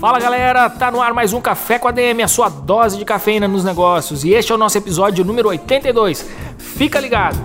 Fala 0.00 0.18
galera, 0.18 0.70
tá 0.70 0.90
no 0.90 1.02
ar 1.02 1.12
mais 1.12 1.34
um 1.34 1.42
Café 1.42 1.78
com 1.78 1.86
ADM, 1.86 2.22
a 2.24 2.28
sua 2.28 2.48
dose 2.48 2.96
de 2.96 3.04
cafeína 3.04 3.46
nos 3.46 3.62
negócios. 3.62 4.24
E 4.24 4.30
este 4.30 4.50
é 4.50 4.54
o 4.54 4.56
nosso 4.56 4.78
episódio 4.78 5.22
número 5.26 5.50
82. 5.50 6.26
Fica 6.56 6.98
ligado! 6.98 7.36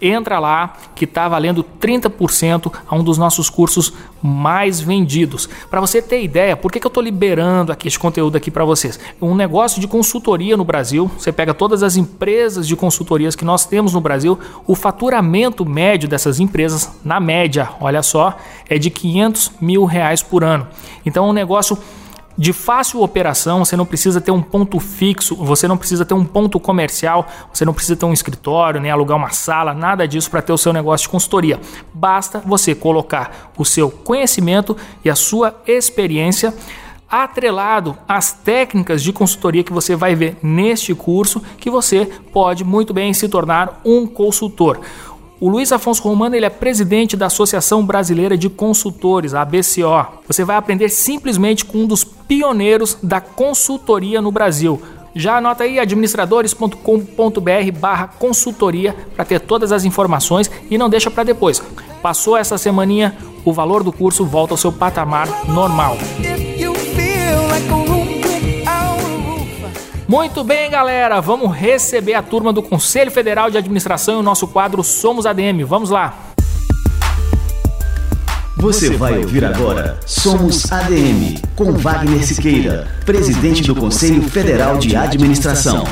entra 0.02 0.40
lá 0.40 0.74
que 0.94 1.06
está 1.06 1.28
valendo 1.28 1.66
30% 1.82 2.72
a 2.88 2.96
um 2.96 3.04
dos 3.04 3.18
nossos 3.18 3.50
cursos 3.50 3.94
mais 4.22 4.80
vendidos. 4.80 5.50
Para 5.70 5.82
você 5.82 6.02
ter 6.02 6.24
ideia, 6.24 6.56
por 6.56 6.72
que, 6.72 6.80
que 6.80 6.86
eu 6.86 6.90
estou 6.90 7.04
liberando 7.04 7.72
aqui 7.72 7.88
este 7.88 8.00
conteúdo 8.00 8.38
aqui 8.38 8.50
para 8.50 8.64
vocês? 8.64 9.00
Um 9.22 9.36
negócio 9.36 9.82
de 9.82 9.88
consultoria 9.88 10.56
no 10.56 10.64
Brasil, 10.64 11.12
você 11.18 11.32
pega 11.32 11.54
todas 11.54 11.84
as 11.84 11.98
empresas 11.98 12.68
de 12.68 12.76
consultorias 12.76 13.36
que 13.36 13.46
nós 13.46 13.66
temos 13.66 13.94
no 13.94 14.02
Brasil, 14.02 14.40
o 14.66 14.76
faturamento 14.76 15.66
médio 15.66 16.08
dessas 16.08 16.40
empresas, 16.40 16.92
na 17.04 17.20
média, 17.20 17.70
olha 17.82 18.04
só, 18.04 18.38
é 18.70 18.78
de 18.78 18.90
500 18.90 19.52
mil 19.60 19.86
reais 19.86 20.22
por 20.22 20.44
ano. 20.44 20.68
Então 21.06 21.26
é 21.26 21.30
um 21.30 21.34
negócio 21.34 21.78
de 22.38 22.52
fácil 22.52 23.02
operação, 23.02 23.64
você 23.64 23.78
não 23.78 23.86
precisa 23.86 24.20
ter 24.20 24.32
um 24.32 24.42
ponto 24.42 24.80
fixo, 24.80 25.36
você 25.36 25.68
não 25.68 25.78
precisa 25.78 26.06
ter 26.06 26.14
um 26.14 26.26
ponto 26.26 26.60
comercial, 26.60 27.28
você 27.54 27.64
não 27.64 27.74
precisa 27.74 27.96
ter 27.96 28.06
um 28.06 28.14
escritório, 28.14 28.82
nem 28.82 28.92
alugar 28.92 29.18
uma 29.18 29.32
sala, 29.32 29.74
nada 29.74 30.08
disso 30.08 30.30
para 30.30 30.42
ter 30.42 30.52
o 30.52 30.58
seu 30.58 30.74
negócio 30.74 31.06
de 31.06 31.10
consultoria. 31.10 31.60
Basta 31.94 32.42
você 32.46 32.76
colocar 32.76 33.52
o 33.58 33.64
seu 33.64 33.90
conhecimento 33.90 34.76
e 35.04 35.10
a 35.10 35.16
sua 35.16 35.56
experiência 35.66 36.54
atrelado 37.10 37.98
às 38.08 38.34
técnicas 38.34 39.02
de 39.02 39.14
consultoria 39.14 39.64
que 39.64 39.72
você 39.72 39.96
vai 39.96 40.16
ver 40.16 40.38
neste 40.42 40.94
curso, 40.94 41.42
que 41.58 41.70
você 41.70 42.10
pode 42.34 42.64
muito 42.64 42.94
bem 42.94 43.14
se 43.14 43.30
tornar 43.30 43.80
um 43.86 44.06
consultor. 44.06 44.82
O 45.46 45.48
Luiz 45.48 45.72
Afonso 45.72 46.02
Romano 46.02 46.36
ele 46.36 46.48
é 46.48 46.50
presidente 46.50 47.16
da 47.16 47.28
Associação 47.28 47.86
Brasileira 47.86 48.36
de 48.36 48.50
Consultores, 48.50 49.36
a 49.36 49.44
ABCO. 49.44 50.24
Você 50.26 50.44
vai 50.44 50.56
aprender 50.56 50.90
simplesmente 50.90 51.64
com 51.64 51.84
um 51.84 51.86
dos 51.86 52.04
pioneiros 52.04 52.98
da 53.04 53.22
consultoria 53.22 54.20
no 54.24 54.32
Brasil. 54.32 54.82
Já 55.14 55.38
anota 55.38 55.64
aí 55.64 55.78
administradores.com.br 55.78 57.80
barra 57.80 58.08
consultoria 58.08 58.96
para 59.16 59.24
ter 59.24 59.40
todas 59.40 59.72
as 59.72 59.86
informações 59.86 60.50
e 60.68 60.80
não 60.80 60.90
deixa 60.90 61.12
para 61.12 61.24
depois. 61.24 61.62
Passou 62.02 62.36
essa 62.36 62.58
semaninha, 62.58 63.16
o 63.46 63.54
valor 63.54 63.84
do 63.84 63.94
curso 63.94 64.26
volta 64.26 64.56
ao 64.56 64.58
seu 64.58 64.74
patamar 64.74 65.28
normal. 65.48 65.96
Muito 70.08 70.44
bem, 70.44 70.70
galera, 70.70 71.20
vamos 71.20 71.52
receber 71.56 72.14
a 72.14 72.22
turma 72.22 72.54
do 72.54 72.62
Conselho 72.62 73.10
Federal 73.10 73.50
de 73.50 73.58
Administração 73.58 74.18
e 74.18 74.20
o 74.20 74.24
nosso 74.24 74.48
quadro 74.48 74.84
Somos 74.84 75.26
ADM. 75.26 75.64
Vamos 75.66 75.90
lá. 75.90 76.16
Você 78.58 78.92
vai 78.92 79.18
ouvir 79.18 79.44
agora 79.44 80.00
Somos 80.06 80.72
ADM, 80.72 81.40
com 81.56 81.72
Wagner 81.74 82.26
Siqueira, 82.26 82.88
presidente 83.04 83.64
do 83.64 83.76
Conselho 83.76 84.22
Federal 84.24 84.78
de 84.78 84.96
Administração. 84.96 85.84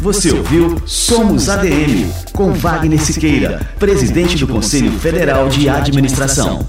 Você 0.00 0.32
ouviu 0.32 0.80
Somos 0.86 1.50
ADM, 1.50 2.10
com 2.32 2.54
Wagner 2.54 2.98
Siqueira, 2.98 3.60
presidente 3.78 4.34
do 4.38 4.48
Conselho 4.48 4.92
Federal 4.92 5.50
de 5.50 5.68
Administração. 5.68 6.66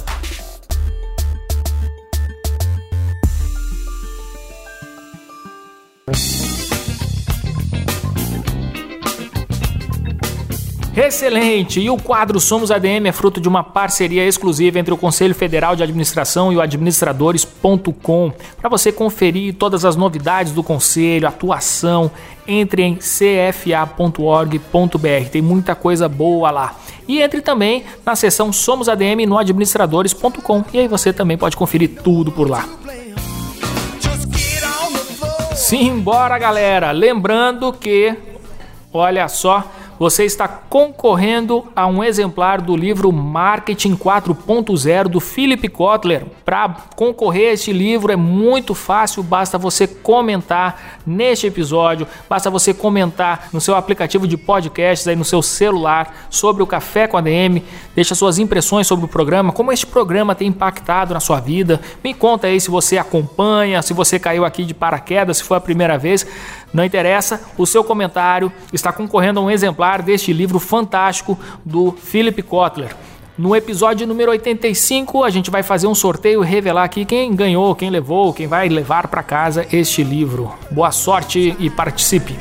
Excelente! 10.95 11.79
E 11.79 11.89
o 11.89 11.95
quadro 11.95 12.37
Somos 12.37 12.69
ADM 12.69 13.07
é 13.07 13.11
fruto 13.13 13.39
de 13.39 13.47
uma 13.47 13.63
parceria 13.63 14.27
exclusiva 14.27 14.77
entre 14.77 14.93
o 14.93 14.97
Conselho 14.97 15.33
Federal 15.33 15.73
de 15.73 15.83
Administração 15.83 16.51
e 16.51 16.57
o 16.57 16.61
administradores.com. 16.61 18.33
Para 18.59 18.69
você 18.69 18.91
conferir 18.91 19.55
todas 19.55 19.85
as 19.85 19.95
novidades 19.95 20.51
do 20.51 20.61
conselho, 20.61 21.29
atuação, 21.29 22.11
entre 22.45 22.83
em 22.83 22.97
cfa.org.br. 22.97 24.09
Tem 25.31 25.41
muita 25.41 25.75
coisa 25.75 26.09
boa 26.09 26.51
lá. 26.51 26.75
E 27.07 27.21
entre 27.21 27.39
também 27.41 27.85
na 28.05 28.15
seção 28.15 28.51
Somos 28.51 28.89
ADM 28.89 29.25
no 29.25 29.37
administradores.com. 29.37 30.65
E 30.73 30.79
aí 30.79 30.87
você 30.89 31.13
também 31.13 31.37
pode 31.37 31.55
conferir 31.55 32.01
tudo 32.03 32.33
por 32.33 32.49
lá. 32.49 32.67
Simbora, 35.55 36.37
galera! 36.37 36.91
Lembrando 36.91 37.71
que, 37.71 38.13
olha 38.91 39.29
só, 39.29 39.63
você 40.01 40.25
está 40.25 40.47
concorrendo 40.47 41.63
a 41.75 41.85
um 41.85 42.03
exemplar 42.03 42.59
do 42.59 42.75
livro 42.75 43.11
Marketing 43.11 43.95
4.0 43.95 45.03
do 45.03 45.19
Philip 45.19 45.67
Kotler. 45.67 46.25
Para 46.43 46.69
concorrer 46.95 47.51
a 47.51 47.53
este 47.53 47.71
livro 47.71 48.11
é 48.11 48.15
muito 48.15 48.73
fácil, 48.73 49.21
basta 49.21 49.59
você 49.59 49.85
comentar 49.85 51.01
neste 51.05 51.45
episódio, 51.45 52.07
basta 52.27 52.49
você 52.49 52.73
comentar 52.73 53.49
no 53.53 53.61
seu 53.61 53.75
aplicativo 53.75 54.27
de 54.27 54.37
podcasts 54.37 55.07
aí 55.07 55.15
no 55.15 55.23
seu 55.23 55.43
celular 55.43 56.25
sobre 56.31 56.63
o 56.63 56.67
Café 56.67 57.07
com 57.07 57.17
a 57.17 57.21
DM, 57.21 57.63
deixa 57.93 58.15
suas 58.15 58.39
impressões 58.39 58.87
sobre 58.87 59.05
o 59.05 59.07
programa, 59.07 59.53
como 59.53 59.71
este 59.71 59.85
programa 59.85 60.33
tem 60.33 60.47
impactado 60.47 61.13
na 61.13 61.19
sua 61.19 61.39
vida. 61.39 61.79
Me 62.03 62.11
conta 62.11 62.47
aí 62.47 62.59
se 62.59 62.71
você 62.71 62.97
acompanha, 62.97 63.83
se 63.83 63.93
você 63.93 64.17
caiu 64.17 64.45
aqui 64.45 64.65
de 64.65 64.73
paraquedas, 64.73 65.37
se 65.37 65.43
foi 65.43 65.57
a 65.57 65.61
primeira 65.61 65.95
vez. 65.95 66.25
Não 66.73 66.85
interessa, 66.85 67.41
o 67.57 67.65
seu 67.65 67.83
comentário 67.83 68.51
está 68.71 68.93
concorrendo 68.93 69.39
a 69.39 69.43
um 69.43 69.51
exemplar 69.51 70.01
deste 70.01 70.31
livro 70.31 70.59
fantástico 70.59 71.37
do 71.65 71.91
Philip 71.91 72.41
Kotler. 72.43 72.95
No 73.37 73.55
episódio 73.55 74.05
número 74.05 74.31
85, 74.31 75.23
a 75.23 75.29
gente 75.29 75.49
vai 75.49 75.63
fazer 75.63 75.87
um 75.87 75.95
sorteio 75.95 76.43
e 76.43 76.47
revelar 76.47 76.83
aqui 76.83 77.05
quem 77.05 77.33
ganhou, 77.35 77.73
quem 77.75 77.89
levou, 77.89 78.33
quem 78.33 78.45
vai 78.45 78.69
levar 78.69 79.07
para 79.07 79.23
casa 79.23 79.65
este 79.71 80.03
livro. 80.03 80.53
Boa 80.69 80.91
sorte 80.91 81.55
e 81.59 81.69
participe! 81.69 82.37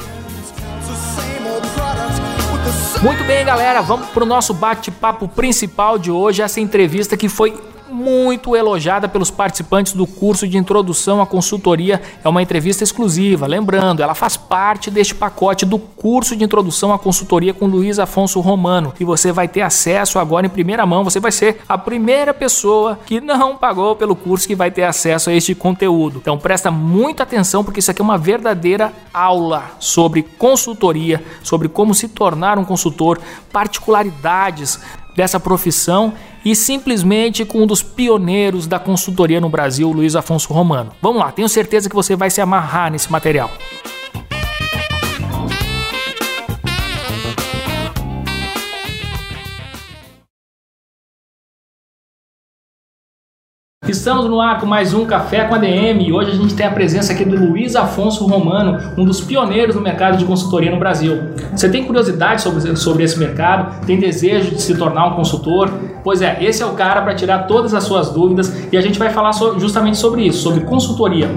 Muito 3.03 3.25
bem, 3.25 3.43
galera, 3.47 3.81
vamos 3.81 4.11
para 4.11 4.25
o 4.25 4.27
nosso 4.27 4.53
bate-papo 4.53 5.27
principal 5.27 5.99
de 5.99 6.11
hoje. 6.11 6.43
Essa 6.43 6.61
entrevista 6.61 7.17
que 7.17 7.31
foi 7.31 7.59
muito 8.01 8.57
elogiada 8.57 9.07
pelos 9.09 9.31
participantes 9.31 9.93
do 9.93 10.07
curso 10.07 10.49
de 10.49 10.57
introdução 10.57 11.21
à 11.21 11.27
consultoria. 11.27 12.01
É 12.25 12.29
uma 12.29 12.43
entrevista 12.43 12.83
exclusiva. 12.83 13.47
Lembrando, 13.47 14.03
ela 14.03 14.15
faz 14.15 14.37
parte 14.37 14.91
deste 14.91 15.15
pacote 15.15 15.67
do 15.67 15.79
curso 15.79 16.35
de 16.35 16.43
introdução 16.43 16.93
à 16.93 16.99
consultoria 16.99 17.53
com 17.53 17.67
Luiz 17.67 17.99
Afonso 17.99 18.41
Romano. 18.41 18.95
E 18.99 19.05
você 19.05 19.31
vai 19.31 19.47
ter 19.47 19.61
acesso 19.61 20.19
agora 20.19 20.47
em 20.47 20.51
primeira 20.51 20.87
mão. 20.87 21.05
Você 21.05 21.21
vai 21.21 21.31
ser 21.31 21.61
a 21.69 21.77
primeira 21.77 22.33
pessoa 22.33 22.99
que 23.05 23.21
não 23.21 23.57
pagou 23.57 23.95
pelo 23.95 24.17
curso 24.17 24.49
que 24.49 24.55
vai 24.55 24.71
ter 24.71 24.85
acesso 24.85 25.31
a 25.31 25.35
este 25.35 25.55
conteúdo. 25.55 26.19
Então 26.21 26.39
presta 26.39 26.71
muita 26.71 27.23
atenção 27.25 27.63
porque 27.63 27.81
isso 27.81 27.91
aqui 27.91 28.01
é 28.01 28.05
uma 28.05 28.19
verdadeira 28.19 28.93
aula 29.13 29.73
sobre 29.79 30.23
consultoria, 30.23 31.23
sobre 31.43 31.69
como 31.69 31.95
se 31.95 32.09
tornar 32.09 32.59
um 32.59 32.65
consultor, 32.65 33.21
particularidades 33.53 34.81
dessa 35.17 35.39
profissão 35.39 36.13
e 36.45 36.55
simplesmente 36.57 37.45
com 37.45 37.63
um 37.63 37.67
dos 37.67 37.83
pioneiros 37.83 38.67
da 38.67 38.79
consultoria 38.79 39.41
no 39.41 39.49
Brasil, 39.49 39.91
Luiz 39.91 40.17
Afonso 40.17 40.53
Romano. 40.53 40.93
Vamos 41.01 41.21
lá, 41.21 41.31
tenho 41.33 41.49
certeza 41.49 41.89
que 41.89 41.95
você 41.95 42.17
vai 42.17 42.31
se 42.31 42.41
amarrar 42.41 42.91
nesse 42.91 43.11
material. 43.11 43.51
Estamos 53.91 54.27
no 54.27 54.41
ar 54.41 54.61
com 54.61 54.67
mais 54.67 54.95
um 54.95 55.05
Café 55.05 55.43
com 55.47 55.55
a 55.57 55.59
DM 55.59 56.07
e 56.07 56.13
hoje 56.13 56.31
a 56.31 56.35
gente 56.35 56.55
tem 56.55 56.65
a 56.65 56.71
presença 56.71 57.13
aqui 57.13 57.25
do 57.25 57.37
Luiz 57.37 57.75
Afonso 57.75 58.25
Romano, 58.25 58.79
um 58.97 59.05
dos 59.05 59.21
pioneiros 59.21 59.75
no 59.75 59.81
mercado 59.81 60.17
de 60.17 60.25
consultoria 60.25 60.71
no 60.71 60.79
Brasil. 60.79 61.25
Você 61.51 61.69
tem 61.69 61.83
curiosidade 61.83 62.41
sobre, 62.41 62.77
sobre 62.77 63.03
esse 63.03 63.19
mercado? 63.19 63.85
Tem 63.85 63.99
desejo 63.99 64.53
de 64.53 64.63
se 64.63 64.77
tornar 64.77 65.09
um 65.09 65.17
consultor? 65.17 65.69
Pois 66.05 66.23
é, 66.23 66.39
esse 66.41 66.63
é 66.63 66.67
o 66.67 66.73
cara 66.75 67.03
para 67.03 67.15
tirar 67.15 67.47
todas 67.49 67.75
as 67.75 67.83
suas 67.83 68.11
dúvidas 68.11 68.55
e 68.73 68.77
a 68.77 68.81
gente 68.81 68.97
vai 68.97 69.11
falar 69.11 69.33
justamente 69.59 69.99
sobre 69.99 70.23
isso, 70.23 70.41
sobre 70.41 70.61
consultoria. 70.61 71.29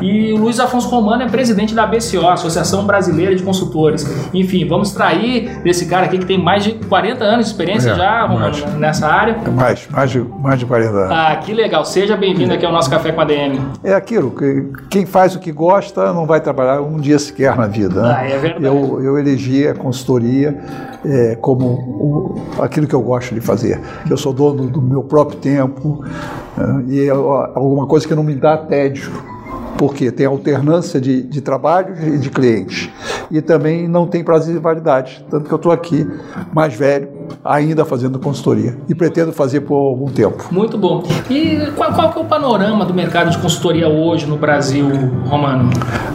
E 0.00 0.34
o 0.34 0.36
Luiz 0.36 0.60
Afonso 0.60 0.88
Romano 0.88 1.22
é 1.22 1.28
presidente 1.28 1.74
da 1.74 1.86
BCO, 1.86 2.28
Associação 2.28 2.84
Brasileira 2.84 3.34
de 3.34 3.42
Consultores. 3.42 4.06
Enfim, 4.34 4.68
vamos 4.68 4.88
extrair 4.88 5.62
desse 5.62 5.86
cara 5.86 6.06
aqui 6.06 6.18
que 6.18 6.26
tem 6.26 6.38
mais 6.38 6.62
de 6.62 6.72
40 6.72 7.24
anos 7.24 7.46
de 7.46 7.52
experiência 7.52 7.90
é, 7.90 7.94
já, 7.96 8.26
Romano, 8.26 8.58
mais, 8.58 8.74
nessa 8.74 9.06
área. 9.06 9.38
Mais, 9.50 9.88
mais 9.90 10.10
de, 10.10 10.20
mais 10.20 10.58
de 10.60 10.66
40 10.66 10.90
anos. 10.90 11.10
Ah, 11.10 11.36
que 11.36 11.54
legal. 11.54 11.84
Seja 12.02 12.16
bem-vindo 12.16 12.52
aqui 12.52 12.66
ao 12.66 12.72
nosso 12.72 12.90
Café 12.90 13.12
com 13.12 13.20
a 13.20 13.24
DM. 13.24 13.60
É 13.84 13.94
aquilo, 13.94 14.32
que 14.32 14.72
quem 14.90 15.06
faz 15.06 15.36
o 15.36 15.38
que 15.38 15.52
gosta 15.52 16.12
não 16.12 16.26
vai 16.26 16.40
trabalhar 16.40 16.80
um 16.80 16.98
dia 16.98 17.16
sequer 17.16 17.56
na 17.56 17.68
vida. 17.68 18.02
Né? 18.02 18.16
Ah, 18.18 18.24
é 18.28 18.38
verdade. 18.38 18.64
Eu, 18.64 19.00
eu 19.00 19.16
elegi 19.20 19.68
a 19.68 19.72
consultoria 19.72 20.60
é, 21.04 21.36
como 21.36 21.64
o, 21.64 22.34
aquilo 22.60 22.88
que 22.88 22.94
eu 22.96 23.00
gosto 23.00 23.32
de 23.32 23.40
fazer. 23.40 23.80
Eu 24.10 24.16
sou 24.16 24.32
dono 24.32 24.68
do 24.68 24.82
meu 24.82 25.04
próprio 25.04 25.38
tempo 25.38 26.04
é, 26.58 26.92
e 26.92 27.06
é 27.06 27.10
alguma 27.10 27.86
coisa 27.86 28.08
que 28.08 28.16
não 28.16 28.24
me 28.24 28.34
dá 28.34 28.56
tédio 28.56 29.12
porque 29.78 30.10
tem 30.10 30.26
alternância 30.26 31.00
de, 31.00 31.22
de 31.22 31.40
trabalho 31.40 31.94
e 32.14 32.18
de 32.18 32.30
clientes. 32.30 32.90
E 33.30 33.40
também 33.40 33.86
não 33.86 34.08
tem 34.08 34.24
prazo 34.24 34.52
de 34.52 34.58
validade. 34.58 35.24
Tanto 35.30 35.46
que 35.46 35.52
eu 35.52 35.56
estou 35.56 35.70
aqui, 35.70 36.04
mais 36.52 36.74
velho, 36.74 37.08
ainda 37.44 37.84
fazendo 37.84 38.18
consultoria. 38.18 38.76
E 38.88 38.94
pretendo 38.94 39.32
fazer 39.32 39.60
por 39.62 39.76
algum 39.76 40.10
tempo. 40.10 40.48
Muito 40.50 40.76
bom. 40.78 41.02
E 41.30 41.70
qual, 41.76 41.92
qual 41.92 42.12
é 42.16 42.18
o 42.18 42.24
panorama 42.24 42.84
do 42.84 42.94
mercado 42.94 43.30
de 43.30 43.38
consultoria 43.38 43.88
hoje 43.88 44.26
no 44.26 44.36
Brasil, 44.36 44.88
Romano? 45.26 45.70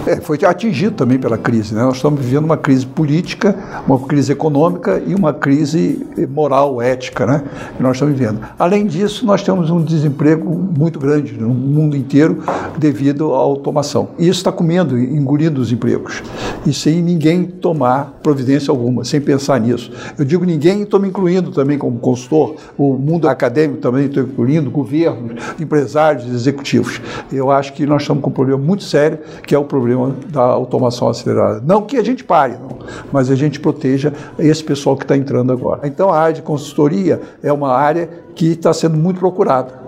É, 0.05 0.21
foi 0.21 0.37
atingido 0.45 0.95
também 0.95 1.19
pela 1.19 1.37
crise. 1.37 1.73
Né? 1.75 1.81
Nós 1.81 1.97
estamos 1.97 2.21
vivendo 2.21 2.45
uma 2.45 2.57
crise 2.57 2.85
política, 2.85 3.55
uma 3.85 3.99
crise 3.99 4.31
econômica 4.31 5.01
e 5.05 5.13
uma 5.13 5.33
crise 5.33 6.05
moral, 6.29 6.81
ética, 6.81 7.25
né? 7.25 7.43
que 7.75 7.83
nós 7.83 7.97
estamos 7.97 8.17
vivendo. 8.17 8.39
Além 8.57 8.85
disso, 8.85 9.25
nós 9.25 9.43
temos 9.43 9.69
um 9.69 9.83
desemprego 9.83 10.49
muito 10.77 10.99
grande 10.99 11.33
no 11.33 11.49
mundo 11.49 11.95
inteiro 11.95 12.43
devido 12.77 13.33
à 13.33 13.37
automação. 13.37 14.09
E 14.17 14.23
isso 14.23 14.39
está 14.39 14.51
comendo, 14.51 14.97
engolindo 14.97 15.59
os 15.61 15.71
empregos. 15.71 16.23
E 16.65 16.73
sem 16.73 17.01
ninguém 17.01 17.45
tomar 17.45 18.19
providência 18.23 18.71
alguma, 18.71 19.03
sem 19.03 19.19
pensar 19.19 19.59
nisso. 19.59 19.91
Eu 20.17 20.25
digo 20.25 20.45
ninguém, 20.45 20.83
estou 20.83 20.99
me 20.99 21.06
incluindo 21.07 21.51
também 21.51 21.77
como 21.77 21.97
consultor, 21.99 22.55
o 22.77 22.93
mundo 22.93 23.27
acadêmico 23.27 23.79
também 23.79 24.05
estou 24.05 24.23
incluindo, 24.23 24.69
governos, 24.69 25.41
empresários, 25.59 26.25
executivos. 26.25 27.01
Eu 27.31 27.49
acho 27.49 27.73
que 27.73 27.85
nós 27.85 28.03
estamos 28.03 28.23
com 28.23 28.29
um 28.29 28.33
problema 28.33 28.61
muito 28.61 28.83
sério, 28.83 29.19
que 29.45 29.55
é 29.55 29.57
o 29.57 29.63
problema 29.63 30.15
da 30.29 30.41
automação 30.41 31.09
acelerada. 31.09 31.61
Não 31.65 31.81
que 31.81 31.97
a 31.97 32.03
gente 32.03 32.23
pare, 32.23 32.53
não, 32.53 32.79
mas 33.11 33.31
a 33.31 33.35
gente 33.35 33.59
proteja 33.59 34.13
esse 34.37 34.63
pessoal 34.63 34.95
que 34.95 35.03
está 35.03 35.17
entrando 35.17 35.51
agora. 35.51 35.87
Então 35.87 36.11
a 36.11 36.19
área 36.19 36.35
de 36.35 36.41
consultoria 36.41 37.21
é 37.41 37.51
uma 37.51 37.73
área 37.73 38.09
que 38.35 38.51
está 38.51 38.73
sendo 38.73 38.97
muito 38.97 39.19
procurada 39.19 39.87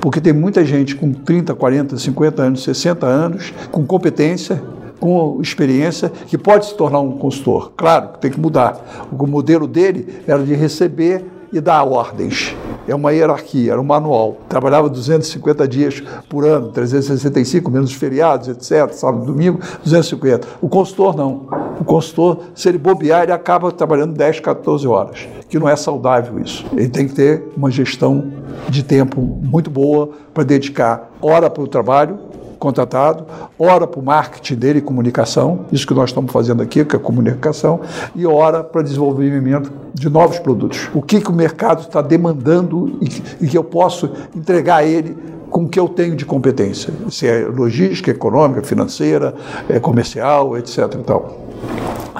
porque 0.00 0.20
tem 0.20 0.32
muita 0.32 0.64
gente 0.64 0.94
com 0.94 1.12
30, 1.12 1.54
40, 1.54 1.98
50 1.98 2.42
anos, 2.42 2.62
60 2.62 3.06
anos, 3.06 3.52
com 3.70 3.84
competência, 3.84 4.62
com 4.98 5.40
experiência, 5.40 6.10
que 6.26 6.36
pode 6.36 6.66
se 6.66 6.74
tornar 6.74 7.00
um 7.00 7.12
consultor. 7.12 7.72
Claro 7.76 8.18
tem 8.20 8.30
que 8.30 8.40
mudar. 8.40 9.08
O 9.10 9.26
modelo 9.26 9.66
dele 9.66 10.22
era 10.26 10.42
de 10.42 10.54
receber 10.54 11.24
e 11.52 11.60
dar 11.60 11.84
ordens. 11.84 12.54
É 12.86 12.94
uma 12.94 13.12
hierarquia, 13.12 13.72
era 13.72 13.80
um 13.80 13.84
manual. 13.84 14.38
Trabalhava 14.48 14.88
250 14.88 15.68
dias 15.68 16.02
por 16.28 16.44
ano, 16.44 16.70
365, 16.70 17.70
menos 17.70 17.92
feriados, 17.92 18.48
etc., 18.48 18.92
sábado 18.92 19.24
domingo, 19.24 19.58
250. 19.82 20.46
O 20.60 20.68
consultor 20.68 21.16
não. 21.16 21.46
O 21.80 21.84
consultor, 21.84 22.40
se 22.54 22.68
ele 22.68 22.78
bobear, 22.78 23.22
ele 23.22 23.32
acaba 23.32 23.70
trabalhando 23.70 24.14
10, 24.14 24.40
14 24.40 24.86
horas, 24.86 25.28
que 25.48 25.58
não 25.58 25.68
é 25.68 25.76
saudável 25.76 26.38
isso. 26.38 26.64
Ele 26.72 26.88
tem 26.88 27.06
que 27.06 27.14
ter 27.14 27.44
uma 27.56 27.70
gestão 27.70 28.32
de 28.68 28.82
tempo 28.82 29.20
muito 29.20 29.70
boa 29.70 30.10
para 30.34 30.44
dedicar 30.44 31.10
hora 31.20 31.48
para 31.48 31.62
o 31.62 31.66
trabalho, 31.66 32.18
contratado, 32.58 33.24
ora 33.58 33.86
para 33.86 34.00
o 34.00 34.02
marketing 34.02 34.54
dele, 34.56 34.80
comunicação, 34.80 35.66
isso 35.70 35.86
que 35.86 35.94
nós 35.94 36.10
estamos 36.10 36.32
fazendo 36.32 36.62
aqui, 36.62 36.84
que 36.84 36.96
é 36.96 36.98
comunicação, 36.98 37.80
e 38.14 38.26
ora 38.26 38.64
para 38.64 38.82
desenvolvimento 38.82 39.72
de 39.94 40.08
novos 40.08 40.38
produtos. 40.38 40.90
O 40.94 41.00
que, 41.00 41.20
que 41.20 41.30
o 41.30 41.34
mercado 41.34 41.82
está 41.82 42.02
demandando 42.02 42.98
e, 43.00 43.44
e 43.44 43.48
que 43.48 43.56
eu 43.56 43.64
posso 43.64 44.10
entregar 44.34 44.76
a 44.76 44.84
ele 44.84 45.16
com 45.50 45.64
o 45.64 45.68
que 45.68 45.80
eu 45.80 45.88
tenho 45.88 46.14
de 46.14 46.24
competência, 46.24 46.92
se 47.10 47.26
é 47.26 47.46
logística, 47.46 48.10
econômica, 48.10 48.62
financeira, 48.62 49.34
é 49.68 49.80
comercial, 49.80 50.56
etc. 50.58 50.78
E 50.94 50.98
tal. 50.98 51.47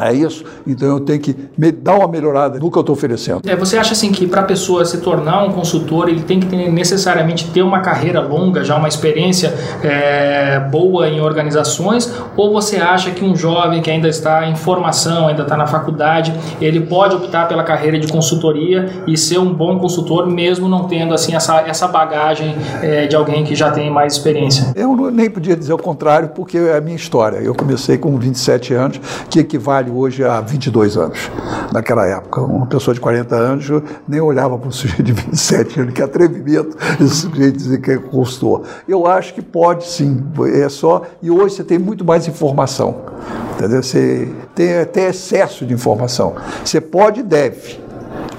É 0.00 0.12
isso? 0.12 0.44
Então 0.66 0.88
eu 0.88 1.00
tenho 1.00 1.20
que 1.20 1.34
me 1.56 1.72
dar 1.72 1.94
uma 1.94 2.08
melhorada 2.08 2.58
no 2.58 2.70
que 2.70 2.78
eu 2.78 2.80
estou 2.80 2.94
oferecendo. 2.94 3.42
É, 3.46 3.56
você 3.56 3.76
acha 3.76 3.92
assim 3.92 4.12
que 4.12 4.26
para 4.26 4.42
a 4.42 4.44
pessoa 4.44 4.84
se 4.84 4.98
tornar 4.98 5.44
um 5.44 5.52
consultor, 5.52 6.08
ele 6.08 6.22
tem 6.22 6.38
que 6.38 6.46
ter, 6.46 6.70
necessariamente 6.70 7.50
ter 7.50 7.62
uma 7.62 7.80
carreira 7.80 8.20
longa, 8.20 8.62
já 8.62 8.76
uma 8.76 8.88
experiência 8.88 9.52
é, 9.82 10.60
boa 10.70 11.08
em 11.08 11.20
organizações? 11.20 12.12
Ou 12.36 12.52
você 12.52 12.76
acha 12.76 13.10
que 13.10 13.24
um 13.24 13.34
jovem 13.34 13.82
que 13.82 13.90
ainda 13.90 14.08
está 14.08 14.46
em 14.46 14.54
formação, 14.54 15.28
ainda 15.28 15.42
está 15.42 15.56
na 15.56 15.66
faculdade, 15.66 16.32
ele 16.60 16.80
pode 16.80 17.16
optar 17.16 17.48
pela 17.48 17.64
carreira 17.64 17.98
de 17.98 18.06
consultoria 18.08 18.88
e 19.06 19.16
ser 19.16 19.38
um 19.38 19.52
bom 19.52 19.78
consultor, 19.78 20.26
mesmo 20.26 20.68
não 20.68 20.84
tendo 20.84 21.12
assim 21.12 21.34
essa, 21.34 21.60
essa 21.62 21.88
bagagem 21.88 22.54
é, 22.82 23.06
de 23.06 23.16
alguém 23.16 23.44
que 23.44 23.54
já 23.54 23.70
tem 23.70 23.90
mais 23.90 24.12
experiência? 24.12 24.72
Eu 24.76 25.10
nem 25.10 25.28
podia 25.28 25.56
dizer 25.56 25.72
o 25.72 25.78
contrário, 25.78 26.28
porque 26.28 26.58
é 26.58 26.76
a 26.76 26.80
minha 26.80 26.96
história. 26.96 27.38
Eu 27.38 27.54
comecei 27.54 27.98
com 27.98 28.16
27 28.16 28.74
anos, 28.74 29.00
que 29.28 29.40
equivale 29.40 29.90
hoje 29.90 30.24
a 30.24 30.40
22 30.40 30.96
anos, 30.96 31.30
naquela 31.72 32.06
época. 32.06 32.40
Uma 32.40 32.66
pessoa 32.66 32.94
de 32.94 33.00
40 33.00 33.34
anos 33.36 33.68
nem 34.06 34.20
olhava 34.20 34.58
para 34.58 34.68
um 34.68 34.72
sujeito 34.72 35.02
de 35.02 35.12
27 35.12 35.80
anos, 35.80 35.94
que 35.94 36.02
atrevimento 36.02 36.76
esse 37.00 37.14
sujeito 37.14 37.56
dizer 37.56 37.80
que 37.80 37.90
é 37.90 37.96
consultor. 37.98 38.62
Eu 38.88 39.06
acho 39.06 39.34
que 39.34 39.42
pode 39.42 39.86
sim, 39.86 40.24
é 40.54 40.68
só. 40.68 41.02
E 41.22 41.30
hoje 41.30 41.56
você 41.56 41.64
tem 41.64 41.78
muito 41.78 42.04
mais 42.04 42.26
informação, 42.26 42.96
entendeu? 43.54 43.82
Você 43.82 44.28
tem 44.54 44.78
até 44.78 45.08
excesso 45.08 45.66
de 45.66 45.74
informação. 45.74 46.34
Você 46.64 46.80
pode 46.80 47.20
e 47.20 47.22
deve. 47.22 47.80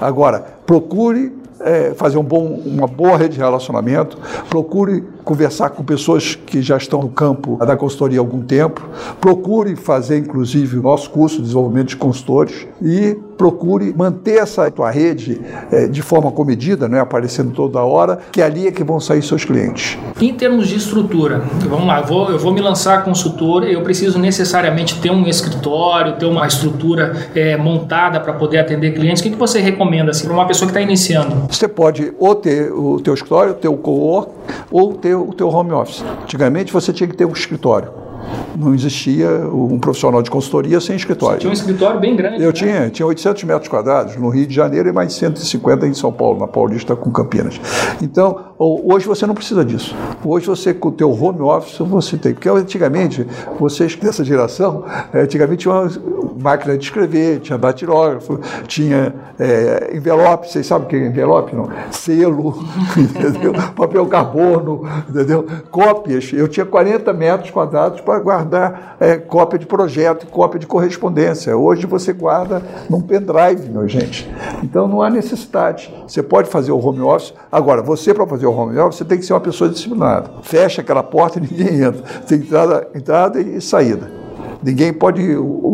Agora, 0.00 0.44
procure 0.66 1.39
é, 1.60 1.92
fazer 1.94 2.18
um 2.18 2.22
bom, 2.22 2.46
uma 2.64 2.86
boa 2.86 3.16
rede 3.16 3.34
de 3.34 3.40
relacionamento, 3.40 4.18
procure 4.48 5.04
conversar 5.24 5.70
com 5.70 5.84
pessoas 5.84 6.34
que 6.34 6.62
já 6.62 6.76
estão 6.76 7.02
no 7.02 7.08
campo 7.08 7.56
da 7.64 7.76
consultoria 7.76 8.18
há 8.18 8.22
algum 8.22 8.42
tempo, 8.42 8.88
procure 9.20 9.76
fazer, 9.76 10.18
inclusive, 10.18 10.78
o 10.78 10.82
nosso 10.82 11.10
curso 11.10 11.36
de 11.36 11.42
desenvolvimento 11.42 11.88
de 11.88 11.96
consultores 11.96 12.66
e 12.82 13.16
procure 13.40 13.94
manter 13.96 14.36
essa 14.36 14.70
tua 14.70 14.90
rede 14.90 15.40
é, 15.72 15.86
de 15.86 16.02
forma 16.02 16.30
comedida, 16.30 16.86
não 16.86 16.98
é 16.98 17.00
aparecendo 17.00 17.52
toda 17.52 17.82
hora, 17.82 18.18
que 18.30 18.42
ali 18.42 18.66
é 18.66 18.70
que 18.70 18.84
vão 18.84 19.00
sair 19.00 19.22
seus 19.22 19.46
clientes. 19.46 19.96
Em 20.20 20.34
termos 20.34 20.68
de 20.68 20.76
estrutura, 20.76 21.42
vamos 21.66 21.86
lá, 21.86 22.00
eu 22.00 22.06
vou, 22.06 22.30
eu 22.30 22.38
vou 22.38 22.52
me 22.52 22.60
lançar 22.60 23.02
consultor, 23.02 23.64
eu 23.64 23.80
preciso 23.80 24.18
necessariamente 24.18 25.00
ter 25.00 25.10
um 25.10 25.26
escritório, 25.26 26.16
ter 26.16 26.26
uma 26.26 26.46
estrutura 26.46 27.30
é, 27.34 27.56
montada 27.56 28.20
para 28.20 28.34
poder 28.34 28.58
atender 28.58 28.92
clientes. 28.92 29.20
O 29.20 29.22
que, 29.22 29.30
que 29.30 29.38
você 29.38 29.58
recomenda 29.58 30.10
assim, 30.10 30.26
para 30.26 30.34
uma 30.34 30.46
pessoa 30.46 30.70
que 30.70 30.76
está 30.76 30.82
iniciando? 30.82 31.46
Você 31.48 31.66
pode 31.66 32.12
ou 32.18 32.34
ter 32.34 32.70
o 32.70 33.00
teu 33.00 33.14
escritório, 33.14 33.56
o 33.70 33.76
co-work, 33.78 34.32
ou 34.70 34.92
ter 34.92 35.14
o 35.14 35.32
teu 35.32 35.48
home 35.48 35.72
office. 35.72 36.04
Antigamente 36.24 36.74
você 36.74 36.92
tinha 36.92 37.08
que 37.08 37.16
ter 37.16 37.24
um 37.24 37.32
escritório 37.32 38.09
não 38.56 38.74
existia 38.74 39.28
um 39.52 39.78
profissional 39.78 40.22
de 40.22 40.30
consultoria 40.30 40.80
sem 40.80 40.96
escritório. 40.96 41.36
Você 41.36 41.40
tinha 41.40 41.50
um 41.50 41.54
escritório 41.54 42.00
bem 42.00 42.16
grande. 42.16 42.42
Eu 42.42 42.48
né? 42.48 42.52
tinha, 42.52 42.90
tinha 42.90 43.06
800 43.06 43.44
metros 43.44 43.68
quadrados 43.68 44.16
no 44.16 44.28
Rio 44.28 44.46
de 44.46 44.54
Janeiro 44.54 44.88
e 44.88 44.92
mais 44.92 45.12
150 45.12 45.86
em 45.86 45.94
São 45.94 46.12
Paulo, 46.12 46.40
na 46.40 46.46
Paulista 46.46 46.96
com 46.96 47.10
Campinas. 47.10 47.60
Então, 48.02 48.54
hoje 48.58 49.06
você 49.06 49.26
não 49.26 49.34
precisa 49.34 49.64
disso. 49.64 49.94
Hoje 50.24 50.46
você, 50.46 50.74
com 50.74 50.88
o 50.88 50.92
teu 50.92 51.10
home 51.10 51.40
office, 51.40 51.78
você 51.78 52.16
tem. 52.16 52.34
Porque 52.34 52.48
antigamente, 52.48 53.26
vocês 53.58 53.94
dessa 53.96 54.24
geração, 54.24 54.84
eh, 55.12 55.22
antigamente 55.22 55.60
tinha 55.60 55.74
uma 55.74 55.90
máquina 56.40 56.76
de 56.76 56.84
escrever, 56.84 57.40
tinha 57.40 57.58
datilógrafo, 57.58 58.40
tinha 58.66 59.14
é, 59.38 59.96
envelope, 59.96 60.50
vocês 60.50 60.66
sabem 60.66 60.86
o 60.86 60.88
que 60.88 60.96
é 60.96 61.06
envelope? 61.06 61.54
Não? 61.54 61.68
Selo, 61.90 62.54
entendeu? 62.96 63.52
papel 63.76 64.06
carbono, 64.06 64.82
entendeu? 65.08 65.46
Cópias. 65.70 66.32
Eu 66.32 66.48
tinha 66.48 66.66
40 66.66 67.12
metros 67.12 67.50
quadrados 67.50 68.00
para 68.00 68.18
guardar 68.18 68.96
é, 69.00 69.16
cópia 69.16 69.58
de 69.58 69.66
projeto, 69.66 70.26
cópia 70.26 70.58
de 70.58 70.66
correspondência. 70.66 71.56
Hoje 71.56 71.86
você 71.86 72.12
guarda 72.12 72.62
num 72.88 73.00
pendrive, 73.00 73.68
meu 73.70 73.88
gente. 73.88 74.30
Então 74.62 74.86
não 74.88 75.02
há 75.02 75.10
necessidade. 75.10 75.92
Você 76.06 76.22
pode 76.22 76.48
fazer 76.48 76.72
o 76.72 76.78
home 76.78 77.00
office. 77.00 77.34
Agora, 77.50 77.82
você 77.82 78.14
para 78.14 78.26
fazer 78.26 78.46
o 78.46 78.52
home 78.52 78.78
office, 78.78 78.98
você 78.98 79.04
tem 79.04 79.18
que 79.18 79.24
ser 79.24 79.32
uma 79.32 79.40
pessoa 79.40 79.68
disciplinada. 79.70 80.30
Fecha 80.42 80.80
aquela 80.80 81.02
porta 81.02 81.38
e 81.38 81.42
ninguém 81.42 81.82
entra. 81.82 82.02
Tem 82.26 82.38
entrada, 82.38 82.88
entrada 82.94 83.40
e 83.40 83.60
saída. 83.60 84.19
Ninguém 84.62 84.92
pode 84.92 85.22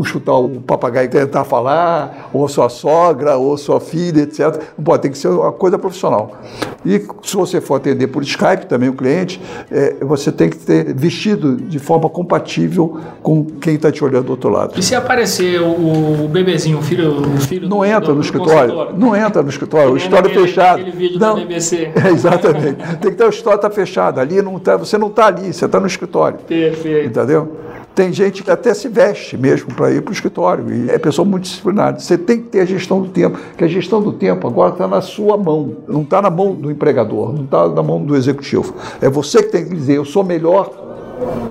chutar 0.04 0.34
o 0.34 0.60
papagaio 0.60 1.06
e 1.06 1.08
tentar 1.08 1.44
falar, 1.44 2.30
ou 2.32 2.48
sua 2.48 2.68
sogra, 2.68 3.36
ou 3.36 3.56
sua 3.56 3.80
filha, 3.80 4.22
etc. 4.22 4.60
Não 4.76 4.84
pode, 4.84 5.02
tem 5.02 5.10
que 5.10 5.18
ser 5.18 5.28
uma 5.28 5.52
coisa 5.52 5.78
profissional. 5.78 6.38
E 6.84 7.04
se 7.22 7.36
você 7.36 7.60
for 7.60 7.76
atender 7.76 8.06
por 8.06 8.22
Skype 8.22 8.66
também 8.66 8.88
o 8.88 8.92
cliente, 8.92 9.40
é, 9.70 9.96
você 10.00 10.30
tem 10.30 10.48
que 10.48 10.58
ter 10.58 10.94
vestido 10.94 11.56
de 11.56 11.78
forma 11.78 12.08
compatível 12.08 13.00
com 13.22 13.44
quem 13.44 13.74
está 13.74 13.90
te 13.90 14.04
olhando 14.04 14.26
do 14.26 14.30
outro 14.30 14.50
lado. 14.50 14.78
E 14.78 14.82
se 14.82 14.94
aparecer 14.94 15.60
o, 15.60 16.24
o 16.24 16.28
bebezinho, 16.28 16.78
o 16.78 16.82
filho, 16.82 17.20
o 17.20 17.40
filho 17.40 17.68
não 17.68 17.78
do, 17.78 17.84
entra 17.84 18.00
do, 18.08 18.14
no 18.14 18.20
escritório, 18.20 18.92
não 18.96 19.16
entra 19.16 19.42
no 19.42 19.48
escritório, 19.48 19.92
o 19.92 19.96
escritório 19.96 20.30
é 20.30 20.34
fechado. 20.34 20.84
vídeo 20.92 21.18
não, 21.18 21.34
BBC. 21.36 21.90
É, 22.06 22.10
exatamente. 22.10 22.76
tem 23.00 23.10
que 23.10 23.16
ter 23.16 23.24
o 23.24 23.28
escritório 23.28 23.56
está 23.56 23.70
fechado 23.70 24.20
ali, 24.20 24.40
não 24.42 24.58
tá, 24.58 24.76
você 24.76 24.96
não 24.96 25.08
está 25.08 25.26
ali, 25.26 25.52
você 25.52 25.64
está 25.64 25.80
no 25.80 25.86
escritório. 25.86 26.38
Perfeito. 26.46 27.08
Entendeu? 27.08 27.56
Tem 27.96 28.12
gente 28.12 28.42
que 28.42 28.50
até 28.50 28.74
se 28.74 28.90
veste 28.90 29.38
mesmo 29.38 29.72
para 29.74 29.90
ir 29.90 30.02
para 30.02 30.10
o 30.10 30.12
escritório 30.12 30.70
e 30.70 30.90
é 30.90 30.98
pessoa 30.98 31.24
muito 31.24 31.44
disciplinada. 31.44 31.98
Você 31.98 32.18
tem 32.18 32.42
que 32.42 32.48
ter 32.48 32.60
a 32.60 32.64
gestão 32.66 33.00
do 33.00 33.08
tempo, 33.08 33.38
que 33.56 33.64
a 33.64 33.66
gestão 33.66 34.02
do 34.02 34.12
tempo 34.12 34.46
agora 34.46 34.72
está 34.72 34.86
na 34.86 35.00
sua 35.00 35.38
mão, 35.38 35.78
não 35.88 36.02
está 36.02 36.20
na 36.20 36.28
mão 36.28 36.52
do 36.52 36.70
empregador, 36.70 37.32
não 37.32 37.44
está 37.44 37.66
na 37.66 37.82
mão 37.82 38.04
do 38.04 38.14
executivo. 38.14 38.74
É 39.00 39.08
você 39.08 39.42
que 39.42 39.48
tem 39.48 39.64
que 39.64 39.74
dizer: 39.74 39.94
eu 39.94 40.04
sou 40.04 40.22
melhor 40.22 40.70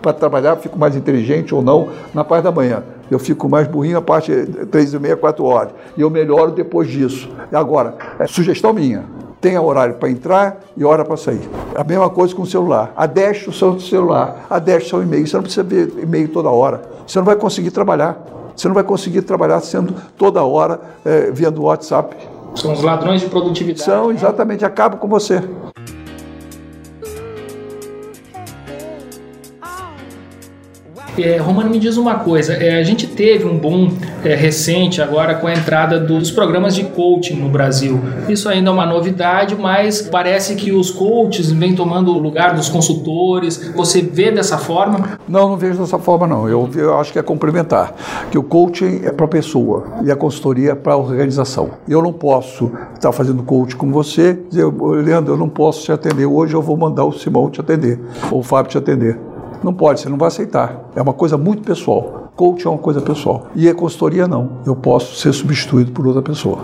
para 0.04 0.14
trabalhar, 0.14 0.56
fico 0.58 0.78
mais 0.78 0.96
inteligente 0.96 1.56
ou 1.56 1.64
não 1.64 1.88
na 2.14 2.24
parte 2.24 2.44
da 2.44 2.52
manhã. 2.52 2.84
Eu 3.10 3.18
fico 3.18 3.50
mais 3.50 3.68
burrinho 3.68 3.98
a 3.98 4.02
parte 4.02 4.32
três 4.70 4.94
e 4.94 5.00
meia, 5.00 5.18
quatro 5.18 5.46
horas. 5.46 5.74
E 5.98 6.02
eu 6.02 6.12
melhoro 6.12 6.52
depois 6.52 6.88
disso. 6.88 7.28
Agora, 7.52 7.96
é 8.20 8.28
sugestão 8.28 8.72
minha 8.72 9.04
tenha 9.46 9.62
horário 9.62 9.94
para 9.94 10.10
entrar 10.10 10.60
e 10.75 10.84
hora 10.84 11.06
para 11.06 11.16
sair. 11.16 11.48
A 11.75 11.84
mesma 11.84 12.10
coisa 12.10 12.34
com 12.34 12.42
o 12.42 12.48
celular. 12.48 12.92
Adeste 12.96 13.48
o 13.48 13.54
seu 13.54 13.80
celular, 13.80 14.48
adeste 14.50 14.88
o 14.88 14.90
seu 14.90 15.04
e-mail. 15.04 15.28
Você 15.28 15.36
não 15.36 15.44
precisa 15.44 15.62
ver 15.62 15.94
e-mail 16.02 16.30
toda 16.30 16.50
hora. 16.50 16.82
Você 17.06 17.20
não 17.20 17.25
vai 17.25 17.36
conseguir 17.36 17.70
trabalhar. 17.70 18.18
Você 18.56 18.68
não 18.68 18.74
vai 18.74 18.84
conseguir 18.84 19.22
trabalhar 19.22 19.60
sendo 19.60 19.94
toda 20.18 20.42
hora 20.44 20.82
é, 21.06 21.30
vendo 21.32 21.62
o 21.62 21.66
WhatsApp. 21.66 22.16
São 22.56 22.74
os 22.74 22.82
ladrões 22.82 23.22
de 23.22 23.28
produtividade. 23.28 23.84
São, 23.84 24.08
né? 24.08 24.16
exatamente, 24.16 24.66
acabam 24.66 24.98
com 24.98 25.08
você. 25.08 25.44
É, 31.17 31.38
Romano, 31.38 31.69
me 31.69 31.79
diz 31.79 31.98
uma 31.98 32.15
coisa: 32.15 32.53
é, 32.53 32.79
a 32.79 32.84
gente 32.84 33.07
teve 33.07 33.45
um 33.45 33.57
boom 33.57 33.91
é, 34.24 34.36
recente 34.36 35.01
agora 35.01 35.36
com 35.36 35.48
a 35.48 35.53
entrada 35.53 36.00
dos 36.00 36.31
programas 36.31 36.75
de 36.75 36.84
coaching 36.84 37.36
no 37.36 37.50
Brasil. 37.50 38.00
Isso 38.27 38.50
ainda 38.50 38.69
é 38.69 38.74
uma 38.74 38.86
novidade, 38.86 39.55
mas 39.55 40.01
parece 40.01 40.55
que 40.55 40.72
os 40.72 40.91
coaches 40.91 41.51
vêm 41.51 41.75
tomando 41.75 42.12
o 42.12 42.17
lugar 42.17 42.53
dos 42.53 42.69
consultores. 42.69 43.72
Você 43.75 44.01
vê 44.01 44.31
dessa 44.31 44.57
forma? 44.57 45.19
Não, 45.27 45.50
não 45.50 45.57
vejo 45.57 45.79
dessa 45.79 45.98
forma, 45.98 46.27
não. 46.27 46.50
Eu, 46.50 46.69
eu 46.75 46.98
acho 47.00 47.13
que 47.13 47.19
é 47.19 47.24
complementar. 47.24 47.93
Que 48.29 48.38
o 48.38 48.43
coaching 48.43 49.01
é 49.03 49.12
para 49.12 49.25
a 49.25 49.29
pessoa 49.29 49.86
e 50.03 50.12
a 50.12 50.15
consultoria 50.15 50.72
é 50.72 50.75
para 50.75 50.93
a 50.93 50.98
organização. 50.98 51.72
Eu 51.88 52.01
não 52.01 52.12
posso 52.12 52.72
estar 52.93 53.12
fazendo 53.12 53.43
coaching 53.43 53.77
com 53.77 53.91
você, 53.91 54.38
dizer, 54.50 54.65
Leandro, 54.65 55.34
eu 55.34 55.38
não 55.38 55.50
posso 55.50 55.84
te 55.84 55.91
atender 55.91 56.25
hoje, 56.25 56.53
eu 56.53 56.62
vou 56.62 56.75
mandar 56.75 57.05
o 57.05 57.12
Simão 57.12 57.50
te 57.50 57.62
atender, 57.62 58.00
ou 58.31 58.39
o 58.39 58.43
Fábio 58.43 58.72
te 58.72 58.77
atender. 58.77 59.17
Não 59.65 59.74
pode, 59.74 60.00
você 60.00 60.07
não 60.07 60.15
vai 60.15 60.27
aceitar. 60.27 60.91
É 60.95 61.01
uma 61.01 61.12
coisa 61.12 61.39
muito 61.39 61.63
pessoal. 61.63 62.29
Coach 62.36 62.67
é 62.67 62.69
uma 62.69 62.77
coisa 62.77 63.01
pessoal. 63.01 63.48
E 63.55 63.67
a 63.67 63.74
consultoria 63.74 64.27
não. 64.27 64.60
Eu 64.63 64.75
posso 64.75 65.15
ser 65.15 65.34
substituído 65.34 65.91
por 65.91 66.05
outra 66.05 66.22
pessoa. 66.22 66.60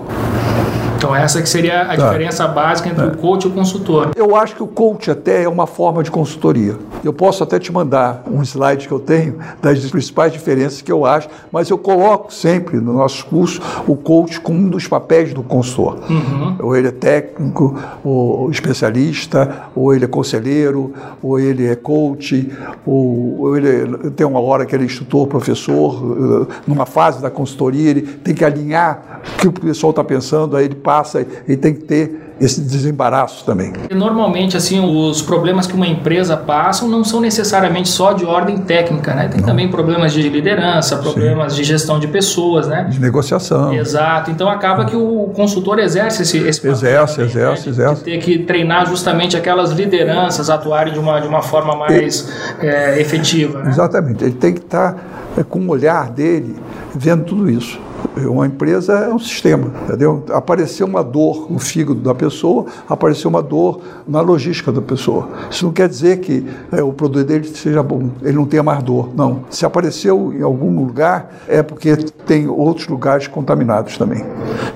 Então 1.01 1.15
essa 1.15 1.41
que 1.41 1.50
seria 1.50 1.81
a 1.81 1.88
tá. 1.88 1.96
diferença 1.96 2.48
básica 2.48 2.88
entre 2.88 3.03
é. 3.03 3.08
o 3.08 3.17
coach 3.17 3.46
e 3.46 3.48
o 3.48 3.51
consultor. 3.51 4.12
Eu 4.15 4.36
acho 4.36 4.55
que 4.55 4.62
o 4.62 4.67
coach 4.67 5.10
até 5.10 5.41
é 5.41 5.50
uma 5.50 5.65
forma 5.65 6.03
de 6.03 6.12
consultoria. 6.12 6.75
Eu 7.03 7.12
posso 7.12 7.43
até 7.43 7.58
te 7.58 7.72
mandar 7.72 8.22
um 8.31 8.43
slide 8.43 8.88
que 8.88 8.93
eu 8.93 9.00
tenho 9.00 9.39
das 9.60 9.79
principais 9.89 10.31
diferenças 10.31 10.79
que 10.79 10.91
eu 10.91 11.03
acho, 11.03 11.27
mas 11.51 11.72
eu 11.72 11.77
coloco 11.79 12.31
sempre 12.31 12.77
no 12.77 12.93
nosso 12.93 13.25
curso 13.25 13.60
o 13.88 13.96
coach 13.96 14.39
como 14.39 14.60
um 14.60 14.70
dos 14.70 14.88
papéis 14.88 15.34
do 15.34 15.41
consultor. 15.41 15.98
Uhum. 16.08 16.58
Ou 16.60 16.75
ele 16.75 16.89
é 16.89 16.91
técnico, 16.91 17.75
ou 18.03 18.51
especialista, 18.51 19.70
ou 19.75 19.96
ele 19.96 20.05
é 20.05 20.08
conselheiro, 20.08 20.93
ou 21.20 21.39
ele 21.39 21.65
é 21.65 21.75
coach, 21.75 22.48
ou, 22.86 23.39
ou 23.39 23.58
ele 23.58 24.12
tem 24.12 24.27
uma 24.27 24.39
hora 24.39 24.67
que 24.67 24.75
ele 24.75 24.84
é 24.84 24.86
instrutor, 24.86 25.25
professor, 25.25 26.48
eh, 26.48 26.53
numa 26.67 26.86
fase 26.86 27.20
da 27.20 27.31
consultoria, 27.31 27.89
ele 27.89 28.01
tem 28.03 28.36
que 28.36 28.46
alinhar 28.46 29.22
o 29.34 29.38
que 29.38 29.48
o 29.48 29.51
pessoal 29.51 29.89
está 29.89 30.03
pensando, 30.03 30.55
aí 30.55 30.65
ele 30.65 30.75
passa 30.92 31.26
e 31.48 31.56
tem 31.56 31.74
que 31.74 31.84
ter 31.84 32.22
esse 32.42 32.60
desembaraço 32.60 33.46
também. 33.46 33.72
Normalmente, 33.92 34.58
assim, 34.58 34.84
os 34.84 35.22
problemas 35.22 35.68
que 35.68 35.74
uma 35.74 35.88
empresa 35.88 36.36
passa 36.36 36.86
não 36.86 37.04
são 37.04 37.22
necessariamente 37.22 37.88
só 37.88 38.14
de 38.14 38.26
ordem 38.26 38.58
técnica, 38.58 39.14
né? 39.14 39.28
Tem 39.28 39.40
não. 39.40 39.48
também 39.48 39.70
problemas 39.70 40.12
de 40.12 40.28
liderança, 40.28 40.98
problemas 40.98 41.54
Sim. 41.54 41.60
de 41.60 41.64
gestão 41.64 42.00
de 42.00 42.08
pessoas, 42.08 42.68
né? 42.68 42.88
De 42.90 43.00
negociação. 43.00 43.72
Exato. 43.74 44.32
Então 44.32 44.50
acaba 44.50 44.86
que 44.86 44.96
o 44.96 45.32
consultor 45.36 45.80
exerce 45.80 46.24
esse, 46.24 46.40
esse 46.40 46.60
papel. 46.60 46.74
Exerce, 46.74 47.16
também, 47.16 47.30
exerce, 47.30 47.66
né? 47.66 47.72
exerce. 47.72 48.04
ter 48.04 48.18
que 48.18 48.40
treinar 48.40 48.88
justamente 48.88 49.38
aquelas 49.38 49.72
lideranças 49.72 50.50
atuarem 50.50 50.92
de 50.92 51.00
uma, 51.00 51.20
de 51.20 51.28
uma 51.28 51.44
forma 51.44 51.76
mais 51.76 52.28
é, 52.60 53.00
efetiva. 53.00 53.60
Né? 53.60 53.70
Exatamente. 53.70 54.24
Ele 54.24 54.34
tem 54.34 54.54
que 54.54 54.62
estar 54.62 54.98
é, 55.38 55.44
com 55.44 55.60
o 55.60 55.70
olhar 55.70 56.10
dele 56.10 56.56
vendo 56.94 57.24
tudo 57.24 57.50
isso. 57.50 57.80
Uma 58.18 58.46
empresa 58.46 58.94
é 58.94 59.13
um 59.13 59.20
sistema, 59.20 59.72
entendeu? 59.86 60.25
Apareceu 60.32 60.86
uma 60.86 61.03
dor 61.03 61.48
no 61.50 61.60
fígado 61.60 62.00
da 62.01 62.13
pessoa, 62.13 62.65
apareceu 62.88 63.30
uma 63.30 63.41
dor 63.41 63.82
na 64.06 64.20
logística 64.20 64.72
da 64.72 64.82
pessoa. 64.82 65.30
Isso 65.50 65.65
não 65.65 65.72
quer 65.72 65.88
dizer 65.88 66.20
que 66.20 66.46
é, 66.72 66.84
o 66.84 66.91
produto 66.91 67.25
dele 67.25 67.48
seja 67.48 67.82
bom, 67.82 68.10
ele 68.22 68.34
não 68.34 68.46
tenha 68.46 68.62
mais 68.62 68.84
dor. 68.84 69.10
Não. 69.15 69.46
Se 69.50 69.65
apareceu 69.65 70.34
em 70.34 70.41
algum 70.41 70.77
lugar, 70.77 71.32
é 71.48 71.63
porque 71.63 71.96
tem 72.25 72.48
outros 72.48 72.88
lugares 72.88 73.27
contaminados 73.27 73.98
também. 73.98 74.25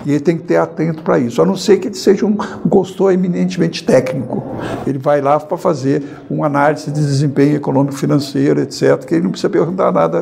E 0.06 0.12
ele 0.12 0.20
tem 0.22 0.38
que 0.38 0.44
ter 0.44 0.58
atento 0.58 1.04
para 1.04 1.20
isso, 1.20 1.42
a 1.42 1.46
não 1.46 1.58
ser 1.58 1.78
que 1.78 1.90
ele 1.90 1.96
seja 1.96 2.26
um, 2.26 2.38
um 2.66 2.70
consultor 2.70 3.12
eminentemente 3.12 3.84
técnico. 3.84 4.44
Ele 4.88 4.98
vai 4.98 5.20
lá 5.20 5.40
para 5.40 5.58
fazer 5.58 6.04
uma 6.30 6.46
análise 6.46 6.90
de 6.90 7.02
desempenho 7.02 7.58
econômico, 7.58 7.96
financeiro, 7.96 8.62
etc., 8.62 9.04
que 9.06 9.16
ele 9.16 9.24
não 9.24 9.32
precisa 9.32 9.50
perguntar 9.50 9.92
nada. 9.92 10.20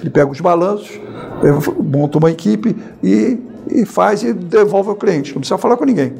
Ele 0.00 0.10
pega 0.10 0.30
os 0.30 0.40
balanços, 0.40 0.98
monta 1.82 2.18
uma 2.18 2.30
equipe 2.30 2.76
e, 3.02 3.38
e 3.68 3.84
faz 3.84 4.22
e 4.22 4.32
devolve 4.32 4.90
ao 4.90 4.96
cliente. 4.96 5.32
Não 5.32 5.40
precisa 5.40 5.58
falar 5.58 5.76
com 5.76 5.84
ninguém. 5.84 6.12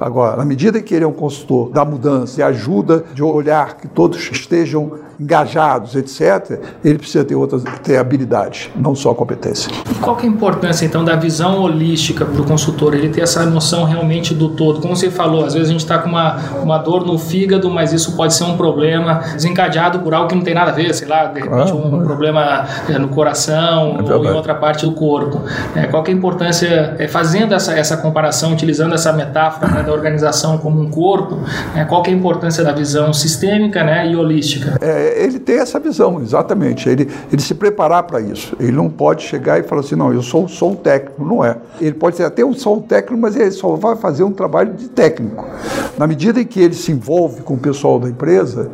Agora, 0.00 0.36
na 0.36 0.44
medida 0.44 0.80
que 0.82 0.94
ele 0.94 1.04
é 1.04 1.08
um 1.08 1.12
consultor 1.12 1.70
da 1.70 1.84
mudança 1.84 2.40
e 2.40 2.42
ajuda 2.42 3.04
de 3.14 3.22
olhar 3.22 3.76
que 3.76 3.88
todos 3.88 4.30
estejam 4.30 4.92
engajados, 5.18 5.94
etc., 5.94 6.60
ele 6.84 6.98
precisa 6.98 7.24
ter 7.24 7.34
outras 7.34 7.62
ter 7.82 7.96
habilidades, 7.96 8.70
não 8.76 8.94
só 8.94 9.14
competência. 9.14 9.70
E 9.90 9.94
qual 9.96 10.18
é 10.18 10.22
a 10.22 10.26
importância, 10.26 10.84
então, 10.84 11.04
da 11.04 11.16
visão 11.16 11.62
holística 11.62 12.24
do 12.24 12.44
consultor? 12.44 12.94
Ele 12.94 13.08
ter 13.08 13.22
essa 13.22 13.44
noção 13.46 13.84
realmente 13.84 14.34
do 14.34 14.50
todo. 14.50 14.80
Como 14.80 14.94
você 14.94 15.10
falou, 15.10 15.44
às 15.44 15.54
vezes 15.54 15.68
a 15.68 15.72
gente 15.72 15.80
está 15.80 15.98
com 15.98 16.08
uma, 16.08 16.36
uma 16.62 16.78
dor 16.78 17.04
no 17.04 17.18
fígado, 17.18 17.70
mas 17.70 17.92
isso 17.92 18.16
pode 18.16 18.34
ser 18.34 18.44
um 18.44 18.56
problema 18.56 19.20
desencadeado 19.34 20.00
por 20.00 20.14
algo 20.14 20.28
que 20.28 20.34
não 20.34 20.42
tem 20.42 20.54
nada 20.54 20.70
a 20.70 20.74
ver, 20.74 20.94
sei 20.94 21.08
lá, 21.08 21.26
de 21.26 21.40
repente 21.40 21.70
ah, 21.70 21.74
um 21.74 22.02
problema 22.02 22.66
é, 22.88 22.98
no 22.98 23.08
coração 23.08 23.98
é 23.98 24.14
ou 24.14 24.24
em 24.24 24.30
outra 24.30 24.54
parte 24.54 24.84
do 24.84 24.92
corpo. 24.92 25.42
É, 25.74 25.86
qual 25.86 26.04
é 26.04 26.10
a 26.10 26.12
importância, 26.12 26.96
é, 26.98 27.08
fazendo 27.08 27.54
essa, 27.54 27.72
essa 27.72 27.96
comparação, 27.96 28.52
utilizando 28.52 28.94
essa 28.94 29.12
metáfora 29.12 29.70
né, 29.72 29.82
da 29.82 29.92
organização 29.92 30.58
como 30.58 30.80
um 30.80 30.90
corpo, 30.90 31.36
né, 31.74 31.84
qual 31.84 32.02
é 32.04 32.08
a 32.08 32.12
importância 32.12 32.62
da 32.62 32.72
visão 32.72 33.12
sistêmica 33.12 33.82
né, 33.82 34.10
e 34.10 34.16
holística? 34.16 34.76
É, 34.80 35.05
ele 35.16 35.38
ter 35.38 35.54
essa 35.54 35.78
visão, 35.78 36.20
exatamente. 36.20 36.88
Ele, 36.88 37.08
ele 37.32 37.42
se 37.42 37.54
preparar 37.54 38.02
para 38.04 38.20
isso. 38.20 38.56
Ele 38.58 38.72
não 38.72 38.88
pode 38.88 39.22
chegar 39.22 39.58
e 39.58 39.62
falar 39.62 39.80
assim, 39.80 39.96
não, 39.96 40.12
eu 40.12 40.22
sou 40.22 40.48
só 40.48 40.68
um 40.68 40.74
técnico. 40.74 41.24
Não 41.24 41.44
é. 41.44 41.56
Ele 41.80 41.94
pode 41.94 42.16
ser 42.16 42.24
até 42.24 42.44
um, 42.44 42.52
só 42.52 42.74
um 42.74 42.80
técnico, 42.80 43.20
mas 43.20 43.36
ele 43.36 43.50
só 43.50 43.74
vai 43.76 43.96
fazer 43.96 44.24
um 44.24 44.32
trabalho 44.32 44.74
de 44.74 44.88
técnico. 44.88 45.44
Na 45.98 46.06
medida 46.06 46.40
em 46.40 46.44
que 46.44 46.60
ele 46.60 46.74
se 46.74 46.92
envolve 46.92 47.42
com 47.42 47.54
o 47.54 47.58
pessoal 47.58 47.98
da 47.98 48.08
empresa, 48.08 48.70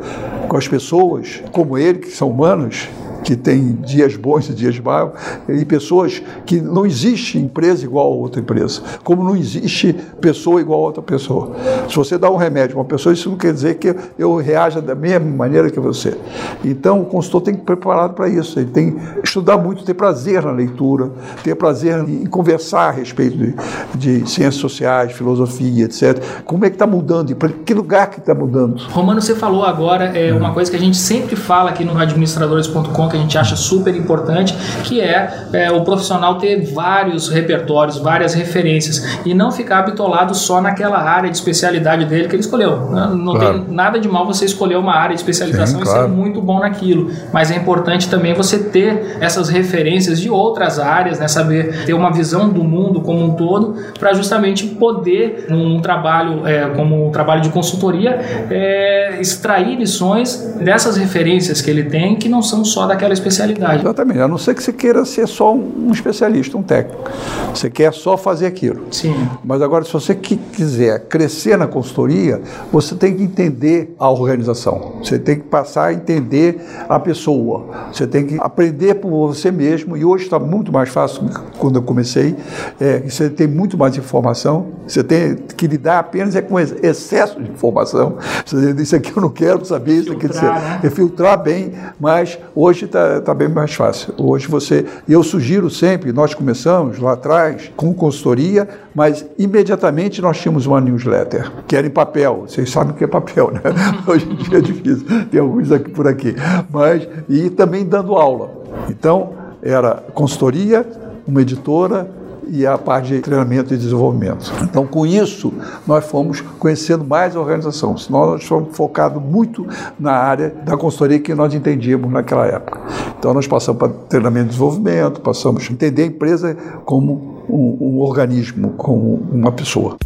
com 0.47 0.57
as 0.57 0.67
pessoas, 0.67 1.43
como 1.51 1.77
ele, 1.77 1.99
que 1.99 2.11
são 2.11 2.29
humanos, 2.29 2.89
que 3.23 3.35
tem 3.35 3.73
dias 3.73 4.15
bons 4.15 4.49
e 4.49 4.53
dias 4.53 4.79
maus, 4.79 5.11
e 5.47 5.65
pessoas 5.65 6.21
que 6.45 6.59
não 6.61 6.85
existe 6.85 7.37
empresa 7.37 7.83
igual 7.83 8.11
a 8.11 8.15
outra 8.15 8.41
empresa, 8.41 8.81
como 9.03 9.23
não 9.23 9.35
existe 9.35 9.93
pessoa 10.19 10.61
igual 10.61 10.81
a 10.81 10.83
outra 10.83 11.01
pessoa. 11.01 11.55
Se 11.89 11.95
você 11.95 12.17
dá 12.17 12.29
um 12.29 12.35
remédio 12.35 12.77
a 12.77 12.79
uma 12.79 12.85
pessoa, 12.85 13.13
isso 13.13 13.29
não 13.29 13.37
quer 13.37 13.53
dizer 13.53 13.75
que 13.75 13.95
eu 14.17 14.35
reaja 14.35 14.81
da 14.81 14.95
mesma 14.95 15.29
maneira 15.29 15.69
que 15.69 15.79
você. 15.79 16.17
Então, 16.63 17.01
o 17.01 17.05
consultor 17.05 17.41
tem 17.41 17.53
que 17.53 17.61
estar 17.61 17.75
preparado 17.75 18.13
para 18.13 18.27
isso, 18.27 18.59
ele 18.59 18.69
tem 18.69 18.91
que 18.91 19.01
estudar 19.23 19.57
muito, 19.57 19.83
ter 19.83 19.93
prazer 19.93 20.43
na 20.43 20.51
leitura, 20.51 21.11
ter 21.43 21.55
prazer 21.55 22.07
em 22.07 22.25
conversar 22.25 22.89
a 22.89 22.91
respeito 22.91 23.37
de, 23.37 23.55
de 23.95 24.29
ciências 24.29 24.55
sociais, 24.55 25.11
filosofia, 25.13 25.85
etc. 25.85 26.21
Como 26.45 26.65
é 26.65 26.69
que 26.69 26.75
está 26.75 26.87
mudando 26.87 27.31
e 27.31 27.35
para 27.35 27.49
que 27.49 27.73
lugar 27.73 28.09
que 28.09 28.19
está 28.19 28.33
mudando? 28.33 28.81
Romano, 28.89 29.21
você 29.21 29.35
falou 29.35 29.63
agora 29.63 30.05
é 30.17 30.33
uma 30.33 30.53
coisa 30.53 30.69
que 30.69 30.77
a 30.77 30.79
gente 30.79 30.97
sempre 30.97 31.35
fala 31.35 31.69
aqui 31.69 31.83
no 31.83 31.97
administradores.com 31.97 33.09
que 33.13 33.17
a 33.17 33.19
gente 33.19 33.37
acha 33.37 33.55
super 33.55 33.95
importante, 33.95 34.55
que 34.83 34.99
é, 34.99 35.47
é, 35.53 35.71
o 35.71 35.83
profissional 35.83 36.37
ter 36.37 36.65
vários 36.73 37.29
repertórios, 37.29 37.97
várias 37.97 38.33
referências 38.33 39.19
e 39.23 39.33
não 39.33 39.51
ficar 39.51 39.83
bitolado 39.83 40.33
só 40.33 40.59
naquela 40.59 40.97
área 40.97 41.29
de 41.29 41.37
especialidade 41.37 42.05
dele 42.05 42.27
que 42.27 42.35
ele 42.35 42.41
escolheu. 42.41 42.89
Não, 42.89 43.15
não 43.15 43.35
claro. 43.35 43.59
tem 43.59 43.73
nada 43.73 43.99
de 43.99 44.07
mal 44.07 44.25
você 44.25 44.45
escolher 44.45 44.77
uma 44.77 44.95
área 44.95 45.15
de 45.15 45.21
especialização 45.21 45.79
Sim, 45.79 45.85
claro. 45.85 46.07
e 46.07 46.09
ser 46.09 46.15
muito 46.15 46.41
bom 46.41 46.59
naquilo, 46.59 47.11
mas 47.31 47.51
é 47.51 47.55
importante 47.55 48.09
também 48.09 48.33
você 48.33 48.57
ter 48.57 49.17
essas 49.19 49.49
referências 49.49 50.19
de 50.19 50.29
outras 50.29 50.79
áreas, 50.79 51.19
né, 51.19 51.27
saber 51.27 51.85
ter 51.85 51.93
uma 51.93 52.11
visão 52.11 52.49
do 52.49 52.63
mundo 52.63 53.01
como 53.01 53.23
um 53.23 53.35
todo 53.35 53.75
para 53.99 54.13
justamente 54.13 54.65
poder, 54.65 55.45
num 55.49 55.79
trabalho 55.79 56.47
é, 56.47 56.69
como 56.69 57.07
um 57.07 57.11
trabalho 57.11 57.41
de 57.41 57.49
consultoria, 57.49 58.19
é, 58.49 59.17
extrair 59.21 59.77
lições 59.77 60.55
dessas 60.59 60.97
referências 60.97 61.61
que 61.61 61.69
ele 61.69 61.83
tem 61.83 62.15
que 62.15 62.27
não 62.27 62.41
são 62.41 62.63
só 62.63 62.87
daquela 62.87 63.02
aquela 63.03 63.13
especialidade. 63.13 63.81
Exatamente, 63.81 64.19
a 64.19 64.27
não 64.27 64.37
ser 64.37 64.55
que 64.55 64.63
você 64.63 64.71
queira 64.71 65.03
ser 65.05 65.27
só 65.27 65.53
um 65.53 65.91
especialista, 65.91 66.57
um 66.57 66.63
técnico. 66.63 67.09
Você 67.53 67.69
quer 67.69 67.93
só 67.93 68.17
fazer 68.17 68.45
aquilo. 68.45 68.85
Sim. 68.91 69.15
Mas 69.43 69.61
agora, 69.61 69.83
se 69.83 69.91
você 69.91 70.15
quiser 70.15 71.07
crescer 71.07 71.57
na 71.57 71.67
consultoria, 71.67 72.41
você 72.71 72.95
tem 72.95 73.15
que 73.15 73.23
entender 73.23 73.93
a 73.99 74.09
organização. 74.09 74.95
Você 75.03 75.19
tem 75.19 75.35
que 75.35 75.43
passar 75.43 75.87
a 75.87 75.93
entender 75.93 76.61
a 76.87 76.99
pessoa. 76.99 77.65
Você 77.91 78.07
tem 78.07 78.25
que 78.25 78.37
aprender 78.39 78.95
por 78.95 79.09
você 79.09 79.51
mesmo. 79.51 79.95
E 79.97 80.05
hoje 80.05 80.23
está 80.23 80.39
muito 80.39 80.71
mais 80.71 80.89
fácil 80.89 81.23
quando 81.59 81.75
eu 81.75 81.83
comecei. 81.83 82.35
É, 82.79 82.99
você 82.99 83.29
tem 83.29 83.47
muito 83.47 83.77
mais 83.77 83.97
informação. 83.97 84.67
Você 84.87 85.03
tem 85.03 85.35
que 85.35 85.67
lidar 85.67 85.99
apenas 85.99 86.35
é 86.35 86.41
com 86.41 86.59
excesso 86.59 87.41
de 87.41 87.51
informação. 87.51 88.17
Você 88.45 88.73
diz, 88.73 88.87
isso 88.87 88.95
aqui 88.95 89.15
eu 89.15 89.21
não 89.21 89.29
quero 89.29 89.63
saber, 89.65 89.99
isso 89.99 90.11
aqui 90.11 90.27
filtrar, 90.27 90.83
né? 90.83 90.89
filtrar 90.89 91.41
bem. 91.41 91.73
Mas 91.99 92.37
hoje 92.55 92.85
está 92.93 93.21
tá 93.21 93.33
bem 93.33 93.47
mais 93.47 93.73
fácil. 93.73 94.13
Hoje 94.17 94.47
você. 94.47 94.85
Eu 95.09 95.23
sugiro 95.23 95.69
sempre, 95.69 96.13
nós 96.13 96.33
começamos 96.33 96.99
lá 96.99 97.13
atrás 97.13 97.71
com 97.75 97.93
consultoria, 97.93 98.69
mas 98.93 99.25
imediatamente 99.37 100.21
nós 100.21 100.39
tínhamos 100.39 100.67
uma 100.67 100.79
newsletter, 100.79 101.51
que 101.67 101.75
era 101.75 101.87
em 101.87 101.89
papel. 101.89 102.45
Vocês 102.47 102.69
sabem 102.69 102.93
o 102.93 102.95
que 102.95 103.03
é 103.03 103.07
papel, 103.07 103.51
né? 103.51 103.61
Hoje 104.07 104.29
em 104.29 104.35
dia 104.35 104.59
é 104.59 104.61
difícil, 104.61 105.05
tem 105.31 105.39
alguns 105.39 105.71
aqui 105.71 105.89
por 105.89 106.07
aqui. 106.07 106.35
Mas, 106.71 107.07
e 107.27 107.49
também 107.49 107.83
dando 107.83 108.15
aula. 108.15 108.51
Então, 108.89 109.33
era 109.61 109.95
consultoria, 110.13 110.85
uma 111.27 111.41
editora, 111.41 112.07
e 112.47 112.65
a 112.65 112.77
parte 112.77 113.09
de 113.09 113.19
treinamento 113.19 113.73
e 113.73 113.77
desenvolvimento. 113.77 114.51
Então, 114.61 114.85
com 114.85 115.05
isso, 115.05 115.53
nós 115.85 116.05
fomos 116.05 116.41
conhecendo 116.41 117.03
mais 117.03 117.35
a 117.35 117.39
organização. 117.39 117.97
Senão, 117.97 118.31
nós 118.31 118.43
fomos 118.43 118.75
focados 118.75 119.21
muito 119.21 119.67
na 119.99 120.13
área 120.13 120.49
da 120.49 120.77
consultoria 120.77 121.19
que 121.19 121.33
nós 121.33 121.53
entendíamos 121.53 122.11
naquela 122.11 122.45
época. 122.45 122.81
Então, 123.17 123.33
nós 123.33 123.47
passamos 123.47 123.79
para 123.79 123.89
treinamento 124.09 124.47
e 124.47 124.49
desenvolvimento, 124.49 125.21
passamos 125.21 125.67
a 125.69 125.73
entender 125.73 126.03
a 126.03 126.07
empresa 126.07 126.57
como 126.85 127.43
um, 127.49 127.77
um 127.79 127.99
organismo, 127.99 128.71
como 128.77 129.27
uma 129.31 129.51
pessoa. 129.51 129.97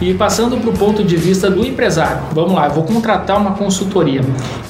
E 0.00 0.14
passando 0.14 0.56
para 0.56 0.70
o 0.70 0.72
ponto 0.72 1.04
de 1.04 1.14
vista 1.14 1.50
do 1.50 1.62
empresário, 1.62 2.22
vamos 2.32 2.54
lá, 2.54 2.68
eu 2.68 2.72
vou 2.72 2.84
contratar 2.84 3.38
uma 3.38 3.52
consultoria 3.52 4.22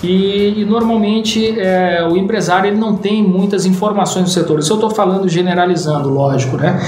e, 0.02 0.60
e 0.60 0.64
normalmente 0.64 1.58
é, 1.58 2.06
o 2.10 2.16
empresário 2.16 2.68
ele 2.68 2.78
não 2.78 2.96
tem 2.96 3.22
muitas 3.22 3.66
informações 3.66 4.24
do 4.24 4.30
setor. 4.30 4.58
Isso 4.58 4.72
eu 4.72 4.76
estou 4.76 4.90
falando 4.90 5.28
generalizando, 5.28 6.08
lógico, 6.08 6.56
né? 6.56 6.80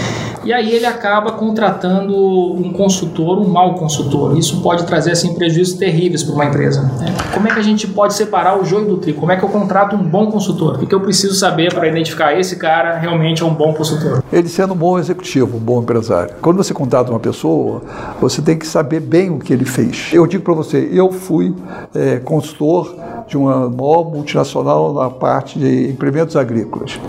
E 0.44 0.52
aí 0.52 0.72
ele 0.72 0.86
acaba 0.86 1.32
contratando 1.32 2.14
um 2.16 2.72
consultor, 2.72 3.38
um 3.38 3.48
mau 3.48 3.74
consultor. 3.74 4.36
Isso 4.36 4.60
pode 4.60 4.84
trazer 4.84 5.12
assim 5.12 5.34
prejuízos 5.34 5.74
terríveis 5.74 6.24
para 6.24 6.34
uma 6.34 6.44
empresa. 6.46 6.82
Né? 6.82 7.14
Como 7.32 7.46
é 7.46 7.52
que 7.52 7.60
a 7.60 7.62
gente 7.62 7.86
pode 7.86 8.14
separar 8.14 8.60
o 8.60 8.64
joio 8.64 8.86
do 8.86 8.96
trigo? 8.96 9.20
Como 9.20 9.30
é 9.30 9.36
que 9.36 9.44
eu 9.44 9.48
contrato 9.48 9.94
um 9.94 10.02
bom 10.02 10.30
consultor? 10.32 10.82
O 10.82 10.86
que 10.86 10.94
eu 10.94 11.00
preciso 11.00 11.34
saber 11.34 11.72
para 11.72 11.86
identificar 11.86 12.36
esse 12.36 12.56
cara 12.56 12.98
realmente 12.98 13.42
é 13.42 13.46
um 13.46 13.54
bom 13.54 13.72
consultor? 13.72 14.22
Ele 14.32 14.48
sendo 14.48 14.74
um 14.74 14.76
bom 14.76 14.98
executivo, 14.98 15.58
um 15.58 15.60
bom 15.60 15.80
empresário. 15.80 16.34
Quando 16.42 16.56
você 16.56 16.74
contrata 16.74 17.10
uma 17.10 17.20
pessoa, 17.20 17.82
você 18.20 18.42
tem 18.42 18.58
que 18.58 18.66
saber 18.66 18.98
bem 18.98 19.30
o 19.30 19.38
que 19.38 19.52
ele 19.52 19.64
fez. 19.64 20.10
Eu 20.12 20.26
digo 20.26 20.42
para 20.42 20.54
você, 20.54 20.88
eu 20.92 21.12
fui 21.12 21.54
é, 21.94 22.18
consultor 22.18 22.96
de 23.26 23.36
uma 23.36 23.68
maior 23.68 24.04
multinacional 24.10 24.92
na 24.92 25.10
parte 25.10 25.58
de 25.58 25.90
implementos 25.90 26.36
agrícolas. 26.36 27.00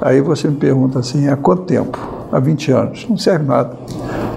Aí 0.00 0.20
você 0.20 0.48
me 0.48 0.56
pergunta 0.56 0.98
assim, 0.98 1.28
há 1.28 1.36
quanto 1.36 1.62
tempo? 1.62 1.98
Há 2.30 2.38
20 2.38 2.72
anos. 2.72 3.06
Não 3.08 3.16
serve 3.16 3.44
nada. 3.44 3.76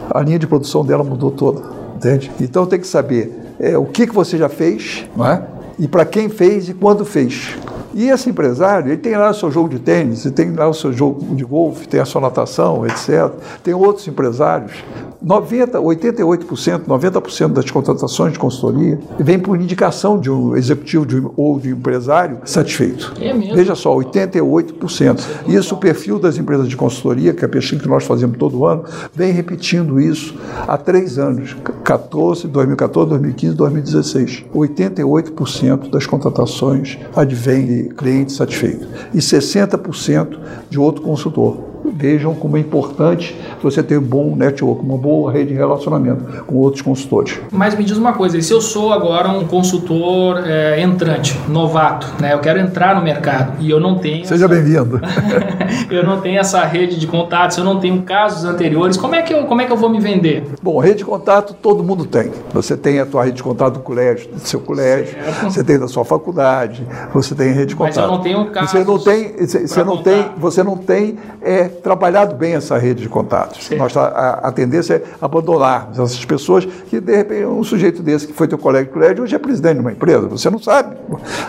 A 0.10 0.22
linha 0.22 0.40
de 0.40 0.48
produção 0.48 0.84
dela 0.84 1.04
mudou 1.04 1.32
toda, 1.32 1.62
entende? 1.96 2.32
Então 2.40 2.66
tem 2.66 2.80
que 2.80 2.88
saber 2.88 3.56
é, 3.60 3.78
o 3.78 3.86
que, 3.86 4.08
que 4.08 4.14
você 4.14 4.38
já 4.38 4.50
fez, 4.50 5.06
não 5.16 5.26
é? 5.26 5.44
E 5.78 5.88
para 5.88 6.06
quem 6.06 6.30
fez 6.30 6.70
e 6.70 6.74
quando 6.74 7.06
fez. 7.06 7.58
E 7.94 8.10
esse 8.10 8.30
empresário, 8.30 8.90
ele 8.90 8.98
tem 8.98 9.16
lá 9.16 9.32
o 9.32 9.34
seu 9.34 9.52
jogo 9.52 9.70
de 9.70 9.80
tênis, 9.80 10.26
ele 10.26 10.36
tem 10.36 10.52
lá 10.52 10.68
o 10.68 10.74
seu 10.74 10.94
jogo 10.94 11.36
de 11.36 11.44
golfe, 11.44 11.88
tem 11.88 12.00
a 12.00 12.06
sua 12.06 12.22
natação, 12.22 12.86
etc. 12.86 13.32
Tem 13.64 13.74
outros 13.74 14.08
empresários 14.08 14.84
90, 15.22 15.80
88%, 15.80 16.86
90% 16.86 17.48
das 17.50 17.70
contratações 17.70 18.34
de 18.34 18.40
consultoria 18.40 18.98
vem 19.20 19.38
por 19.38 19.60
indicação 19.60 20.18
de 20.18 20.32
um 20.32 20.56
executivo 20.56 21.06
de 21.06 21.22
ou 21.36 21.60
de 21.60 21.74
um 21.74 21.78
empresário 21.78 22.40
satisfeito. 22.46 23.14
É 23.20 23.34
mesmo? 23.34 23.56
Veja 23.56 23.76
só, 23.76 23.94
88%. 23.96 25.22
Isso 25.48 25.76
o 25.76 25.78
perfil 25.78 26.20
das 26.20 26.38
empresas 26.38 26.70
de 26.70 26.78
consultoria, 26.78 27.34
que 27.34 27.44
é 27.44 27.46
a 27.46 27.50
pesquisa 27.50 27.82
que 27.82 27.90
nós 27.90 28.06
fazemos 28.06 28.38
todo 28.38 28.66
ano, 28.66 28.86
vem 29.14 29.34
repetindo 29.34 30.00
isso 30.00 30.36
há 30.66 30.78
três 30.78 31.18
anos, 31.18 31.56
14, 31.84 32.48
2014, 32.48 33.10
2015, 33.10 33.56
2016. 33.56 34.46
88% 34.56 35.90
das 35.90 36.06
contratações 36.06 36.98
advém 37.16 37.66
cliente 37.84 38.32
satisfeito. 38.32 38.88
E 39.14 39.18
60% 39.18 40.40
de 40.70 40.80
outro 40.80 41.02
consultor 41.02 41.69
vejam 41.92 42.34
como 42.34 42.58
é 42.58 42.60
importante 42.60 43.36
você 43.62 43.84
ter 43.84 43.98
um 43.98 44.02
bom 44.02 44.36
network, 44.36 44.84
uma 44.84 44.98
boa 44.98 45.32
rede 45.32 45.50
de 45.50 45.56
relacionamento 45.56 46.44
com 46.44 46.56
outros 46.56 46.82
consultores. 46.82 47.40
Mas 47.52 47.76
me 47.76 47.84
diz 47.84 47.98
uma 47.98 48.14
coisa, 48.14 48.38
e 48.38 48.44
se 48.44 48.54
eu 48.54 48.62
sou 48.62 48.94
agora 48.94 49.30
um 49.30 49.46
consultor 49.46 50.42
é, 50.46 50.82
entrante, 50.82 51.38
novato, 51.48 52.08
né? 52.20 52.34
Eu 52.34 52.40
quero 52.40 52.60
entrar 52.60 52.96
no 52.96 53.02
mercado 53.02 53.54
e 53.60 53.70
eu 53.70 53.80
não 53.80 53.98
tenho. 53.98 54.26
Seja 54.26 54.46
essa... 54.46 54.54
bem-vindo. 54.54 55.02
eu 55.90 56.04
não 56.04 56.22
tenho 56.22 56.40
essa 56.40 56.64
rede 56.66 57.00
de 57.00 57.08
contatos, 57.08 57.58
eu 57.58 57.64
não 57.64 57.80
tenho 57.80 58.02
casos 58.02 58.46
anteriores. 58.46 58.98
Como 58.98 59.16
é 59.16 59.22
que 59.22 59.34
eu, 59.34 59.46
como 59.46 59.62
é 59.62 59.66
que 59.66 59.72
eu 59.72 59.78
vou 59.78 59.90
me 59.90 60.00
vender? 60.00 60.44
Bom, 60.62 60.80
rede 60.80 61.00
de 61.00 61.06
contato 61.06 61.54
todo 61.54 61.84
mundo 61.84 62.06
tem. 62.06 62.32
Você 62.54 62.76
tem 62.78 63.00
a 63.00 63.06
tua 63.06 63.24
rede 63.26 63.38
de 63.38 63.44
contato 63.44 63.76
do 63.76 63.80
colégio, 63.80 64.30
do 64.30 64.40
seu 64.40 64.60
colégio, 64.60 65.14
certo. 65.14 65.44
você 65.44 65.64
tem 65.64 65.80
da 65.80 65.88
sua 65.88 66.06
faculdade, 66.06 66.86
você 67.14 67.36
tem 67.36 67.52
rede 67.52 67.68
de 67.68 67.76
contato. 67.76 67.96
Mas 67.96 68.06
eu 68.06 68.12
não 68.12 68.22
tenho 68.22 68.46
casos. 68.52 68.72
Você 68.72 68.84
não 68.84 69.00
tem, 69.00 69.36
você 69.68 69.84
não 69.84 69.98
tem, 69.98 70.26
você 70.38 70.64
não 70.64 70.78
tem 70.78 71.18
é, 71.42 71.68
trabalhado 71.80 72.36
bem 72.36 72.54
essa 72.54 72.78
rede 72.78 73.02
de 73.02 73.10
contatos. 73.10 73.70
Nós, 73.72 73.94
tá, 73.94 74.08
a, 74.08 74.48
a, 74.48 74.52
tendência 74.52 74.96
é 74.96 75.04
abandonar 75.22 75.90
essas 75.92 76.24
pessoas 76.26 76.66
que, 76.66 77.00
de 77.00 77.16
repente, 77.16 77.46
um 77.46 77.64
sujeito 77.64 78.02
desse 78.02 78.28
que 78.28 78.34
foi 78.34 78.48
teu 78.48 78.58
colega 78.58 78.86
de 78.86 78.92
colégio 78.92 79.24
hoje 79.24 79.36
é 79.36 79.40
presidente 79.40 79.76
de 79.76 79.82
uma 79.82 79.92
empresa, 79.92 80.28
você 80.28 80.50
não 80.50 80.60
sabe. 80.60 80.96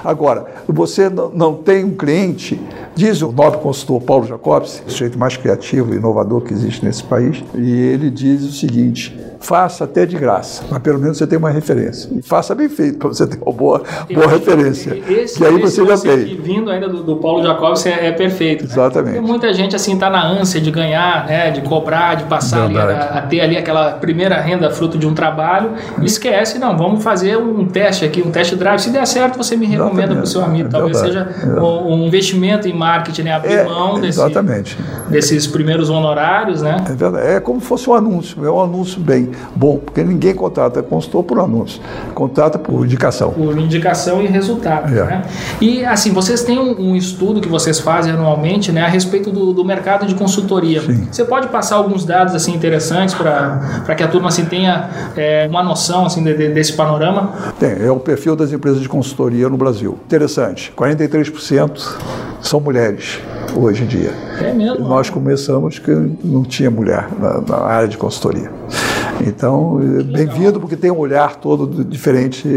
Agora, 0.04 0.46
você 0.66 1.08
não 1.08 1.54
tem 1.54 1.84
um 1.84 1.94
cliente, 1.94 2.60
diz 2.94 3.22
o 3.22 3.32
nobre 3.32 3.60
consultor 3.60 4.00
Paulo 4.02 4.26
Jacobs, 4.26 4.82
o 4.86 4.90
sujeito 4.90 5.18
mais 5.18 5.36
criativo 5.36 5.94
e 5.94 5.96
inovador 5.96 6.40
que 6.42 6.52
existe 6.52 6.84
nesse 6.84 7.04
país, 7.04 7.42
e 7.54 7.70
ele 7.70 8.10
diz 8.10 8.42
o 8.42 8.52
seguinte: 8.52 9.18
faça 9.40 9.84
até 9.84 10.04
de 10.04 10.16
graça, 10.16 10.64
mas 10.70 10.80
pelo 10.80 10.98
menos 10.98 11.18
você 11.18 11.26
tem 11.26 11.38
uma 11.38 11.50
referência. 11.50 12.10
E 12.12 12.22
faça 12.22 12.54
bem 12.54 12.68
feito 12.68 12.98
para 12.98 13.08
você 13.08 13.26
ter 13.26 13.38
uma 13.42 13.52
boa, 13.52 13.82
boa 14.12 14.28
referência. 14.28 14.96
Esse, 15.08 15.38
que 15.38 15.44
aí 15.44 15.58
você 15.58 15.84
já 15.84 15.98
tem. 15.98 16.36
Vindo 16.36 16.70
ainda 16.70 16.88
do, 16.88 17.02
do 17.02 17.16
Paulo 17.16 17.42
Jacobs 17.42 17.84
é, 17.86 18.08
é 18.08 18.12
perfeito. 18.12 18.64
Né? 18.64 18.70
Exatamente. 18.70 19.14
Porque 19.14 19.26
muita 19.26 19.52
gente 19.52 19.74
assim 19.74 19.94
está 19.94 20.10
na 20.10 20.19
ânsia 20.24 20.60
de 20.60 20.70
ganhar, 20.70 21.26
né, 21.26 21.50
de 21.50 21.60
cobrar, 21.62 22.14
de 22.14 22.24
passar 22.24 22.64
ali, 22.64 22.78
a, 22.78 23.18
a, 23.18 23.22
ter 23.22 23.40
ali 23.40 23.56
aquela 23.56 23.92
primeira 23.92 24.40
renda 24.40 24.70
fruto 24.70 24.98
de 24.98 25.06
um 25.06 25.14
trabalho 25.14 25.72
esquece, 26.02 26.58
não, 26.58 26.76
vamos 26.76 27.02
fazer 27.02 27.36
um 27.36 27.66
teste 27.66 28.04
aqui, 28.04 28.22
um 28.22 28.30
teste 28.30 28.56
drive. 28.56 28.80
Se 28.80 28.90
der 28.90 29.06
certo, 29.06 29.36
você 29.36 29.56
me 29.56 29.66
recomenda 29.66 30.14
para 30.14 30.24
o 30.24 30.26
seu 30.26 30.42
amigo. 30.42 30.68
É 30.68 30.70
Talvez 30.70 30.98
seja 30.98 31.28
é. 31.42 31.60
um 31.60 32.06
investimento 32.06 32.68
em 32.68 32.72
marketing, 32.72 33.22
né, 33.22 33.32
abrir 33.32 33.52
é, 33.52 33.64
mão 33.64 34.00
desse, 34.00 34.20
desses 35.08 35.46
primeiros 35.46 35.90
honorários, 35.90 36.62
né? 36.62 36.76
É 36.88 36.92
verdade. 36.92 37.26
É 37.26 37.40
como 37.40 37.60
se 37.60 37.66
fosse 37.66 37.88
um 37.88 37.94
anúncio, 37.94 38.44
é 38.44 38.50
um 38.50 38.60
anúncio 38.60 39.00
bem 39.00 39.30
bom, 39.54 39.78
porque 39.78 40.02
ninguém 40.02 40.34
contrata 40.34 40.82
consultor 40.82 41.24
por 41.24 41.38
anúncio, 41.38 41.80
contrata 42.14 42.58
por 42.58 42.84
indicação. 42.84 43.30
Por 43.32 43.58
indicação 43.58 44.22
e 44.22 44.26
resultado. 44.26 44.92
É. 44.96 45.04
Né? 45.04 45.22
E 45.60 45.84
assim, 45.84 46.12
vocês 46.12 46.42
têm 46.42 46.58
um, 46.58 46.90
um, 46.90 46.96
estudo 46.96 47.40
que 47.40 47.48
vocês 47.48 47.78
fazem 47.78 48.12
anualmente 48.12 48.72
né, 48.72 48.82
a 48.82 48.88
respeito 48.88 49.30
do, 49.30 49.52
do 49.52 49.64
mercado 49.64 50.06
de 50.10 50.14
consultoria. 50.14 50.82
Sim. 50.82 51.08
Você 51.10 51.24
pode 51.24 51.48
passar 51.48 51.76
alguns 51.76 52.04
dados 52.04 52.34
assim 52.34 52.54
interessantes 52.54 53.14
para 53.14 53.94
que 53.96 54.02
a 54.02 54.08
turma 54.08 54.28
assim, 54.28 54.44
tenha 54.44 54.90
é, 55.16 55.46
uma 55.48 55.62
noção 55.62 56.06
assim, 56.06 56.22
de, 56.22 56.34
de, 56.36 56.48
desse 56.48 56.74
panorama? 56.74 57.32
Tem, 57.58 57.82
é 57.82 57.90
o 57.90 57.98
perfil 57.98 58.36
das 58.36 58.52
empresas 58.52 58.80
de 58.80 58.88
consultoria 58.88 59.48
no 59.48 59.56
Brasil. 59.56 59.98
Interessante, 60.04 60.72
43% 60.76 61.80
são 62.40 62.60
mulheres 62.60 63.20
hoje 63.54 63.84
em 63.84 63.86
dia. 63.86 64.12
É 64.40 64.52
mesmo? 64.52 64.86
Nós 64.86 65.10
começamos 65.10 65.78
que 65.78 65.90
não 66.24 66.42
tinha 66.42 66.70
mulher 66.70 67.08
na, 67.18 67.40
na 67.40 67.56
área 67.64 67.88
de 67.88 67.96
consultoria. 67.96 68.50
Então, 69.26 69.78
bem-vindo, 70.10 70.58
porque 70.58 70.76
tem 70.76 70.90
um 70.90 70.98
olhar 70.98 71.36
todo 71.36 71.84
diferente 71.84 72.48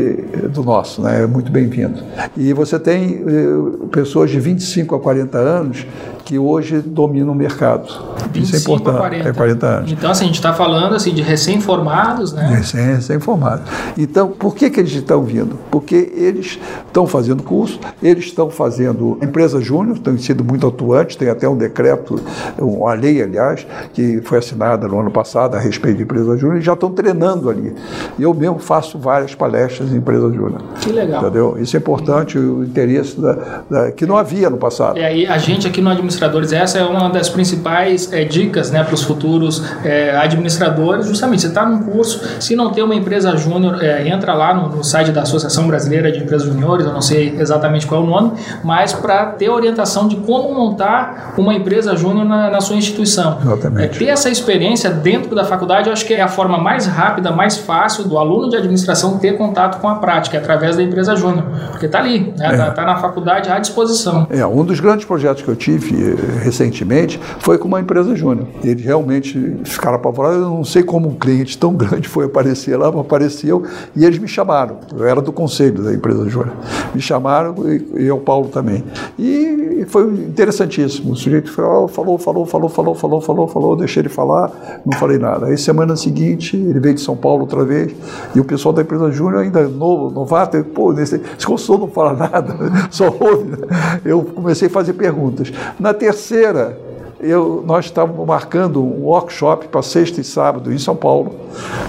do 0.50 0.64
nosso, 0.64 1.02
né? 1.02 1.24
é 1.24 1.28
muito 1.28 1.52
bem-vindo. 1.52 2.02
E 2.38 2.54
você 2.54 2.80
tem 2.80 3.22
eh, 3.28 3.88
pessoas 3.92 4.32
de 4.32 4.40
25 4.40 4.96
a 4.96 5.00
40 5.00 5.38
anos 5.38 5.86
que 6.26 6.40
hoje 6.40 6.80
dominam 6.80 7.34
o 7.34 7.36
mercado. 7.36 7.88
Isso 8.34 8.56
é 8.56 8.60
importante. 8.60 8.98
40. 8.98 9.30
É 9.30 9.34
40 9.34 9.68
anos. 9.68 9.92
Então, 9.92 10.12
assim, 10.12 10.24
a 10.24 10.28
gente 10.28 10.36
está 10.36 10.54
falando 10.54 10.96
assim, 10.96 11.14
de 11.14 11.22
recém-formados, 11.22 12.34
né? 12.34 12.48
Recém, 12.56 12.96
recém-formados. 12.96 13.70
Então, 13.98 14.30
por 14.30 14.56
que, 14.56 14.70
que 14.70 14.80
eles 14.80 14.94
estão 14.94 15.24
vindo? 15.24 15.58
Porque 15.70 16.12
eles 16.16 16.60
estão 16.86 17.06
fazendo 17.06 17.44
curso, 17.44 17.80
eles 18.02 18.26
estão 18.26 18.50
fazendo 18.50 19.18
empresa 19.22 19.60
júnior, 19.62 20.00
têm 20.00 20.18
sido 20.18 20.44
muito 20.44 20.66
atuantes, 20.66 21.16
tem 21.16 21.30
até 21.30 21.48
um 21.48 21.58
decreto, 21.58 22.20
uma 22.58 22.94
lei, 22.94 23.22
aliás, 23.22 23.66
que 23.94 24.22
foi 24.22 24.40
assinada 24.40 24.88
no 24.88 25.00
ano 25.00 25.12
passado 25.12 25.56
a 25.56 25.60
respeito 25.60 25.98
de 25.98 26.04
empresa 26.04 26.38
júnior, 26.38 26.60
e 26.60 26.62
já 26.62 26.74
estão 26.74 26.92
treinando 26.92 27.50
ali. 27.50 27.74
Eu 28.20 28.34
mesmo 28.34 28.60
faço 28.60 28.98
várias 28.98 29.36
palestras 29.36 29.92
em 29.92 29.98
empresa 29.98 30.32
júnior. 30.32 30.62
Que 30.80 30.92
legal. 30.92 31.22
Entendeu? 31.22 31.58
Isso 31.60 31.76
é 31.76 31.80
importante, 31.80 32.38
o 32.38 32.64
interesse 32.64 33.20
da, 33.20 33.64
da, 33.70 33.92
que 33.92 34.06
não 34.06 34.18
havia 34.18 34.50
no 34.50 34.58
passado. 34.58 34.98
E 34.98 35.04
aí, 35.04 35.28
a 35.28 35.38
gente 35.38 35.68
aqui 35.68 35.82
no 35.82 35.90
Administradores, 36.14 36.54
essa 36.54 36.78
é 36.78 36.84
uma 36.84 37.10
das 37.10 37.30
principais 37.30 38.12
é, 38.12 38.24
dicas 38.24 38.72
né, 38.72 38.84
para 38.84 38.94
os 38.94 39.04
futuros 39.04 39.64
é, 39.84 40.16
administradores, 40.16 41.08
justamente, 41.08 41.42
você 41.42 41.48
está 41.48 41.66
num 41.66 41.84
curso, 41.84 42.22
se 42.40 42.56
não 42.56 42.72
tem 42.72 42.84
uma 42.84 42.96
empresa 42.96 43.36
júnior, 43.36 43.84
é, 43.84 44.08
entra 44.08 44.34
lá 44.34 44.54
no, 44.54 44.70
no, 44.70 44.84
site 44.84 45.12
da 45.12 45.22
Associação 45.22 45.68
Brasileira 45.68 46.12
de 46.12 46.20
Empresas 46.20 46.48
Júniores, 46.48 46.86
eu 46.86 46.94
não 46.94 47.02
sei 47.02 47.36
exatamente 47.38 47.88
qual 47.88 48.02
é 48.02 48.04
o 48.04 48.08
nome, 48.08 48.34
mas 48.64 48.94
para 48.94 49.26
ter 49.28 49.50
orientação 49.50 50.08
de 50.08 50.16
como 50.18 50.54
montar 50.54 51.34
uma 51.38 51.54
empresa 51.54 51.96
júnior 51.96 52.26
na, 52.26 52.50
na, 52.50 52.62
sua 52.62 52.76
instituição. 52.76 53.40
Exatamente. 53.42 54.00
ter 54.00 54.08
essa 54.08 54.30
experiência 54.30 54.90
dentro 54.90 55.36
da 55.36 55.44
faculdade, 55.46 55.88
eu 55.88 55.94
acho 55.94 56.06
que 56.06 56.14
é 56.14 56.22
a 56.22 56.28
forma 56.28 56.58
mais 56.58 56.86
rápida, 56.86 57.32
mais 57.32 57.58
fácil 57.58 58.06
do 58.06 58.18
aluno 58.18 58.50
de 58.50 58.56
administração 58.56 59.18
ter 59.18 59.38
contato 59.38 59.80
com 59.80 59.88
a 59.88 59.96
prática, 59.96 60.38
através 60.38 60.76
da 60.76 60.84
empresa 60.84 61.16
júnior, 61.16 61.46
porque 61.72 61.86
está 61.86 62.00
ali, 62.00 62.30
está 62.30 62.52
né, 62.52 62.58
tá, 62.58 62.72
tá 62.72 62.86
na 62.86 62.98
faculdade 62.98 63.50
à 63.50 63.60
disposição. 63.60 64.28
É, 64.30 64.46
um 64.46 64.64
dos 64.64 64.80
grandes 64.80 65.06
projetos 65.06 65.44
que 65.44 65.50
eu 65.50 65.56
tive 65.56 66.03
recentemente 66.42 67.20
foi 67.40 67.58
com 67.58 67.68
uma 67.68 67.80
empresa 67.80 68.16
júnior. 68.16 68.48
Eles 68.64 68.84
realmente 68.84 69.58
ficaram 69.64 69.96
apavorados. 69.96 70.40
Eu 70.40 70.50
não 70.50 70.64
sei 70.64 70.84
como 70.84 71.10
um 71.10 71.16
cliente 71.16 71.58
tão 71.58 71.74
grande 71.74 72.08
foi 72.08 72.26
aparecer 72.26 72.78
lá, 72.78 72.92
mas 72.92 73.02
apareceu 73.02 73.64
e 73.96 74.06
eles 74.06 74.20
me 74.20 74.28
chamaram. 74.28 74.78
Eu 74.96 75.06
era 75.06 75.22
do 75.22 75.32
conselho 75.32 75.84
da 75.84 75.94
empresa 75.94 76.28
júnior. 76.30 76.56
Me 76.94 77.02
chamaram 77.02 77.56
e, 77.70 78.04
e 78.04 78.12
o 78.12 78.20
Paulo 78.20 78.50
também. 78.50 78.84
E 79.18 79.86
foi 79.88 80.04
interessantíssimo. 80.14 81.14
O 81.14 81.16
sujeito 81.16 81.52
falou, 81.52 81.88
falou, 81.88 82.18
falou, 82.18 82.46
falou, 82.46 82.70
falou, 82.70 82.96
falou, 82.96 83.22
falou, 83.22 83.48
falou. 83.48 83.76
Deixei 83.76 84.02
ele 84.02 84.10
falar, 84.10 84.82
não 84.86 84.98
falei 84.98 85.18
nada. 85.18 85.48
Aí 85.48 85.58
semana 85.58 85.96
seguinte 85.96 86.56
ele 86.56 86.80
veio 86.80 86.96
de 86.96 87.02
São 87.02 87.16
Paulo 87.16 87.42
outra 87.42 87.64
vez 87.64 87.94
e 88.36 88.40
o 88.40 88.46
pessoal 88.46 88.74
da 88.74 88.82
empresa 88.82 89.12
júnior 89.12 89.42
ainda 89.42 89.68
novo, 89.68 90.14
novato, 90.14 90.64
pô, 90.64 90.92
nesse, 90.94 91.22
esse 91.38 91.46
consultor 91.46 91.88
não 91.88 91.94
fala 91.94 92.14
nada, 92.14 92.56
só 92.90 93.06
ouve. 93.06 93.52
Né? 93.52 93.58
Eu 94.06 94.24
comecei 94.24 94.68
a 94.68 94.72
fazer 94.72 94.94
perguntas. 94.94 95.52
Na 95.80 95.93
terceira, 95.94 96.78
eu, 97.24 97.64
nós 97.66 97.86
estávamos 97.86 98.28
marcando 98.28 98.84
um 98.84 99.06
workshop 99.06 99.70
para 99.70 99.82
sexta 99.82 100.20
e 100.20 100.24
sábado 100.26 100.74
em 100.74 100.78
São 100.78 100.94
Paulo, 100.94 101.34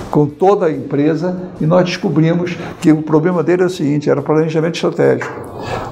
com 0.08 0.26
toda 0.26 0.66
a 0.66 0.72
empresa, 0.72 1.50
e 1.60 1.66
nós 1.66 1.84
descobrimos 1.84 2.56
que 2.80 2.92
o 2.92 3.02
problema 3.02 3.42
dele 3.42 3.62
era 3.62 3.66
o 3.66 3.70
seguinte: 3.70 4.08
era 4.08 4.22
planejamento 4.22 4.76
estratégico. 4.76 5.32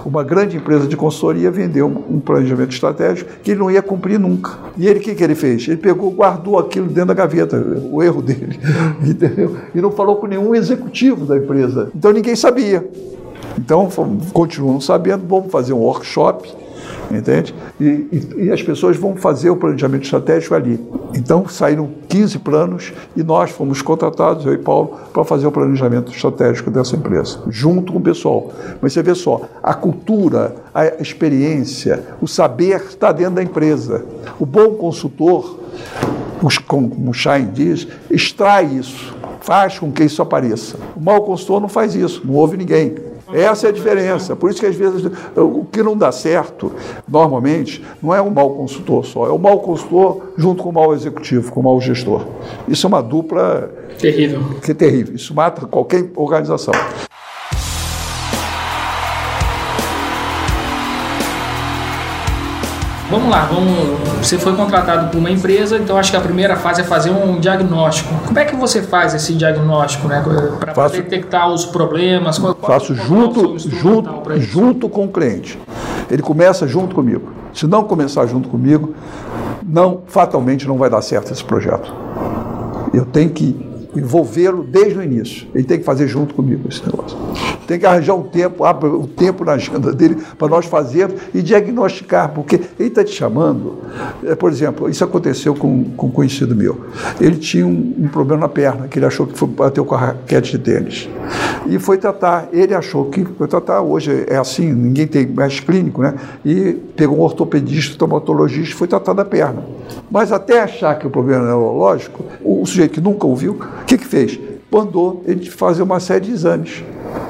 Uma 0.04 0.22
grande 0.22 0.56
empresa 0.56 0.86
de 0.86 0.96
consultoria 0.96 1.50
vendeu 1.50 1.86
um 1.86 2.20
planejamento 2.20 2.72
estratégico 2.72 3.30
que 3.42 3.52
ele 3.52 3.60
não 3.60 3.70
ia 3.70 3.82
cumprir 3.82 4.18
nunca. 4.18 4.52
E 4.76 4.86
ele, 4.86 5.00
o 5.00 5.02
que, 5.02 5.14
que 5.14 5.24
ele 5.24 5.34
fez? 5.34 5.66
Ele 5.66 5.76
pegou, 5.76 6.10
guardou 6.12 6.58
aquilo 6.58 6.86
dentro 6.86 7.06
da 7.06 7.14
gaveta, 7.14 7.56
o 7.90 8.00
erro 8.00 8.22
dele, 8.22 8.60
entendeu? 9.04 9.56
E 9.74 9.80
não 9.80 9.90
falou 9.90 10.16
com 10.16 10.28
nenhum 10.28 10.54
executivo 10.54 11.26
da 11.26 11.36
empresa. 11.36 11.90
Então 11.96 12.12
ninguém 12.12 12.36
sabia. 12.36 12.88
Então, 13.58 13.88
continuam 14.32 14.80
sabendo, 14.80 15.24
vamos 15.26 15.50
fazer 15.50 15.72
um 15.72 15.78
workshop 15.78 16.48
entende? 17.10 17.54
E, 17.80 17.84
e, 17.84 18.34
e, 18.44 18.50
as 18.50 18.62
pessoas 18.62 18.96
vão 18.96 19.16
fazer 19.16 19.50
o 19.50 19.56
planejamento 19.56 20.04
estratégico 20.04 20.54
ali. 20.54 20.80
Então 21.14 21.46
saíram 21.48 21.90
15 22.08 22.38
planos 22.38 22.92
e 23.16 23.22
nós 23.22 23.50
fomos 23.50 23.82
contratados, 23.82 24.46
eu 24.46 24.54
e 24.54 24.58
Paulo, 24.58 24.98
para 25.12 25.24
fazer 25.24 25.46
o 25.46 25.52
planejamento 25.52 26.12
estratégico 26.12 26.70
dessa 26.70 26.96
empresa, 26.96 27.40
junto 27.48 27.92
com 27.92 27.98
o 27.98 28.02
pessoal. 28.02 28.52
Mas 28.80 28.92
você 28.92 29.02
vê 29.02 29.14
só, 29.14 29.42
a 29.62 29.74
cultura, 29.74 30.54
a 30.74 30.86
experiência, 31.02 32.02
o 32.20 32.28
saber 32.28 32.82
está 32.82 33.12
dentro 33.12 33.34
da 33.34 33.42
empresa. 33.42 34.04
O 34.38 34.46
bom 34.46 34.74
consultor, 34.74 35.58
como 36.66 37.10
o 37.10 37.14
Schein 37.14 37.50
diz, 37.52 37.86
extrai 38.10 38.66
isso, 38.66 39.14
faz 39.40 39.78
com 39.78 39.92
que 39.92 40.04
isso 40.04 40.22
apareça. 40.22 40.76
O 40.96 41.00
mau 41.00 41.22
consultor 41.22 41.60
não 41.60 41.68
faz 41.68 41.94
isso, 41.94 42.22
não 42.24 42.34
ouve 42.34 42.56
ninguém. 42.56 43.11
Essa 43.32 43.66
é 43.66 43.70
a 43.70 43.72
diferença. 43.72 44.36
Por 44.36 44.50
isso 44.50 44.60
que 44.60 44.66
às 44.66 44.76
vezes 44.76 45.10
o 45.36 45.64
que 45.64 45.82
não 45.82 45.96
dá 45.96 46.12
certo, 46.12 46.72
normalmente, 47.08 47.84
não 48.02 48.14
é 48.14 48.20
o 48.20 48.30
mau 48.30 48.50
consultor 48.50 49.04
só, 49.04 49.26
é 49.26 49.30
o 49.30 49.38
mau 49.38 49.60
consultor 49.60 50.32
junto 50.36 50.62
com 50.62 50.68
o 50.68 50.72
mau 50.72 50.94
executivo, 50.94 51.50
com 51.52 51.60
o 51.60 51.62
mau 51.62 51.80
gestor. 51.80 52.26
Isso 52.68 52.86
é 52.86 52.88
uma 52.88 53.02
dupla 53.02 53.70
terrível. 53.98 54.40
Que 54.62 54.72
é 54.72 54.74
terrível. 54.74 55.14
Isso 55.14 55.34
mata 55.34 55.66
qualquer 55.66 56.10
organização. 56.16 56.74
Vamos 63.12 63.28
lá, 63.28 63.44
vamos. 63.44 64.26
Você 64.26 64.38
foi 64.38 64.56
contratado 64.56 65.10
por 65.10 65.18
uma 65.18 65.30
empresa, 65.30 65.76
então 65.76 65.98
acho 65.98 66.10
que 66.10 66.16
a 66.16 66.20
primeira 66.20 66.56
fase 66.56 66.80
é 66.80 66.84
fazer 66.84 67.10
um 67.10 67.38
diagnóstico. 67.38 68.08
Como 68.24 68.38
é 68.38 68.46
que 68.46 68.56
você 68.56 68.80
faz 68.80 69.12
esse 69.12 69.34
diagnóstico, 69.34 70.08
né? 70.08 70.24
Para 70.72 70.88
detectar 70.88 71.46
os 71.50 71.66
problemas? 71.66 72.38
Qual, 72.38 72.54
Faço 72.54 72.94
qual, 72.94 73.06
junto, 73.06 73.58
junto, 73.58 74.40
junto 74.40 74.88
com 74.88 75.04
o 75.04 75.08
cliente. 75.08 75.60
Ele 76.10 76.22
começa 76.22 76.66
junto 76.66 76.94
comigo. 76.94 77.32
Se 77.52 77.66
não 77.66 77.84
começar 77.84 78.24
junto 78.24 78.48
comigo, 78.48 78.94
não 79.62 80.00
fatalmente 80.06 80.66
não 80.66 80.78
vai 80.78 80.88
dar 80.88 81.02
certo 81.02 81.34
esse 81.34 81.44
projeto. 81.44 81.92
Eu 82.94 83.04
tenho 83.04 83.28
que 83.28 83.71
envolvê-lo 83.94 84.62
desde 84.62 84.98
o 84.98 85.02
início. 85.02 85.46
Ele 85.54 85.64
tem 85.64 85.78
que 85.78 85.84
fazer 85.84 86.06
junto 86.06 86.34
comigo 86.34 86.68
esse 86.68 86.84
negócio. 86.84 87.16
Tem 87.66 87.78
que 87.78 87.86
arranjar 87.86 88.14
um 88.14 88.22
tempo, 88.22 88.64
abra 88.64 88.88
o 88.88 89.02
um 89.02 89.06
tempo 89.06 89.44
na 89.44 89.52
agenda 89.52 89.92
dele 89.92 90.16
para 90.36 90.48
nós 90.48 90.66
fazermos 90.66 91.20
e 91.34 91.42
diagnosticar, 91.42 92.30
porque 92.30 92.60
ele 92.78 92.88
está 92.88 93.04
te 93.04 93.12
chamando. 93.12 93.78
É, 94.24 94.34
por 94.34 94.50
exemplo, 94.50 94.88
isso 94.88 95.04
aconteceu 95.04 95.54
com, 95.54 95.84
com 95.96 96.06
um 96.08 96.10
conhecido 96.10 96.54
meu. 96.54 96.86
Ele 97.20 97.36
tinha 97.36 97.66
um, 97.66 97.94
um 97.98 98.08
problema 98.08 98.42
na 98.42 98.48
perna, 98.48 98.88
que 98.88 98.98
ele 98.98 99.06
achou 99.06 99.26
que 99.26 99.38
foi 99.38 99.48
bater 99.48 99.82
com 99.84 99.94
a 99.94 99.98
raquete 99.98 100.52
de 100.52 100.58
tênis. 100.58 101.08
E 101.66 101.78
foi 101.78 101.98
tratar. 101.98 102.48
Ele 102.52 102.74
achou 102.74 103.06
que 103.06 103.24
foi 103.24 103.46
tratar. 103.46 103.80
Hoje 103.82 104.24
é 104.28 104.36
assim, 104.36 104.72
ninguém 104.72 105.06
tem 105.06 105.26
mais 105.26 105.60
clínico, 105.60 106.02
né? 106.02 106.14
E 106.44 106.72
pegou 106.96 107.18
um 107.18 107.20
ortopedista, 107.20 107.96
traumatologista 107.96 108.74
e 108.74 108.78
foi 108.78 108.88
tratar 108.88 109.12
da 109.12 109.24
perna. 109.24 109.62
Mas 110.10 110.32
até 110.32 110.60
achar 110.60 110.98
que 110.98 111.06
o 111.06 111.10
problema 111.10 111.44
era 111.44 111.52
neurológico, 111.52 112.24
o, 112.42 112.62
o 112.62 112.66
sujeito 112.66 112.92
que 112.92 113.00
nunca 113.00 113.26
ouviu, 113.26 113.58
o 113.82 113.84
que, 113.84 113.98
que 113.98 114.06
fez? 114.06 114.38
Mandou 114.70 115.22
ele 115.26 115.48
fazer 115.50 115.82
uma 115.82 116.00
série 116.00 116.26
de 116.26 116.32
exames. 116.32 116.82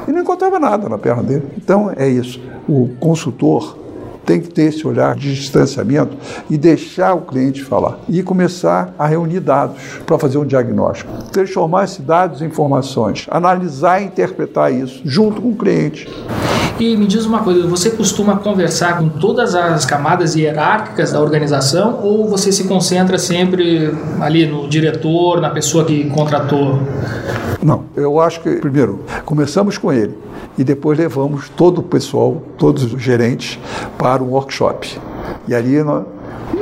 E 0.07 0.13
não 0.13 0.21
encontrava 0.21 0.59
nada 0.59 0.89
na 0.89 0.99
perna 0.99 1.23
dele. 1.23 1.45
Então 1.57 1.93
é 1.97 2.09
isso. 2.09 2.41
O 2.69 2.91
consultor 3.01 3.77
tem 4.25 4.41
que 4.41 4.49
ter 4.49 4.65
esse 4.65 4.87
olhar 4.87 5.15
de 5.15 5.35
distanciamento 5.35 6.17
e 6.49 6.57
deixar 6.57 7.15
o 7.15 7.23
cliente 7.23 7.63
falar. 7.63 7.99
E 8.09 8.23
começar 8.23 8.95
a 8.99 9.07
reunir 9.07 9.41
dados 9.41 9.81
para 10.07 10.19
fazer 10.19 10.39
um 10.39 10.47
diagnóstico. 10.47 11.11
Transformar 11.31 11.85
esses 11.85 12.05
dados 12.05 12.43
em 12.43 12.47
informações, 12.47 13.27
analisar 13.31 14.01
e 14.01 14.07
interpretar 14.07 14.73
isso 14.73 15.01
junto 15.05 15.41
com 15.41 15.51
o 15.51 15.57
cliente. 15.57 16.09
E 16.79 16.97
me 16.97 17.07
diz 17.07 17.27
uma 17.27 17.41
coisa, 17.41 17.67
você 17.67 17.91
costuma 17.91 18.37
conversar 18.37 18.99
com 18.99 19.09
todas 19.09 19.55
as 19.55 19.85
camadas 19.85 20.35
hierárquicas 20.35 21.13
da 21.13 21.21
organização 21.21 22.01
ou 22.03 22.29
você 22.29 22.51
se 22.51 22.65
concentra 22.65 23.19
sempre 23.19 23.95
ali 24.21 24.47
no 24.47 24.69
diretor, 24.69 25.41
na 25.41 25.51
pessoa 25.51 25.85
que 25.85 26.09
contratou? 26.11 26.81
Não, 27.63 27.85
eu 27.95 28.21
acho 28.21 28.41
que, 28.41 28.57
primeiro, 28.57 29.01
começamos 29.25 29.79
com 29.79 29.93
ele 29.93 30.19
e 30.59 30.65
depois 30.65 30.99
levamos 30.99 31.49
todo 31.49 31.79
o 31.79 31.83
pessoal, 31.83 32.43
todos 32.59 32.93
os 32.93 33.01
gerentes, 33.01 33.59
para 33.97 34.23
um 34.23 34.31
workshop. 34.31 35.01
E 35.47 35.55
ali 35.55 35.77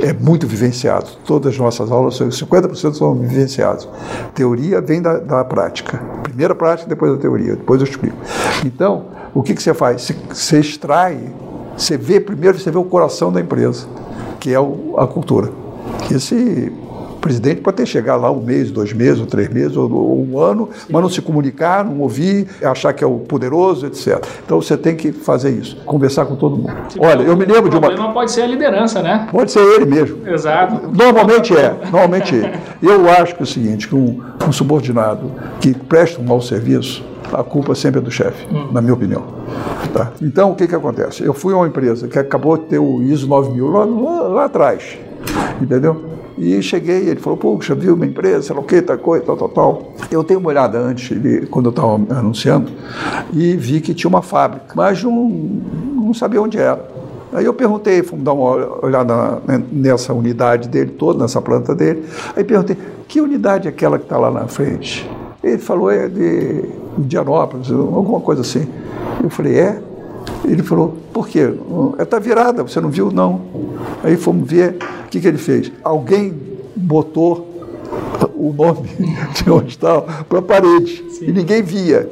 é 0.02 0.12
muito 0.12 0.46
vivenciado. 0.46 1.06
Todas 1.24 1.54
as 1.54 1.58
nossas 1.58 1.90
aulas, 1.90 2.18
50% 2.18 2.94
são 2.94 3.14
vivenciados. 3.14 3.88
Teoria 4.34 4.80
vem 4.80 5.00
da, 5.00 5.18
da 5.18 5.44
prática. 5.44 5.98
Primeiro 6.22 6.52
a 6.52 6.56
prática, 6.56 6.88
depois 6.88 7.12
a 7.12 7.16
teoria. 7.16 7.56
Depois 7.56 7.80
eu 7.80 7.86
explico. 7.86 8.16
Então, 8.64 9.06
o 9.34 9.42
que, 9.42 9.54
que 9.54 9.62
você 9.62 9.72
faz? 9.72 10.12
Você 10.28 10.60
extrai, 10.60 11.18
você 11.76 11.96
vê 11.96 12.20
primeiro, 12.20 12.58
você 12.58 12.70
vê 12.70 12.78
o 12.78 12.84
coração 12.84 13.32
da 13.32 13.40
empresa, 13.40 13.86
que 14.38 14.52
é 14.52 14.58
a 14.58 15.06
cultura. 15.06 15.50
Esse 16.10 16.70
presidente 17.20 17.60
pode 17.60 17.76
ter 17.76 17.86
chegar 17.86 18.16
lá 18.16 18.30
um 18.30 18.42
mês, 18.42 18.70
dois 18.70 18.92
meses, 18.92 19.20
ou 19.20 19.26
três 19.26 19.48
meses, 19.48 19.76
ou, 19.76 19.90
ou 19.92 20.26
um 20.26 20.38
ano, 20.38 20.68
Sim. 20.72 20.92
mas 20.92 21.02
não 21.02 21.08
se 21.08 21.20
comunicar, 21.20 21.84
não 21.84 22.00
ouvir, 22.00 22.46
achar 22.62 22.92
que 22.92 23.04
é 23.04 23.06
o 23.06 23.18
poderoso, 23.18 23.86
etc. 23.86 24.24
Então 24.44 24.60
você 24.60 24.76
tem 24.76 24.96
que 24.96 25.12
fazer 25.12 25.50
isso, 25.50 25.76
conversar 25.84 26.26
com 26.26 26.36
todo 26.36 26.56
mundo. 26.56 26.72
Sim, 26.88 26.98
Olha, 27.00 27.22
eu 27.22 27.36
me 27.36 27.44
lembro 27.44 27.68
de 27.70 27.76
uma. 27.76 27.88
O 27.88 27.90
problema 27.90 28.12
pode 28.12 28.32
ser 28.32 28.42
a 28.42 28.46
liderança, 28.46 29.02
né? 29.02 29.28
Pode 29.30 29.52
ser 29.52 29.60
ele 29.60 29.84
mesmo. 29.84 30.26
Exato. 30.26 30.88
Normalmente 30.92 31.56
é, 31.56 31.76
normalmente 31.84 32.34
é. 32.34 32.58
Eu 32.82 33.08
acho 33.08 33.34
que 33.34 33.42
é 33.42 33.44
o 33.44 33.46
seguinte, 33.46 33.88
que 33.88 33.94
um, 33.94 34.20
um 34.46 34.52
subordinado 34.52 35.30
que 35.60 35.74
presta 35.74 36.20
um 36.20 36.24
mau 36.24 36.40
serviço, 36.40 37.04
a 37.32 37.42
culpa 37.42 37.74
sempre 37.74 38.00
é 38.00 38.02
do 38.02 38.10
chefe, 38.10 38.46
hum. 38.52 38.68
na 38.72 38.80
minha 38.80 38.94
opinião. 38.94 39.22
Tá? 39.92 40.12
Então, 40.20 40.52
o 40.52 40.54
que, 40.54 40.66
que 40.66 40.74
acontece? 40.74 41.22
Eu 41.22 41.34
fui 41.34 41.52
a 41.54 41.56
uma 41.56 41.66
empresa 41.66 42.08
que 42.08 42.18
acabou 42.18 42.56
de 42.56 42.64
ter 42.64 42.78
o 42.78 43.02
ISO 43.02 43.26
9000 43.26 43.68
lá, 43.70 43.84
lá, 43.84 44.20
lá 44.28 44.44
atrás, 44.44 44.98
entendeu? 45.60 46.19
E 46.38 46.62
cheguei, 46.62 47.08
ele 47.08 47.20
falou, 47.20 47.36
poxa, 47.36 47.74
viu 47.74 47.94
uma 47.94 48.06
empresa, 48.06 48.42
sei 48.42 48.54
lá 48.54 48.62
o 48.62 48.64
que, 48.64 48.80
tal 48.80 48.98
coisa, 48.98 49.24
tal, 49.24 49.36
tal, 49.36 49.48
tal. 49.48 49.92
Eu 50.10 50.24
tenho 50.24 50.40
uma 50.40 50.48
olhada 50.48 50.78
antes, 50.78 51.10
quando 51.50 51.66
eu 51.66 51.70
estava 51.70 51.94
anunciando, 52.18 52.70
e 53.32 53.56
vi 53.56 53.80
que 53.80 53.92
tinha 53.92 54.08
uma 54.08 54.22
fábrica, 54.22 54.72
mas 54.74 55.02
não, 55.02 55.28
não 55.28 56.14
sabia 56.14 56.40
onde 56.40 56.58
era. 56.58 56.88
Aí 57.32 57.44
eu 57.44 57.54
perguntei, 57.54 58.02
fomos 58.02 58.24
dar 58.24 58.32
uma 58.32 58.84
olhada 58.84 59.40
nessa 59.70 60.12
unidade 60.12 60.68
dele 60.68 60.90
toda, 60.90 61.20
nessa 61.20 61.40
planta 61.40 61.74
dele. 61.74 62.04
Aí 62.34 62.42
perguntei, 62.42 62.76
que 63.06 63.20
unidade 63.20 63.68
é 63.68 63.70
aquela 63.70 63.98
que 63.98 64.04
está 64.04 64.18
lá 64.18 64.30
na 64.30 64.48
frente? 64.48 65.08
Ele 65.42 65.58
falou, 65.58 65.90
é 65.90 66.08
de 66.08 66.64
Indianópolis, 66.98 67.70
alguma 67.70 68.20
coisa 68.20 68.42
assim. 68.42 68.66
Eu 69.22 69.30
falei, 69.30 69.58
é? 69.58 69.80
Ele 70.44 70.62
falou, 70.62 70.96
por 71.12 71.28
quê? 71.28 71.52
Está 71.98 72.18
virada, 72.18 72.62
você 72.62 72.80
não 72.80 72.90
viu? 72.90 73.10
Não. 73.10 73.40
Aí 74.02 74.16
fomos 74.16 74.48
ver, 74.50 74.76
o 75.04 75.08
que, 75.08 75.20
que 75.20 75.28
ele 75.28 75.38
fez? 75.38 75.70
Alguém 75.82 76.34
botou 76.74 77.48
o 78.34 78.52
nome 78.52 78.88
de 79.34 79.50
onde 79.50 79.70
estava 79.70 80.02
para 80.24 80.38
a 80.38 80.42
parede 80.42 81.04
Sim. 81.10 81.26
e 81.26 81.32
ninguém 81.32 81.62
via. 81.62 82.10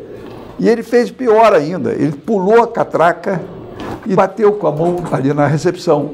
E 0.59 0.68
ele 0.68 0.83
fez 0.83 1.11
pior 1.11 1.55
ainda, 1.55 1.92
ele 1.92 2.12
pulou 2.12 2.62
a 2.62 2.66
catraca 2.66 3.40
e 4.07 4.14
bateu 4.14 4.53
com 4.53 4.66
a 4.66 4.73
mão 4.73 4.97
ali 5.12 5.33
na 5.33 5.47
recepção. 5.47 6.11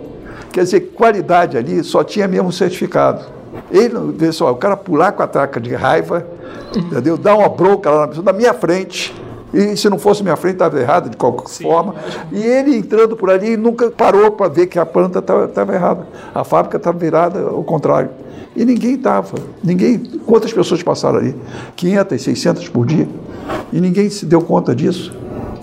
Quer 0.52 0.64
dizer, 0.64 0.80
qualidade 0.94 1.56
ali 1.56 1.82
só 1.82 2.04
tinha 2.04 2.28
mesmo 2.28 2.52
certificado. 2.52 3.24
Ele, 3.70 4.12
pessoal, 4.18 4.52
o 4.52 4.56
cara 4.56 4.76
pular 4.76 5.12
com 5.12 5.22
a 5.22 5.26
catraca 5.26 5.60
de 5.60 5.74
raiva, 5.74 6.26
entendeu? 6.76 7.16
Dar 7.16 7.34
uma 7.36 7.48
bronca 7.48 7.90
lá 7.90 8.00
na 8.02 8.08
pessoa, 8.08 8.24
na 8.24 8.32
minha 8.32 8.52
frente, 8.52 9.14
e 9.54 9.76
se 9.76 9.88
não 9.88 9.98
fosse 9.98 10.22
minha 10.22 10.36
frente, 10.36 10.54
estava 10.54 10.80
errado 10.80 11.08
de 11.08 11.16
qualquer 11.16 11.48
Sim, 11.48 11.62
forma. 11.64 11.94
E 12.32 12.42
ele 12.42 12.76
entrando 12.76 13.16
por 13.16 13.30
ali 13.30 13.56
nunca 13.56 13.90
parou 13.90 14.32
para 14.32 14.48
ver 14.48 14.66
que 14.66 14.78
a 14.78 14.84
planta 14.84 15.20
estava 15.20 15.72
errada. 15.72 16.06
A 16.34 16.42
fábrica 16.42 16.76
estava 16.76 16.98
virada 16.98 17.40
ao 17.40 17.62
contrário. 17.62 18.10
E 18.56 18.64
ninguém 18.64 18.94
estava. 18.94 19.36
Ninguém. 19.62 19.98
Quantas 20.26 20.52
pessoas 20.52 20.82
passaram 20.82 21.18
ali? 21.18 21.36
500, 21.76 22.22
600 22.22 22.68
por 22.68 22.84
dia. 22.84 23.08
E 23.72 23.80
ninguém 23.80 24.10
se 24.10 24.26
deu 24.26 24.40
conta 24.40 24.74
disso. 24.74 25.12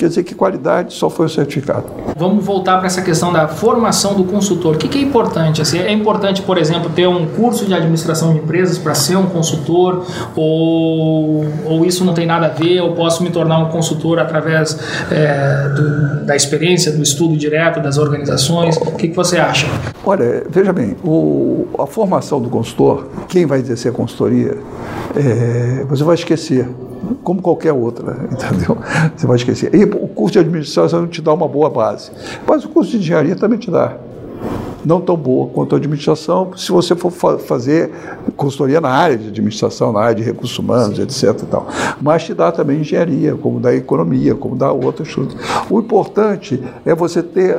Quer 0.02 0.08
dizer 0.08 0.24
que 0.24 0.34
qualidade 0.34 0.96
só 0.96 1.12
foi 1.12 1.28
o 1.28 1.30
certificado. 1.30 1.84
Vamos 2.18 2.44
voltar 2.44 2.78
para 2.78 2.88
essa 2.88 3.04
questão 3.04 3.32
da 3.32 3.48
formação 3.48 4.16
do 4.16 4.24
consultor. 4.24 4.74
O 4.74 4.78
que, 4.80 4.88
que 4.88 4.98
é 4.98 5.02
importante? 5.04 5.62
Assim, 5.62 5.78
é 5.78 5.92
importante, 5.92 6.42
por 6.42 6.58
exemplo, 6.58 6.90
ter 6.90 7.08
um 7.08 7.28
curso 7.28 7.68
de 7.68 7.74
administração 7.76 8.34
de 8.34 8.40
empresas 8.40 8.80
para 8.80 8.96
ser 8.96 9.16
um 9.16 9.28
consultor? 9.28 10.04
Ou, 10.36 11.46
ou 11.66 11.86
isso 11.86 12.04
não 12.04 12.16
tem 12.16 12.26
nada 12.26 12.48
a 12.48 12.50
ver? 12.50 12.78
Eu 12.78 12.94
posso 12.94 13.22
me 13.22 13.30
tornar 13.30 13.60
um 13.60 13.70
consultor 13.70 14.18
através 14.18 14.76
é, 15.12 15.70
do, 15.70 16.26
da 16.26 16.36
experiência, 16.36 16.92
do 16.92 17.04
estudo 17.04 17.38
direto 17.38 17.80
das 17.80 18.00
organizações? 18.00 18.78
O 18.78 18.94
que, 18.94 19.10
que 19.10 19.16
você 19.16 19.38
acha? 19.38 19.68
Olha, 20.04 20.44
veja 20.50 20.74
bem, 20.74 20.96
o, 21.04 21.68
a 21.78 21.86
formação 21.86 22.42
do 22.42 22.50
consultor, 22.50 23.08
quem 23.28 23.46
vai 23.46 23.60
exercer 23.60 23.92
a 23.92 23.96
consultoria, 23.96 24.58
é, 25.16 25.86
você 25.88 26.04
vai 26.04 26.16
esquecer 26.16 26.68
como 27.24 27.42
qualquer 27.42 27.74
outra, 27.74 28.16
entendeu? 28.32 28.78
Você 29.16 29.28
vai 29.28 29.36
esquecer. 29.36 29.74
E 29.74 29.84
o 29.84 30.08
curso 30.08 30.34
de 30.34 30.40
administração 30.40 31.08
te 31.08 31.22
dá 31.22 31.34
uma 31.34 31.48
boa 31.48 31.70
base, 31.70 32.12
mas 32.48 32.64
o 32.66 32.70
curso 32.70 32.92
de 32.92 32.98
engenharia 32.98 33.36
também 33.36 33.60
te 33.60 33.70
dá. 33.70 33.96
Não 34.84 35.00
tão 35.00 35.16
boa 35.16 35.48
quanto 35.50 35.76
a 35.76 35.78
administração, 35.78 36.58
se 36.58 36.72
você 36.72 36.96
for 36.96 37.12
fa 37.12 37.38
fazer 37.38 37.92
consultoria 38.36 38.82
na 38.82 38.90
área 38.90 39.16
de 39.16 39.28
administração, 39.28 39.94
na 39.94 40.00
área 40.00 40.16
de 40.16 40.24
recursos 40.24 40.58
humanos, 40.58 40.98
Sim. 40.98 41.04
etc. 41.04 41.44
E 41.44 41.46
tal. 41.46 41.68
Mas 42.02 42.24
te 42.24 42.34
dá 42.34 42.52
também 42.52 42.80
engenharia, 42.80 43.36
como 43.36 43.60
dá 43.60 43.76
economia, 43.76 44.34
como 44.34 44.56
dá 44.56 44.72
outras 44.72 45.14
coisas. 45.14 45.36
O 45.70 45.80
importante 45.80 46.60
é 46.84 46.96
você 46.96 47.22
ter 47.22 47.56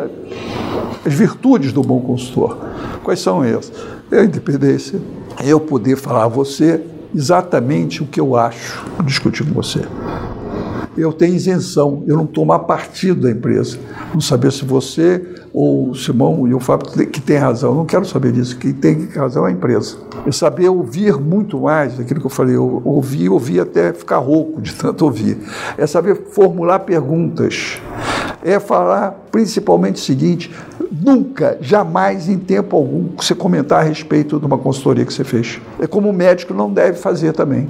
as 1.06 1.14
virtudes 1.14 1.72
do 1.72 1.82
bom 1.82 2.00
consultor. 2.00 2.58
Quais 3.04 3.20
são 3.20 3.44
essas? 3.44 3.72
É 4.10 4.18
a 4.18 4.24
independência, 4.24 5.00
é 5.40 5.48
eu 5.48 5.60
poder 5.60 5.96
falar 5.96 6.24
a 6.24 6.28
você 6.28 6.80
exatamente 7.14 8.02
o 8.02 8.06
que 8.06 8.20
eu 8.20 8.36
acho, 8.36 8.84
discutir 9.04 9.44
com 9.44 9.54
você. 9.54 9.80
eu 10.96 11.12
tenho 11.12 11.34
isenção, 11.34 12.04
eu 12.06 12.16
não 12.16 12.26
tomar 12.26 12.60
partido 12.60 13.22
da 13.22 13.30
empresa. 13.30 13.78
Não 14.12 14.20
saber 14.20 14.52
se 14.52 14.64
você 14.64 15.24
ou 15.52 15.90
o 15.90 15.94
Simão 15.94 16.48
e 16.48 16.54
o 16.54 16.60
Fábio 16.60 16.90
que 17.08 17.20
tem 17.20 17.36
razão, 17.36 17.70
eu 17.70 17.76
não 17.76 17.86
quero 17.86 18.04
saber 18.06 18.32
disso, 18.32 18.56
quem 18.56 18.72
tem 18.72 19.06
razão 19.08 19.46
é 19.46 19.50
a 19.50 19.52
empresa. 19.52 19.96
É 20.26 20.32
saber 20.32 20.68
ouvir 20.68 21.18
muito 21.18 21.60
mais 21.60 21.98
daquilo 21.98 22.20
que 22.20 22.26
eu 22.26 22.30
falei, 22.30 22.56
eu 22.56 22.80
ouvir, 22.84 23.28
ouvir 23.28 23.60
até 23.60 23.92
ficar 23.92 24.18
rouco 24.18 24.60
de 24.60 24.74
tanto 24.74 25.04
ouvir. 25.04 25.38
É 25.76 25.86
saber 25.86 26.14
formular 26.30 26.80
perguntas. 26.80 27.80
É 28.44 28.58
falar 28.58 29.12
principalmente 29.30 29.96
o 29.96 30.04
seguinte: 30.04 30.50
nunca, 30.90 31.56
jamais, 31.60 32.28
em 32.28 32.38
tempo 32.38 32.76
algum, 32.76 33.08
você 33.16 33.34
comentar 33.34 33.80
a 33.80 33.82
respeito 33.82 34.38
de 34.38 34.46
uma 34.46 34.58
consultoria 34.58 35.04
que 35.04 35.12
você 35.12 35.24
fez. 35.24 35.60
É 35.80 35.86
como 35.86 36.10
o 36.10 36.12
médico 36.12 36.52
não 36.52 36.72
deve 36.72 36.98
fazer 36.98 37.32
também. 37.32 37.68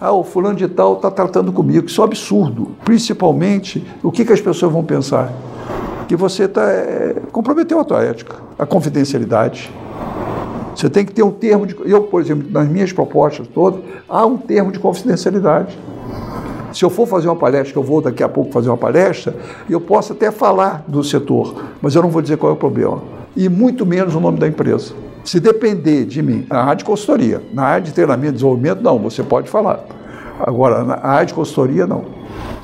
Ah, 0.00 0.12
o 0.12 0.24
fulano 0.24 0.56
de 0.56 0.66
tal 0.66 0.94
está 0.94 1.10
tratando 1.10 1.52
comigo. 1.52 1.86
Isso 1.86 2.00
é 2.00 2.04
um 2.04 2.06
absurdo. 2.06 2.72
Principalmente, 2.84 3.86
o 4.02 4.10
que, 4.10 4.24
que 4.24 4.32
as 4.32 4.40
pessoas 4.40 4.72
vão 4.72 4.82
pensar? 4.82 5.32
Que 6.08 6.16
você 6.16 6.48
tá, 6.48 6.68
é, 6.68 7.22
comprometeu 7.30 7.78
a 7.78 7.84
tua 7.84 8.02
ética, 8.02 8.34
a 8.58 8.66
confidencialidade. 8.66 9.72
Você 10.74 10.90
tem 10.90 11.04
que 11.04 11.12
ter 11.12 11.22
um 11.22 11.30
termo 11.30 11.66
de. 11.66 11.76
Eu, 11.84 12.02
por 12.02 12.20
exemplo, 12.20 12.50
nas 12.50 12.68
minhas 12.68 12.92
propostas 12.92 13.46
todas, 13.46 13.80
há 14.08 14.26
um 14.26 14.36
termo 14.36 14.72
de 14.72 14.80
confidencialidade. 14.80 15.78
Se 16.72 16.84
eu 16.84 16.90
for 16.90 17.06
fazer 17.06 17.28
uma 17.28 17.36
palestra, 17.36 17.72
que 17.72 17.78
eu 17.78 17.82
vou 17.82 18.00
daqui 18.00 18.22
a 18.22 18.28
pouco 18.28 18.50
fazer 18.50 18.68
uma 18.70 18.76
palestra, 18.76 19.34
eu 19.68 19.80
posso 19.80 20.12
até 20.12 20.30
falar 20.30 20.84
do 20.88 21.04
setor, 21.04 21.54
mas 21.80 21.94
eu 21.94 22.02
não 22.02 22.08
vou 22.08 22.22
dizer 22.22 22.38
qual 22.38 22.50
é 22.50 22.54
o 22.54 22.58
problema. 22.58 23.02
E 23.36 23.48
muito 23.48 23.84
menos 23.84 24.14
o 24.14 24.20
nome 24.20 24.38
da 24.38 24.48
empresa. 24.48 24.94
Se 25.24 25.38
depender 25.38 26.04
de 26.04 26.22
mim, 26.22 26.46
na 26.48 26.62
área 26.62 26.76
de 26.76 26.84
consultoria, 26.84 27.42
na 27.52 27.64
área 27.64 27.82
de 27.82 27.92
treinamento 27.92 28.30
e 28.30 28.32
desenvolvimento, 28.32 28.82
não, 28.82 28.98
você 28.98 29.22
pode 29.22 29.48
falar. 29.48 29.84
Agora, 30.40 30.82
na 30.82 30.96
área 30.96 31.26
de 31.26 31.34
consultoria, 31.34 31.86
não. 31.86 32.04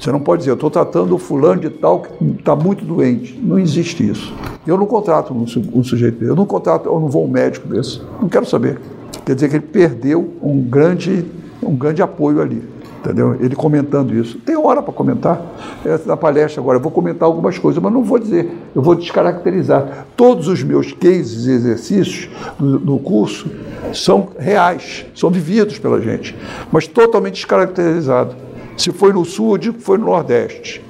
Você 0.01 0.11
não 0.11 0.21
pode 0.21 0.41
dizer, 0.41 0.51
eu 0.51 0.55
estou 0.55 0.71
tratando 0.71 1.15
o 1.15 1.19
fulano 1.19 1.61
de 1.61 1.71
tal 1.71 2.01
que 2.01 2.25
está 2.39 2.57
muito 2.57 2.85
doente. 2.85 3.39
Não 3.43 3.59
existe 3.59 4.09
isso. 4.09 4.35
Eu 4.67 4.77
não 4.77 4.87
contrato 4.87 5.35
um, 5.35 5.47
sujeito 5.83 6.19
desse, 6.19 6.31
eu 6.31 6.37
não 6.37 6.47
contrato, 6.47 6.87
eu 6.87 6.99
não 6.99 7.09
vou 7.09 7.25
um 7.25 7.31
médico 7.31 7.69
desse. 7.69 8.01
Não 8.21 8.29
quero 8.29 8.47
saber. 8.47 8.81
Quer 9.25 9.35
dizer 9.35 9.49
que 9.49 9.57
ele 9.57 9.67
perdeu 9.67 10.35
um 10.43 10.61
grande, 10.61 11.25
um 11.63 11.75
grande 11.75 12.03
apoio 12.03 12.41
ali 12.41 12.78
entendeu? 13.09 13.37
Ele 13.41 13.57
comentando 13.57 14.15
isso. 14.15 14.39
Tem 14.39 14.57
hora 14.57 14.83
para 14.83 14.93
comentar. 14.93 15.41
Essa 15.85 16.07
da 16.07 16.17
palestra 16.17 16.61
agora, 16.61 16.77
eu 16.77 16.83
vou 16.83 16.93
comentar 16.93 17.27
algumas 17.27 17.59
coisas, 17.59 17.83
mas 17.83 17.93
não 17.93 18.03
vou 18.03 18.19
dizer, 18.19 18.51
eu 18.75 18.83
vou 18.83 18.95
descaracterizar. 18.95 20.07
Todos 20.15 20.47
os 20.47 20.63
meus 20.63 20.93
cases 20.93 21.47
e 21.47 21.53
exercícios 21.53 22.29
no, 22.61 22.99
curso 22.99 23.51
são 23.95 24.29
reais, 24.39 25.07
são 25.15 25.31
vividos 25.31 25.79
pela 25.79 26.01
gente, 26.01 26.37
mas 26.71 26.87
totalmente 26.87 27.35
descaracterizados. 27.35 28.37
Se 28.77 28.93
foi 28.93 29.13
no 29.13 29.25
sul, 29.25 29.53
eu 29.55 29.59
digo 29.59 29.79
que 29.79 29.83
foi 29.83 29.97
no 29.97 30.05
nordeste. 30.05 30.85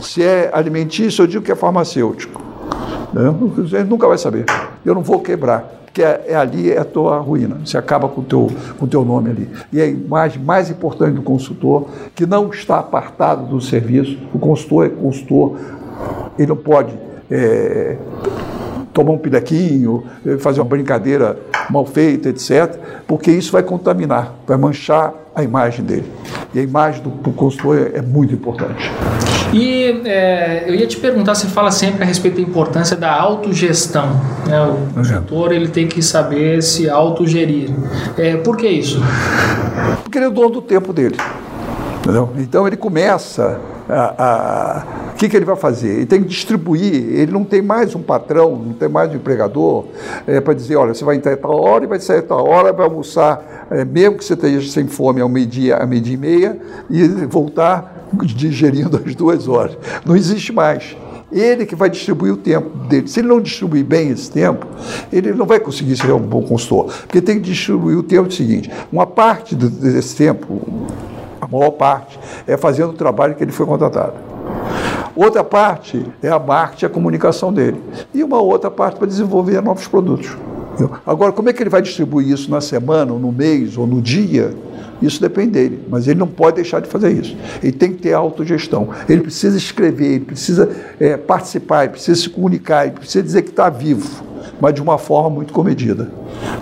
Se 0.00 0.22
é 0.22 0.50
alimentício, 0.52 1.22
eu 1.22 1.26
digo 1.26 1.44
que 1.44 1.52
é 1.52 1.56
farmacêutico. 1.56 2.40
Né? 3.12 3.34
A 3.58 3.62
gente 3.62 3.88
nunca 3.88 4.06
vai 4.06 4.16
saber. 4.16 4.46
Eu 4.84 4.94
não 4.94 5.02
vou 5.02 5.20
quebrar 5.20 5.79
que 5.92 6.02
é, 6.02 6.26
é, 6.28 6.34
ali 6.34 6.70
é 6.70 6.78
a 6.78 6.84
tua 6.84 7.18
ruína. 7.18 7.60
Você 7.64 7.76
acaba 7.76 8.08
com 8.08 8.22
teu, 8.22 8.50
o 8.80 8.86
teu 8.86 9.04
nome 9.04 9.30
ali. 9.30 9.48
E 9.72 9.80
a 9.80 9.86
imagem 9.86 10.42
mais 10.42 10.70
importante 10.70 11.14
do 11.14 11.22
consultor, 11.22 11.88
que 12.14 12.26
não 12.26 12.50
está 12.50 12.78
apartado 12.78 13.46
do 13.46 13.60
serviço, 13.60 14.18
o 14.32 14.38
consultor 14.38 14.86
é 14.86 14.88
consultor, 14.88 15.58
ele 16.38 16.48
não 16.48 16.56
pode 16.56 16.92
é, 17.30 17.96
tomar 18.92 19.12
um 19.12 19.18
pilequinho, 19.18 20.04
fazer 20.40 20.60
uma 20.60 20.68
brincadeira 20.68 21.38
mal 21.68 21.86
feita, 21.86 22.28
etc., 22.28 22.76
porque 23.06 23.30
isso 23.30 23.52
vai 23.52 23.62
contaminar, 23.62 24.34
vai 24.46 24.56
manchar 24.56 25.14
a 25.34 25.42
imagem 25.42 25.84
dele. 25.84 26.10
E 26.52 26.58
a 26.58 26.62
imagem 26.62 27.02
do, 27.02 27.10
do 27.10 27.32
consultor 27.32 27.78
é, 27.78 27.98
é 27.98 28.02
muito 28.02 28.34
importante. 28.34 28.90
E 29.52 30.02
é, 30.04 30.64
eu 30.68 30.74
ia 30.74 30.86
te 30.86 30.96
perguntar, 30.96 31.34
você 31.34 31.46
fala 31.48 31.70
sempre 31.70 32.02
a 32.02 32.06
respeito 32.06 32.36
da 32.36 32.42
importância 32.42 32.96
da 32.96 33.12
autogestão. 33.12 34.20
Né? 34.46 34.60
O 34.62 34.94
consultor 34.94 35.52
ele 35.52 35.68
tem 35.68 35.88
que 35.88 36.02
saber 36.02 36.62
se 36.62 36.88
autogerir. 36.88 37.70
É, 38.16 38.36
por 38.36 38.56
que 38.56 38.68
isso? 38.68 39.00
Porque 40.02 40.18
ele 40.18 40.26
é 40.26 40.28
o 40.28 40.32
dono 40.32 40.50
do 40.50 40.62
tempo 40.62 40.92
dele. 40.92 41.16
Entendeu? 42.00 42.30
Então 42.38 42.66
ele 42.66 42.76
começa 42.76 43.60
o 43.90 45.14
que, 45.16 45.28
que, 45.28 45.36
ele 45.36 45.44
vai 45.44 45.56
fazer? 45.56 45.88
Ele 45.88 46.06
tem 46.06 46.22
que 46.22 46.28
distribuir, 46.28 46.94
ele 46.94 47.32
não 47.32 47.44
tem 47.44 47.60
mais 47.60 47.94
um 47.94 48.02
patrão, 48.02 48.56
não 48.56 48.72
tem 48.72 48.88
mais 48.88 49.12
um 49.12 49.16
empregador 49.16 49.86
é, 50.26 50.40
para 50.40 50.54
dizer, 50.54 50.76
olha, 50.76 50.94
você 50.94 51.04
vai 51.04 51.16
entrar 51.16 51.36
tal 51.36 51.60
hora 51.60 51.84
e 51.84 51.86
vai 51.86 51.98
sair 51.98 52.22
tal 52.22 52.46
hora, 52.46 52.72
vai 52.72 52.86
almoçar, 52.86 53.66
é, 53.70 53.84
mesmo 53.84 54.18
que 54.18 54.24
você 54.24 54.34
esteja 54.34 54.70
sem 54.70 54.86
fome 54.86 55.20
ao 55.20 55.28
meio-dia, 55.28 55.76
a 55.76 55.86
meio-dia 55.86 56.14
e 56.14 56.16
meia, 56.16 56.58
e 56.88 57.06
voltar 57.26 58.08
digerindo 58.24 59.02
as 59.04 59.14
duas 59.14 59.48
horas. 59.48 59.76
Não 60.04 60.16
existe 60.16 60.52
mais. 60.52 60.96
Ele 61.32 61.64
que 61.64 61.76
vai 61.76 61.88
distribuir 61.88 62.32
o 62.32 62.36
tempo 62.36 62.76
dele. 62.88 63.06
Se 63.06 63.20
ele 63.20 63.28
não 63.28 63.40
distribuir 63.40 63.84
bem 63.84 64.10
esse 64.10 64.30
tempo, 64.30 64.66
ele 65.12 65.32
não 65.32 65.46
vai 65.46 65.60
conseguir 65.60 65.96
ser 65.96 66.12
um 66.12 66.18
bom 66.18 66.42
consultor. 66.42 66.92
Porque 67.02 67.20
tem 67.20 67.36
que 67.36 67.50
distribuir 67.50 67.96
o 67.96 68.02
tempo 68.02 68.32
seguinte: 68.32 68.70
uma 68.92 69.06
parte 69.06 69.54
desse 69.54 70.16
tempo, 70.16 70.60
a 71.09 71.09
maior 71.50 71.70
parte, 71.70 72.18
é 72.46 72.56
fazendo 72.56 72.90
o 72.90 72.94
trabalho 72.94 73.34
que 73.34 73.42
ele 73.42 73.52
foi 73.52 73.66
contratado. 73.66 74.14
Outra 75.14 75.42
parte 75.42 76.06
é 76.22 76.28
a 76.28 76.38
marketing, 76.38 76.86
a 76.86 76.88
comunicação 76.88 77.52
dele. 77.52 77.82
E 78.14 78.22
uma 78.22 78.40
outra 78.40 78.70
parte 78.70 78.96
para 78.96 79.06
desenvolver 79.06 79.60
novos 79.60 79.86
produtos. 79.86 80.36
Agora, 81.06 81.32
como 81.32 81.48
é 81.48 81.52
que 81.52 81.62
ele 81.62 81.70
vai 81.70 81.82
distribuir 81.82 82.28
isso 82.28 82.50
na 82.50 82.60
semana, 82.60 83.12
ou 83.12 83.18
no 83.18 83.32
mês, 83.32 83.76
ou 83.76 83.86
no 83.86 84.00
dia? 84.00 84.54
Isso 85.02 85.20
depende 85.20 85.52
dele, 85.52 85.80
mas 85.88 86.06
ele 86.06 86.18
não 86.18 86.26
pode 86.26 86.56
deixar 86.56 86.80
de 86.80 86.88
fazer 86.88 87.10
isso. 87.10 87.36
Ele 87.62 87.72
tem 87.72 87.92
que 87.92 88.02
ter 88.02 88.12
autogestão. 88.12 88.88
Ele 89.08 89.22
precisa 89.22 89.56
escrever, 89.56 90.14
ele 90.14 90.24
precisa 90.26 90.68
é, 90.98 91.16
participar, 91.16 91.84
ele 91.84 91.92
precisa 91.92 92.20
se 92.20 92.28
comunicar, 92.28 92.86
ele 92.86 92.96
precisa 92.96 93.22
dizer 93.22 93.42
que 93.42 93.50
está 93.50 93.70
vivo, 93.70 94.22
mas 94.60 94.74
de 94.74 94.82
uma 94.82 94.98
forma 94.98 95.30
muito 95.30 95.52
comedida. 95.52 96.08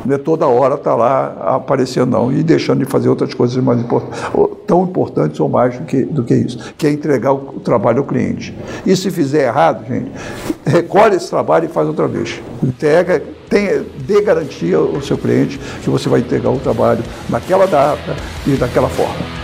Não 0.04 0.14
é 0.14 0.18
toda 0.18 0.46
hora 0.46 0.74
estar 0.74 0.90
tá 0.90 0.96
lá 0.96 1.56
aparecendo, 1.56 2.10
não, 2.10 2.32
e 2.32 2.42
deixando 2.42 2.84
de 2.84 2.90
fazer 2.90 3.08
outras 3.08 3.34
coisas 3.34 3.56
mais 3.62 3.80
importantes, 3.80 4.20
tão 4.66 4.84
importantes 4.84 5.40
ou 5.40 5.48
mais 5.48 5.76
do 5.76 5.84
que, 5.84 6.04
do 6.04 6.22
que 6.22 6.34
isso, 6.34 6.74
que 6.76 6.86
é 6.86 6.92
entregar 6.92 7.32
o, 7.32 7.54
o 7.56 7.60
trabalho 7.60 7.98
ao 7.98 8.04
cliente. 8.04 8.56
E 8.86 8.94
se 8.94 9.10
fizer 9.10 9.46
errado, 9.46 9.84
gente, 9.86 10.12
recolhe 10.64 11.16
esse 11.16 11.28
trabalho 11.28 11.64
e 11.64 11.68
faz 11.68 11.88
outra 11.88 12.06
vez. 12.06 12.40
Entrega 12.62 13.22
tenha, 13.48 13.84
dê 14.06 14.20
garantia 14.20 14.76
ao 14.76 15.00
seu 15.02 15.16
cliente 15.16 15.58
que 15.82 15.90
você 15.90 16.08
vai 16.08 16.20
entregar 16.20 16.50
o 16.50 16.58
trabalho 16.58 17.02
naquela 17.28 17.66
data 17.66 18.16
e 18.46 18.50
daquela 18.52 18.88
forma. 18.88 19.37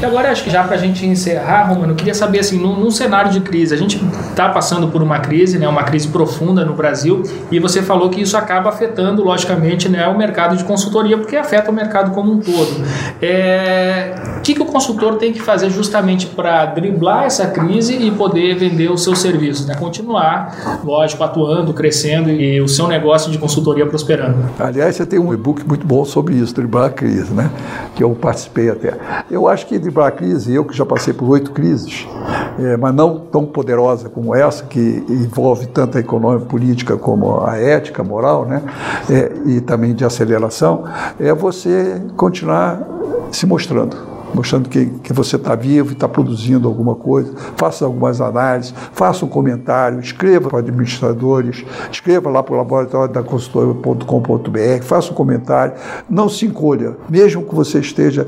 E 0.00 0.04
agora 0.04 0.30
acho 0.30 0.44
que 0.44 0.50
já 0.50 0.62
para 0.62 0.76
a 0.76 0.78
gente 0.78 1.04
encerrar, 1.04 1.64
Romano, 1.64 1.90
eu 1.90 1.96
queria 1.96 2.14
saber 2.14 2.38
assim, 2.38 2.56
num, 2.56 2.78
num 2.78 2.90
cenário 2.90 3.32
de 3.32 3.40
crise, 3.40 3.74
a 3.74 3.76
gente 3.76 4.00
está 4.30 4.48
passando 4.48 4.86
por 4.86 5.02
uma 5.02 5.18
crise, 5.18 5.58
né, 5.58 5.66
uma 5.66 5.82
crise 5.82 6.06
profunda 6.06 6.64
no 6.64 6.72
Brasil, 6.72 7.24
e 7.50 7.58
você 7.58 7.82
falou 7.82 8.08
que 8.08 8.20
isso 8.20 8.36
acaba 8.36 8.68
afetando, 8.68 9.24
logicamente, 9.24 9.88
né, 9.88 10.06
o 10.06 10.16
mercado 10.16 10.56
de 10.56 10.62
consultoria, 10.62 11.18
porque 11.18 11.34
afeta 11.34 11.72
o 11.72 11.74
mercado 11.74 12.12
como 12.12 12.30
um 12.30 12.38
todo. 12.38 12.84
É, 13.20 14.14
o 14.38 14.40
que, 14.42 14.54
que 14.54 14.62
o 14.62 14.66
consultor 14.66 15.16
tem 15.16 15.32
que 15.32 15.42
fazer 15.42 15.68
justamente 15.68 16.26
para 16.26 16.66
driblar 16.66 17.24
essa 17.24 17.48
crise 17.48 17.96
e 18.00 18.08
poder 18.12 18.54
vender 18.54 18.92
os 18.92 19.02
seus 19.02 19.18
serviços, 19.18 19.66
né? 19.66 19.74
Continuar, 19.74 20.80
lógico, 20.84 21.24
atuando, 21.24 21.74
crescendo 21.74 22.30
e 22.30 22.60
o 22.60 22.68
seu 22.68 22.86
negócio 22.86 23.32
de 23.32 23.38
consultoria 23.38 23.84
prosperando. 23.84 24.48
Aliás, 24.60 24.94
você 24.94 25.04
tem 25.04 25.18
um 25.18 25.34
e-book 25.34 25.66
muito 25.66 25.84
bom 25.84 26.04
sobre 26.04 26.36
isso, 26.36 26.54
driblar 26.54 26.84
a 26.84 26.90
crise, 26.90 27.34
né? 27.34 27.50
Que 27.96 28.04
eu 28.04 28.10
participei 28.10 28.70
até. 28.70 28.96
Eu 29.28 29.48
acho 29.48 29.66
que 29.66 29.87
driblar 29.88 30.08
a 30.08 30.10
crise, 30.10 30.54
eu 30.54 30.64
que 30.64 30.76
já 30.76 30.84
passei 30.84 31.14
por 31.14 31.28
oito 31.30 31.50
crises, 31.50 32.06
é, 32.58 32.76
mas 32.76 32.94
não 32.94 33.18
tão 33.18 33.46
poderosa 33.46 34.08
como 34.08 34.34
essa, 34.34 34.64
que 34.64 35.04
envolve 35.08 35.66
tanto 35.66 35.96
a 35.96 36.00
econômica 36.00 36.46
política 36.46 36.96
como 36.96 37.44
a 37.44 37.56
ética, 37.56 38.04
moral, 38.04 38.44
né? 38.44 38.62
É, 39.10 39.32
e 39.46 39.60
também 39.60 39.94
de 39.94 40.04
aceleração, 40.04 40.84
é 41.18 41.32
você 41.32 42.00
continuar 42.16 42.86
se 43.32 43.46
mostrando 43.46 44.17
mostrando 44.34 44.68
que, 44.68 44.86
que 45.02 45.12
você 45.12 45.36
está 45.36 45.54
vivo 45.54 45.90
e 45.90 45.92
está 45.92 46.08
produzindo 46.08 46.68
alguma 46.68 46.94
coisa. 46.94 47.32
Faça 47.56 47.84
algumas 47.84 48.20
análises, 48.20 48.74
faça 48.92 49.24
um 49.24 49.28
comentário, 49.28 50.00
escreva 50.00 50.48
para 50.48 50.58
administradores, 50.60 51.64
escreva 51.90 52.30
lá 52.30 52.42
para 52.42 52.54
o 52.54 52.58
laboratório 52.58 53.12
da 53.12 53.22
consultoria.com.br, 53.22 54.82
faça 54.82 55.12
um 55.12 55.14
comentário, 55.14 55.74
não 56.08 56.28
se 56.28 56.46
encolha, 56.46 56.96
mesmo 57.08 57.42
que 57.42 57.54
você 57.54 57.80
esteja, 57.80 58.26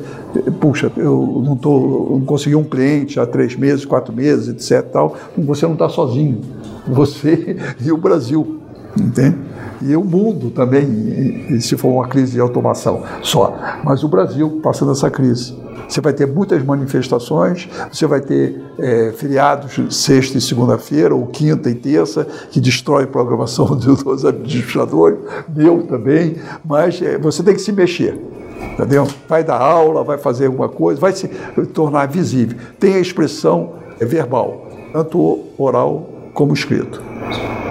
puxa, 0.60 0.90
eu 0.96 1.42
não, 1.44 1.56
tô, 1.56 2.08
não 2.10 2.20
consegui 2.20 2.56
um 2.56 2.64
cliente 2.64 3.18
há 3.18 3.26
três 3.26 3.56
meses, 3.56 3.84
quatro 3.84 4.12
meses, 4.12 4.48
etc. 4.48 4.86
Tal, 4.90 5.16
você 5.36 5.66
não 5.66 5.74
está 5.74 5.88
sozinho, 5.88 6.40
você 6.86 7.56
e 7.80 7.92
o 7.92 7.96
Brasil, 7.96 8.60
entende? 8.98 9.50
e 9.82 9.96
o 9.96 10.04
mundo 10.04 10.50
também, 10.50 11.58
se 11.60 11.76
for 11.76 11.88
uma 11.88 12.06
crise 12.06 12.32
de 12.32 12.40
automação 12.40 13.02
só. 13.22 13.56
Mas 13.82 14.04
o 14.04 14.08
Brasil 14.08 14.60
passando 14.62 14.92
essa 14.92 15.10
crise. 15.10 15.56
Você 15.88 16.00
vai 16.00 16.12
ter 16.12 16.26
muitas 16.26 16.62
manifestações, 16.64 17.68
você 17.92 18.06
vai 18.06 18.20
ter 18.20 18.60
é, 18.78 19.12
feriados 19.12 19.94
sexta 19.94 20.38
e 20.38 20.40
segunda-feira, 20.40 21.14
ou 21.14 21.26
quinta 21.26 21.70
e 21.70 21.74
terça, 21.74 22.26
que 22.50 22.60
destrói 22.60 23.04
a 23.04 23.06
programação 23.06 23.66
dos 23.76 24.24
administradores, 24.24 25.18
meu 25.48 25.82
também, 25.82 26.36
mas 26.64 27.00
é, 27.02 27.18
você 27.18 27.42
tem 27.42 27.54
que 27.54 27.60
se 27.60 27.72
mexer. 27.72 28.18
Entendeu? 28.74 29.06
Vai 29.28 29.42
dar 29.42 29.58
aula, 29.58 30.04
vai 30.04 30.18
fazer 30.18 30.46
alguma 30.46 30.68
coisa, 30.68 31.00
vai 31.00 31.12
se 31.12 31.28
tornar 31.72 32.06
visível. 32.06 32.58
Tem 32.78 32.94
a 32.94 33.00
expressão 33.00 33.74
verbal, 33.98 34.68
tanto 34.92 35.40
oral 35.58 36.19
como 36.40 36.54
escrito 36.54 37.02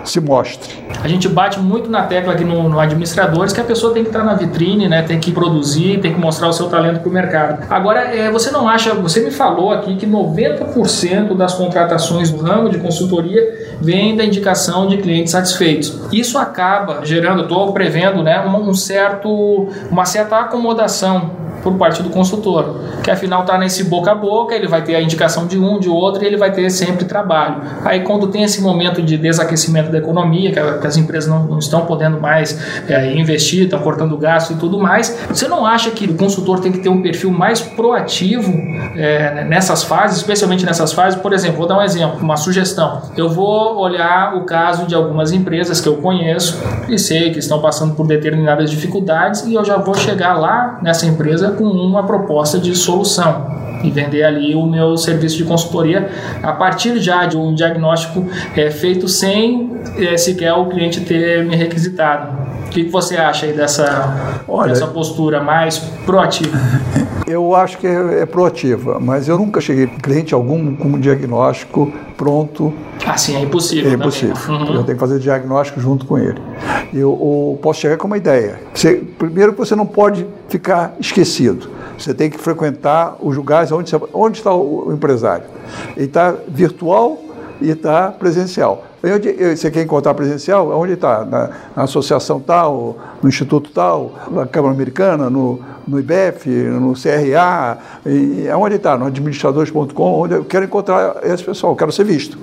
se 0.05 0.21
mostre. 0.21 0.73
A 1.03 1.08
gente 1.08 1.27
bate 1.27 1.60
muito 1.60 1.89
na 1.89 2.03
tecla 2.03 2.34
aqui 2.34 2.43
no, 2.43 2.69
no 2.69 2.79
Administradores 2.79 3.51
que 3.51 3.60
a 3.60 3.63
pessoa 3.63 3.93
tem 3.93 4.03
que 4.03 4.10
estar 4.10 4.23
na 4.23 4.36
vitrine, 4.36 4.88
né? 4.88 5.01
tem 5.01 5.19
que 5.19 5.32
produzir, 5.32 5.99
tem 5.99 6.13
que 6.13 6.19
mostrar 6.19 6.47
o 6.47 6.53
seu 6.53 6.67
talento 6.67 6.99
para 6.99 7.10
o 7.10 7.12
mercado. 7.12 7.65
Agora, 7.69 8.01
é, 8.01 8.32
você 8.32 8.51
não 8.51 8.67
acha, 8.67 8.93
você 8.93 9.22
me 9.22 9.32
falou 9.32 9.72
aqui 9.72 9.95
que 9.95 10.05
90% 10.05 11.36
das 11.36 11.55
contratações 11.55 12.30
do 12.30 12.41
ramo 12.41 12.70
de 12.70 12.78
consultoria 12.78 13.41
vem 13.82 14.15
da 14.15 14.24
indicação 14.24 14.88
de 14.88 14.97
clientes 14.97 15.32
satisfeitos. 15.32 15.99
Isso 16.11 16.38
acaba 16.38 17.03
gerando, 17.03 17.43
estou 17.43 17.74
prevendo, 17.74 18.22
né, 18.24 18.39
um 18.47 18.74
certo, 18.74 19.67
uma 19.89 20.05
certa 20.05 20.38
acomodação 20.38 21.49
por 21.62 21.74
parte 21.76 22.01
do 22.01 22.10
consultor, 22.10 22.76
que 23.03 23.12
afinal 23.12 23.41
está 23.41 23.57
nesse 23.57 23.84
boca 23.84 24.12
a 24.12 24.16
boca, 24.16 24.55
ele 24.55 24.68
vai 24.68 24.84
ter 24.84 24.95
a 24.95 25.01
indicação 25.01 25.45
de 25.45 25.57
um, 25.57 25.80
de 25.80 25.89
outro 25.89 26.24
e 26.24 26.28
ele 26.28 26.38
vai 26.38 26.51
ter 26.51 26.70
sempre 26.70 27.05
trabalho. 27.05 27.62
Aí 27.84 28.01
quando 28.01 28.28
tem 28.28 28.43
esse 28.43 28.62
momento 28.62 29.01
de 29.01 29.18
desaquecimento 29.18 29.91
da 29.91 29.97
economia, 29.97 30.51
que, 30.51 30.60
as 30.60 30.97
empresas 30.97 31.30
não, 31.30 31.43
não 31.43 31.60
estão 31.60 31.86
podendo 31.86 32.20
mais 32.20 32.60
é, 32.88 33.14
investir, 33.14 33.64
estão 33.64 33.80
cortando 33.80 34.18
gasto 34.18 34.53
e 34.53 34.55
tudo 34.55 34.80
mais, 34.80 35.18
você 35.30 35.47
não 35.47 35.66
acha 35.66 35.91
que 35.91 36.05
o 36.05 36.16
consultor 36.16 36.60
tem 36.60 36.72
que 36.72 36.80
ter 36.80 36.89
um 36.89 37.01
perfil 37.01 37.32
mais 37.32 37.62
proativo 37.62 38.51
é, 38.95 39.43
nessas 39.45 39.84
fases, 39.84 40.18
especialmente 40.18 40.66
nessas 40.66 40.93
fases? 40.93 41.20
Por 41.20 41.34
exemplo, 41.34 41.57
vou 41.57 41.68
dar 41.68 41.78
um 41.78 41.82
exemplo, 41.82 42.20
uma 42.22 42.38
sugestão. 42.38 43.01
Eu 43.16 43.30
vou 43.30 43.78
olhar 43.78 44.36
o 44.36 44.45
caso 44.45 44.86
de 44.86 44.95
algumas 44.95 45.32
empresas 45.32 45.82
que 45.82 45.88
eu 45.88 45.97
conheço 45.97 46.60
e 46.88 46.97
sei 46.97 47.32
que 47.32 47.39
estão 47.39 47.62
passando 47.62 47.95
por 47.95 48.07
determinadas 48.07 48.70
dificuldades 48.70 49.45
e 49.45 49.53
eu 49.53 49.64
já 49.64 49.78
vou 49.78 49.95
chegar 49.95 50.36
lá 50.36 50.80
nessa 50.82 51.05
empresa 51.05 51.49
com 51.52 51.66
uma 51.66 52.06
proposta 52.06 52.60
de 52.60 52.76
solução 52.76 53.68
e 53.84 53.89
vender 53.91 54.23
ali 54.23 54.55
o 54.55 54.65
meu 54.65 54.97
serviço 54.97 55.38
de 55.38 55.43
consultoria 55.43 56.09
a 56.41 56.53
partir 56.53 56.99
já 56.99 57.25
de 57.25 57.38
um 57.38 57.53
diagnóstico 57.53 58.25
é, 58.55 58.69
feito 58.69 59.07
sem 59.07 59.71
é, 59.97 60.17
sequer 60.17 60.53
o 60.53 60.67
cliente 60.67 61.01
ter 61.01 61.43
me 61.45 61.55
requisitado. 61.55 62.49
O 62.65 62.69
que, 62.69 62.84
que 62.84 62.91
você 62.91 63.17
acha 63.17 63.47
aí 63.47 63.53
dessa, 63.53 64.43
Olha, 64.47 64.69
dessa 64.69 64.88
postura 64.88 65.41
mais 65.41 65.80
proativa? 66.05 66.57
Eu 67.30 67.53
acho 67.53 67.77
que 67.77 67.86
é, 67.86 68.21
é 68.21 68.25
proativa, 68.25 68.99
mas 68.99 69.27
eu 69.27 69.38
nunca 69.38 69.61
cheguei 69.61 69.86
cliente 69.86 70.34
algum 70.34 70.75
com 70.75 70.88
um 70.88 70.99
diagnóstico 70.99 71.93
pronto. 72.17 72.73
Assim, 73.05 73.36
é 73.36 73.41
impossível. 73.41 73.91
É 73.91 73.93
impossível. 73.93 74.36
Uhum. 74.49 74.73
Eu 74.73 74.84
tenho 74.84 74.97
que 74.97 74.99
fazer 74.99 75.19
diagnóstico 75.19 75.80
junto 75.80 76.07
com 76.07 76.17
ele. 76.17 76.41
Eu, 76.91 77.11
eu 77.11 77.59
posso 77.61 77.82
chegar 77.82 77.97
com 77.97 78.07
uma 78.07 78.17
ideia. 78.17 78.59
Você, 78.73 78.95
primeiro, 78.95 79.53
você 79.53 79.75
não 79.75 79.86
pode 79.86 80.25
ficar 80.47 80.95
esquecido. 80.99 81.69
Você 82.00 82.14
tem 82.14 82.30
que 82.30 82.38
frequentar 82.38 83.18
os 83.20 83.36
lugares 83.36 83.72
onde, 83.72 83.93
onde 84.14 84.38
está 84.38 84.54
o 84.54 84.91
empresário. 84.93 85.45
Ele 85.97 86.06
está 86.06 86.34
virtual 86.47 87.20
e 87.62 87.70
está 87.70 88.10
presencial. 88.10 88.86
Onde, 89.04 89.56
você 89.56 89.70
quer 89.70 89.84
encontrar 89.84 90.14
presencial? 90.14 90.70
Onde 90.72 90.93
está? 90.93 91.26
Na, 91.26 91.50
na, 91.76 91.84
associação 91.84 92.39
tal, 92.39 92.97
no 93.22 93.28
instituto 93.30 93.72
tal, 93.72 94.14
na 94.32 94.45
Câmara 94.45 94.74
Americana, 94.74 95.30
no, 95.30 95.60
no 95.88 96.00
IBEF, 96.00 96.50
no 96.50 96.93
CRA, 96.93 97.78
e, 98.06 98.47
onde 98.58 98.76
está? 98.76 98.97
No 98.97 99.06
administradores.com, 99.06 100.22
onde 100.22 100.36
eu 100.36 100.45
quero 100.45 100.66
encontrar 100.66 101.18
esse 101.24 101.43
pessoal, 101.43 101.76
quero 101.76 101.91
ser 101.91 102.06
visto. 102.06 102.38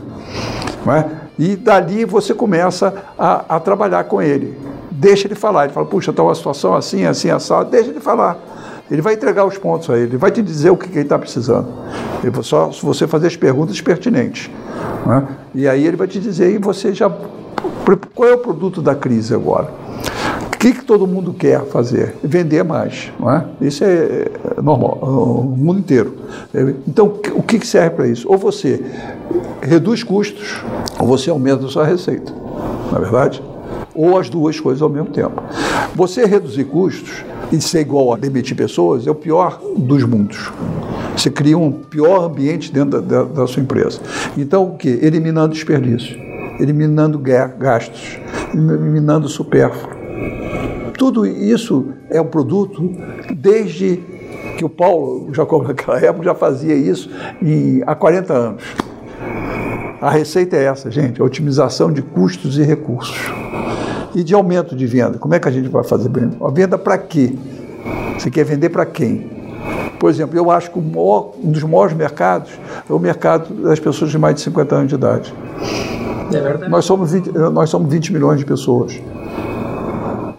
Não 0.85 0.95
é? 0.95 1.11
E 1.39 1.57
dali 1.57 2.05
você 2.05 2.33
começa 2.33 2.95
a, 3.19 3.57
a 3.57 3.61
trabalhar 3.61 4.05
com 4.05 4.23
ele. 4.23 4.57
Deixa 4.91 5.27
ele 5.27 5.35
falar. 5.35 5.65
Ele 5.65 5.73
fala, 5.73 5.87
puxa, 5.87 6.11
está 6.11 6.23
uma 6.23 6.35
situação 6.35 6.75
assim, 6.75 7.05
assim, 7.05 7.31
assado. 7.31 7.71
Deixa 7.71 7.91
ele 7.91 8.01
falar. 8.01 8.39
Ele 8.91 9.03
vai 9.03 9.15
entregar 9.15 9.45
os 9.45 9.59
pontos 9.59 9.91
a 9.91 9.97
ele, 9.97 10.11
ele 10.11 10.17
vai 10.17 10.31
te 10.31 10.41
dizer 10.41 10.71
o 10.71 10.77
que, 10.77 10.89
que 10.89 10.95
ele 10.95 11.03
está 11.03 11.19
precisando. 11.19 11.69
Ele, 12.23 12.43
só 12.43 12.71
se 12.71 12.85
você 12.85 13.07
fazer 13.07 13.27
as 13.27 13.37
perguntas 13.37 13.81
pertinentes. 13.81 14.49
Né? 15.05 15.27
E 15.55 15.69
aí 15.69 15.87
ele 15.87 15.97
vai 15.97 16.07
te 16.07 16.21
dizer, 16.21 16.53
e 16.53 16.59
você 16.59 16.95
já. 16.95 17.11
Qual 18.15 18.29
é 18.29 18.35
o 18.35 18.39
produto 18.39 18.81
da 18.81 18.95
crise 18.95 19.35
agora? 19.35 19.71
O 20.53 20.59
que, 20.59 20.73
que 20.73 20.85
todo 20.85 21.07
mundo 21.07 21.33
quer 21.33 21.65
fazer? 21.67 22.17
Vender 22.23 22.65
mais. 22.65 23.13
Não 23.19 23.31
é? 23.31 23.45
Isso 23.61 23.85
é, 23.85 24.29
é 24.57 24.63
normal, 24.63 24.99
o 25.03 25.43
mundo 25.57 25.81
inteiro. 25.81 26.17
Então, 26.89 27.07
o 27.35 27.43
que, 27.43 27.59
que 27.59 27.67
serve 27.67 27.91
para 27.91 28.09
isso? 28.09 28.27
Ou 28.29 28.39
você 28.39 28.85
reduz 29.61 30.03
custos, 30.03 30.63
ou 30.99 31.07
você 31.07 31.31
aumenta 31.31 31.67
a 31.67 31.69
sua 31.69 31.85
receita. 31.85 32.33
Não 32.91 32.99
é 32.99 33.01
verdade? 33.01 33.43
Ou 33.95 34.19
as 34.19 34.29
duas 34.29 34.59
coisas 34.59 34.83
ao 34.83 34.89
mesmo 34.89 35.11
tempo. 35.11 35.43
Você 35.95 36.25
reduzir 36.25 36.65
custos 36.65 37.25
e 37.53 37.61
ser 37.61 37.81
igual 37.81 38.13
a 38.13 38.17
demitir 38.17 38.57
pessoas 38.57 39.07
é 39.07 39.11
o 39.11 39.15
pior 39.15 39.61
dos 39.77 40.05
mundos. 40.05 40.51
Você 41.17 41.31
cria 41.31 41.57
um 41.57 41.73
pior 41.73 42.25
ambiente 42.25 42.73
dentro 42.73 43.01
da, 43.01 43.23
da, 43.23 43.25
da 43.25 43.47
sua 43.47 43.63
empresa. 43.63 44.01
Então, 44.37 44.71
o 44.71 44.77
que? 44.77 44.89
Eliminando 44.89 45.55
desperdício, 45.55 46.17
eliminando 46.61 47.19
gastos, 47.19 48.19
eliminando 48.53 49.29
supérfluo. 49.29 49.97
Tudo 50.99 51.27
isso 51.27 51.93
é 52.11 52.21
um 52.21 52.27
produto 52.27 52.91
desde 53.35 54.01
que 54.57 54.65
o 54.65 54.69
Paulo, 54.69 55.29
o 55.29 55.35
Jacob 55.35 55.67
naquela 55.67 56.01
época, 56.01 56.25
já 56.25 56.35
fazia 56.35 56.75
isso 56.75 57.11
em, 57.43 57.83
há 57.87 57.95
40 57.95 58.33
anos. 58.33 58.63
A 60.01 60.11
receita 60.11 60.57
é 60.57 60.65
essa, 60.65 60.91
gente: 60.91 61.23
otimização 61.23 61.93
de 61.93 62.03
custos 62.03 62.59
e 62.59 62.63
recursos 62.63 63.17
e 64.17 64.25
de 64.25 64.35
aumento 64.35 64.75
de 64.75 64.87
venda. 64.87 65.19
Como 65.19 65.35
é 65.35 65.39
que 65.39 65.47
a 65.47 65.51
gente 65.53 65.69
vai 65.69 65.85
fazer? 65.85 66.11
A 66.41 66.51
venda 66.51 66.79
para 66.79 66.97
quê? 66.97 67.35
Você 68.19 68.31
quer 68.31 68.45
vender 68.45 68.71
para 68.71 68.87
quem? 68.87 69.31
Por 70.01 70.09
exemplo, 70.09 70.39
eu 70.39 70.51
acho 70.51 70.71
que 70.71 70.81
maior, 70.81 71.33
um 71.45 71.51
dos 71.51 71.63
maiores 71.63 71.95
mercados 71.95 72.51
é 72.89 72.93
o 72.93 72.99
mercado 72.99 73.53
das 73.63 73.79
pessoas 73.79 74.11
de 74.11 74.17
mais 74.17 74.37
de 74.37 74.41
50 74.41 74.75
anos 74.75 74.89
de 74.89 74.95
idade. 74.95 75.35
É 76.33 76.41
verdade. 76.41 76.71
Nós 76.71 76.87
somos 76.87 77.13
20, 77.13 77.31
nós 77.31 77.69
somos 77.69 77.93
20 77.93 78.15
milhões 78.15 78.39
de 78.39 78.47
pessoas. 78.47 78.99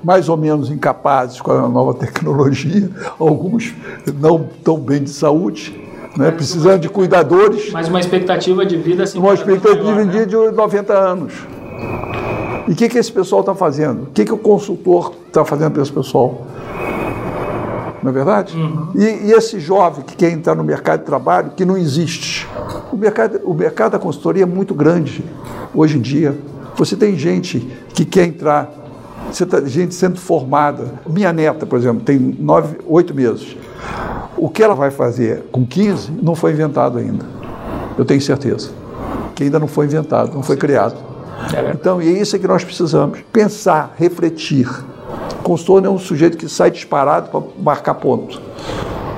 Mais 0.04 0.28
ou 0.28 0.38
menos 0.38 0.72
incapazes 0.72 1.40
com 1.40 1.52
a 1.52 1.70
nova 1.70 1.94
tecnologia, 1.94 2.90
alguns 3.20 3.76
não 4.20 4.48
tão 4.64 4.80
bem 4.80 5.04
de 5.04 5.12
saúde, 5.12 5.80
né? 6.18 6.32
precisando 6.32 6.82
de 6.82 6.90
cuidadores. 6.90 7.72
Mas 7.72 7.88
uma 7.90 8.00
expectativa 8.00 8.66
de 8.66 8.76
vida 8.76 9.04
assim. 9.04 9.20
Uma 9.20 9.36
expectativa 9.36 9.84
maior, 9.84 10.04
de 10.04 10.18
vida 10.18 10.42
né? 10.42 10.50
de 10.50 10.56
90 10.56 10.94
anos. 10.94 11.34
E 12.68 12.74
o 12.74 12.76
que, 12.76 12.90
que 12.90 12.98
esse 12.98 13.12
pessoal 13.12 13.42
está 13.42 13.56
fazendo? 13.56 14.04
O 14.04 14.06
que, 14.08 14.26
que 14.26 14.34
o 14.34 14.38
consultor 14.38 15.14
está 15.28 15.46
fazendo 15.46 15.72
para 15.72 15.82
esse 15.82 15.92
pessoal? 15.92 16.46
Não 18.04 18.10
é 18.12 18.14
verdade? 18.14 18.56
Uhum. 18.58 18.90
E, 18.96 19.28
e, 19.28 19.32
esse 19.32 19.60
jovem 19.60 20.04
que 20.04 20.16
quer 20.16 20.32
entrar 20.32 20.54
no 20.54 20.64
mercado 20.64 21.00
de 21.00 21.06
trabalho, 21.06 21.52
que 21.56 21.66
não 21.66 21.78
existe. 21.78 22.48
O 22.92 22.98
mercado, 22.98 23.40
o 23.44 23.54
mercado 23.54 23.94
da 23.94 24.00
consultoria 24.00 24.44
é 24.44 24.46
muito 24.46 24.74
grande 24.74 25.24
hoje 25.74 25.98
em 25.98 26.02
dia. 26.02 26.38
Você 26.76 26.96
tem 26.96 27.18
gente 27.18 27.60
que 27.94 28.06
quer 28.06 28.26
entrar, 28.26 28.72
você 29.32 29.46
tá, 29.46 29.62
gente 29.62 29.96
sendo 29.96 30.20
formada. 30.20 30.94
Minha 31.08 31.34
neta, 31.34 31.66
por 31.66 31.80
exemplo, 31.80 32.02
tem 32.02 32.20
nove, 32.20 32.78
oito 32.86 33.16
meses. 33.16 33.58
O 34.38 34.50
que 34.50 34.62
ela 34.62 34.76
vai 34.76 34.92
fazer 34.92 35.44
com 35.52 35.66
15 35.66 36.12
não 36.22 36.36
foi 36.36 36.52
inventado 36.52 36.98
ainda. 37.00 37.26
Eu 37.98 38.06
tenho 38.06 38.22
certeza. 38.22 38.70
Que 39.34 39.44
ainda 39.44 39.58
não 39.58 39.68
foi 39.68 39.86
inventado, 39.86 40.34
não 40.34 40.44
foi 40.44 40.56
criado. 40.56 40.96
Então, 41.74 42.02
e 42.02 42.08
é 42.08 42.22
isso 42.22 42.38
que 42.38 42.48
nós 42.48 42.64
precisamos: 42.64 43.20
pensar, 43.32 43.94
refletir. 43.98 44.68
Consultor 45.44 45.86
é 45.86 45.90
um 45.90 46.00
sujeito 46.00 46.38
que 46.38 46.50
sai 46.50 46.70
disparado 46.70 47.30
para 47.30 47.42
marcar 47.62 47.94
ponto. 47.96 48.42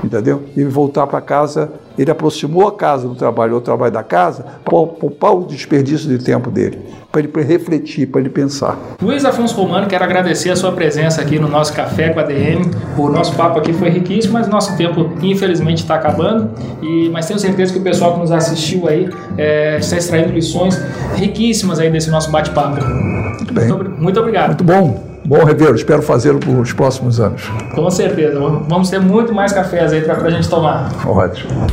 Entendeu? 0.02 0.44
E 0.56 0.64
voltar 0.64 1.06
para 1.06 1.20
casa, 1.20 1.72
ele 1.98 2.10
aproximou 2.10 2.68
a 2.68 2.72
casa 2.72 3.08
do 3.08 3.14
trabalho, 3.14 3.56
o 3.56 3.60
trabalho 3.60 3.92
da 3.92 4.02
casa, 4.02 4.44
para 4.64 4.72
poupar 4.72 5.34
o 5.34 5.44
desperdício 5.44 6.08
de 6.08 6.24
tempo 6.24 6.50
dele 6.50 6.78
para 7.10 7.20
ele 7.20 7.42
refletir, 7.42 8.06
para 8.06 8.20
ele 8.20 8.30
pensar. 8.30 8.78
Luiz 9.02 9.24
Afonso 9.24 9.54
Romano, 9.56 9.88
quero 9.88 10.04
agradecer 10.04 10.50
a 10.50 10.56
sua 10.56 10.72
presença 10.72 11.20
aqui 11.20 11.38
no 11.38 11.48
nosso 11.48 11.72
Café 11.72 12.10
com 12.10 12.20
a 12.20 12.22
DM. 12.22 12.70
O 12.96 13.08
nosso 13.08 13.34
papo 13.34 13.58
aqui 13.58 13.72
foi 13.72 13.88
riquíssimo, 13.90 14.34
mas 14.34 14.46
nosso 14.46 14.76
tempo 14.76 15.10
infelizmente 15.20 15.78
está 15.78 15.96
acabando. 15.96 16.50
E, 16.80 17.10
mas 17.10 17.26
tenho 17.26 17.38
certeza 17.38 17.72
que 17.72 17.78
o 17.78 17.82
pessoal 17.82 18.14
que 18.14 18.20
nos 18.20 18.30
assistiu 18.30 18.88
aí 18.88 19.08
é, 19.36 19.78
está 19.78 19.96
extraindo 19.96 20.32
lições 20.32 20.80
riquíssimas 21.16 21.80
aí 21.80 21.90
desse 21.90 22.10
nosso 22.10 22.30
bate-papo. 22.30 22.84
Muito 22.84 23.54
bem. 23.54 23.66
Muito, 23.66 23.90
muito 23.90 24.20
obrigado. 24.20 24.48
Muito 24.48 24.64
bom. 24.64 25.09
Bom 25.24 25.44
revê-lo, 25.44 25.74
espero 25.74 26.02
fazê-lo 26.02 26.40
nos 26.46 26.72
próximos 26.72 27.20
anos. 27.20 27.42
Com 27.74 27.90
certeza, 27.90 28.38
vamos 28.38 28.90
ter 28.90 29.00
muito 29.00 29.34
mais 29.34 29.52
cafés 29.52 29.92
aí 29.92 30.02
para 30.02 30.14
a 30.14 30.30
gente 30.30 30.48
tomar. 30.48 30.90
Ótimo. 31.06 31.66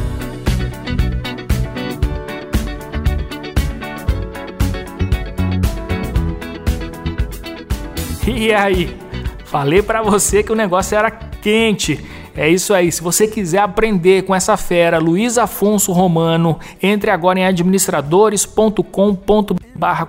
E 8.27 8.53
aí? 8.53 8.95
Falei 9.45 9.81
para 9.81 10.01
você 10.01 10.43
que 10.43 10.51
o 10.51 10.55
negócio 10.55 10.97
era 10.97 11.09
quente. 11.09 12.03
É 12.35 12.47
isso 12.47 12.73
aí. 12.73 12.91
Se 12.91 13.01
você 13.01 13.25
quiser 13.25 13.59
aprender 13.59 14.23
com 14.23 14.35
essa 14.35 14.55
fera, 14.55 14.99
Luiz 14.99 15.37
Afonso 15.37 15.91
Romano, 15.91 16.59
entre 16.83 17.09
agora 17.09 17.39
em 17.39 17.45
administradores.com.br 17.45 19.66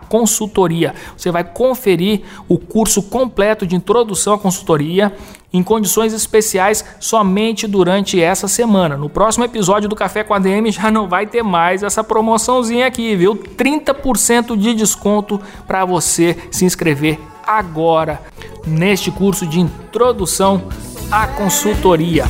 consultoria. 0.09 0.95
Você 1.17 1.31
vai 1.31 1.45
conferir 1.45 2.23
o 2.49 2.59
curso 2.59 3.03
completo 3.03 3.67
de 3.67 3.77
introdução 3.77 4.35
à 4.35 4.39
consultoria 4.39 5.13
em 5.53 5.63
condições 5.63 6.13
especiais 6.13 6.85
somente 7.01 7.67
durante 7.67 8.21
essa 8.21 8.47
semana. 8.47 8.97
No 8.97 9.09
próximo 9.09 9.45
episódio 9.45 9.89
do 9.89 9.97
Café 9.97 10.23
com 10.23 10.35
a 10.35 10.39
DM 10.39 10.71
já 10.71 10.91
não 10.91 11.09
vai 11.09 11.27
ter 11.27 11.43
mais 11.43 11.83
essa 11.83 12.05
promoçãozinha 12.05 12.87
aqui, 12.87 13.17
viu? 13.17 13.35
30% 13.35 14.57
de 14.57 14.75
desconto 14.75 15.41
para 15.67 15.85
você 15.85 16.37
se 16.51 16.65
inscrever 16.65 17.19
agora 17.47 18.21
neste 18.67 19.11
curso 19.11 19.47
de 19.47 19.59
introdução 19.59 20.65
à 21.11 21.27
consultoria. 21.27 22.27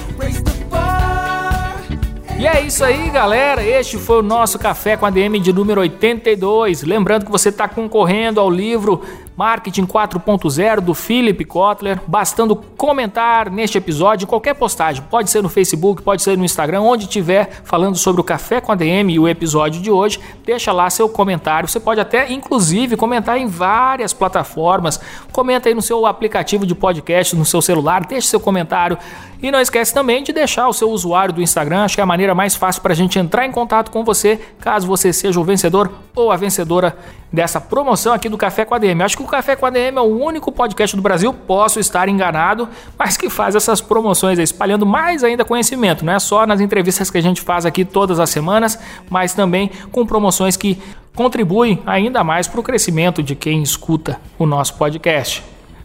E 2.39 2.47
é 2.47 2.61
isso 2.61 2.85
aí, 2.85 3.11
galera. 3.11 3.65
Este 3.65 3.99
foi 3.99 4.21
o 4.21 4.23
nosso 4.23 4.61
Café 4.61 4.97
com 4.97 5.05
a 5.05 5.11
DM 5.11 5.41
de 5.41 5.53
número 5.53 5.81
82. 5.81 6.85
Lembrando 6.85 7.27
que 7.27 7.33
você 7.33 7.49
está 7.49 7.67
concorrendo 7.67 8.39
ao 8.39 8.49
livro 8.49 9.03
Marketing 9.39 9.87
4.0 9.87 10.81
do 10.81 10.95
Philip 10.95 11.45
Kotler. 11.45 12.01
Bastando 12.09 12.57
comentar 12.57 13.49
neste 13.49 13.79
episódio, 13.79 14.27
qualquer 14.27 14.53
postagem, 14.55 15.01
pode 15.09 15.31
ser 15.31 15.45
no 15.45 15.49
Facebook, 15.49 16.03
pode 16.03 16.23
ser 16.23 16.37
no 16.37 16.45
Instagram, 16.45 16.81
onde 16.81 17.07
tiver 17.07 17.49
falando 17.63 17.97
sobre 17.97 18.21
o 18.21 18.25
Café 18.25 18.61
com 18.61 18.73
a 18.73 18.75
DM 18.75 19.13
e 19.13 19.19
o 19.21 19.29
episódio 19.29 19.81
de 19.81 19.93
hoje, 19.93 20.19
deixa 20.45 20.73
lá 20.73 20.91
seu 20.91 21.09
comentário. 21.09 21.69
Você 21.69 21.79
pode 21.79 22.01
até, 22.01 22.33
inclusive, 22.33 22.97
comentar 22.97 23.39
em 23.39 23.47
várias 23.47 24.13
plataformas. 24.13 25.01
Comenta 25.31 25.69
aí 25.69 25.75
no 25.75 25.83
seu 25.83 26.05
aplicativo 26.05 26.67
de 26.67 26.75
podcast, 26.75 27.37
no 27.37 27.45
seu 27.45 27.63
celular, 27.63 28.05
deixe 28.07 28.27
seu 28.27 28.41
comentário. 28.41 28.99
E 29.41 29.53
não 29.53 29.61
esquece 29.61 29.95
também 29.95 30.21
de 30.25 30.33
deixar 30.33 30.67
o 30.67 30.73
seu 30.73 30.91
usuário 30.91 31.33
do 31.33 31.41
Instagram, 31.41 31.85
acho 31.85 31.95
que 31.95 32.01
é 32.01 32.03
a 32.03 32.07
maneira 32.07 32.35
mais 32.35 32.57
fácil 32.57 32.83
para 32.83 32.93
a 32.93 32.97
gente 32.97 33.21
entrar 33.21 33.47
em 33.47 33.53
contato 33.53 33.89
com 33.89 34.03
você, 34.03 34.41
caso 34.59 34.85
você 34.85 35.13
seja 35.13 35.39
o 35.39 35.45
vencedor 35.45 35.93
ou 36.13 36.33
a 36.33 36.37
vencedora 36.37 36.99
dessa 37.33 37.61
promoção 37.61 38.13
aqui 38.13 38.29
do 38.29 38.37
Café 38.37 38.65
com 38.65 38.75
a 38.75 38.79
DM. 38.79 39.01
Acho 39.01 39.17
que 39.17 39.23
Café 39.29 39.55
com 39.55 39.67
a 39.67 39.71
DM 39.71 39.99
é 39.99 40.01
o 40.01 40.05
único 40.05 40.51
podcast 40.51 40.97
do 40.97 41.03
Brasil, 41.03 41.33
posso 41.33 41.79
estar 41.79 42.09
enganado, 42.09 42.69
mas 42.99 43.17
que 43.17 43.31
faz 43.31 43.55
essas 43.55 43.81
promoções, 43.81 44.39
espalhando 44.39 44.85
mais 44.85 45.23
ainda 45.23 45.45
conhecimento. 45.45 46.05
Não 46.05 46.13
é 46.13 46.19
só 46.19 46.47
nas 46.47 46.61
entrevistas 46.61 47.11
que 47.11 47.19
a 47.19 47.23
gente 47.23 47.41
faz 47.41 47.65
aqui 47.65 47.85
todas 47.85 48.19
as 48.19 48.31
semanas, 48.31 48.79
mas 49.09 49.35
também 49.35 49.71
com 49.93 50.07
promoções 50.07 50.57
que 50.57 50.81
contribuem 51.15 51.83
ainda 51.85 52.23
mais 52.23 52.47
para 52.47 52.61
o 52.61 52.63
crescimento 52.63 53.23
de 53.23 53.35
quem 53.35 53.63
escuta 53.63 54.21
o 54.39 54.47
nosso 54.47 54.75
podcast. 54.75 55.43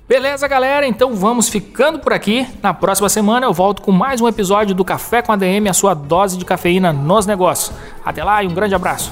Beleza, 0.07 0.47
galera? 0.47 0.85
Então 0.85 1.15
vamos 1.15 1.49
ficando 1.49 1.97
por 1.99 2.13
aqui. 2.13 2.47
Na 2.61 2.73
próxima 2.73 3.09
semana 3.09 3.45
eu 3.45 3.53
volto 3.53 3.81
com 3.81 3.91
mais 3.91 4.21
um 4.21 4.27
episódio 4.27 4.75
do 4.75 4.83
Café 4.83 5.21
com 5.21 5.31
a 5.31 5.35
DM, 5.35 5.69
a 5.69 5.73
sua 5.73 5.93
dose 5.93 6.37
de 6.37 6.45
cafeína 6.45 6.91
nos 6.91 7.25
negócios. 7.25 7.75
Até 8.05 8.23
lá 8.23 8.43
e 8.43 8.47
um 8.47 8.53
grande 8.53 8.75
abraço. 8.75 9.11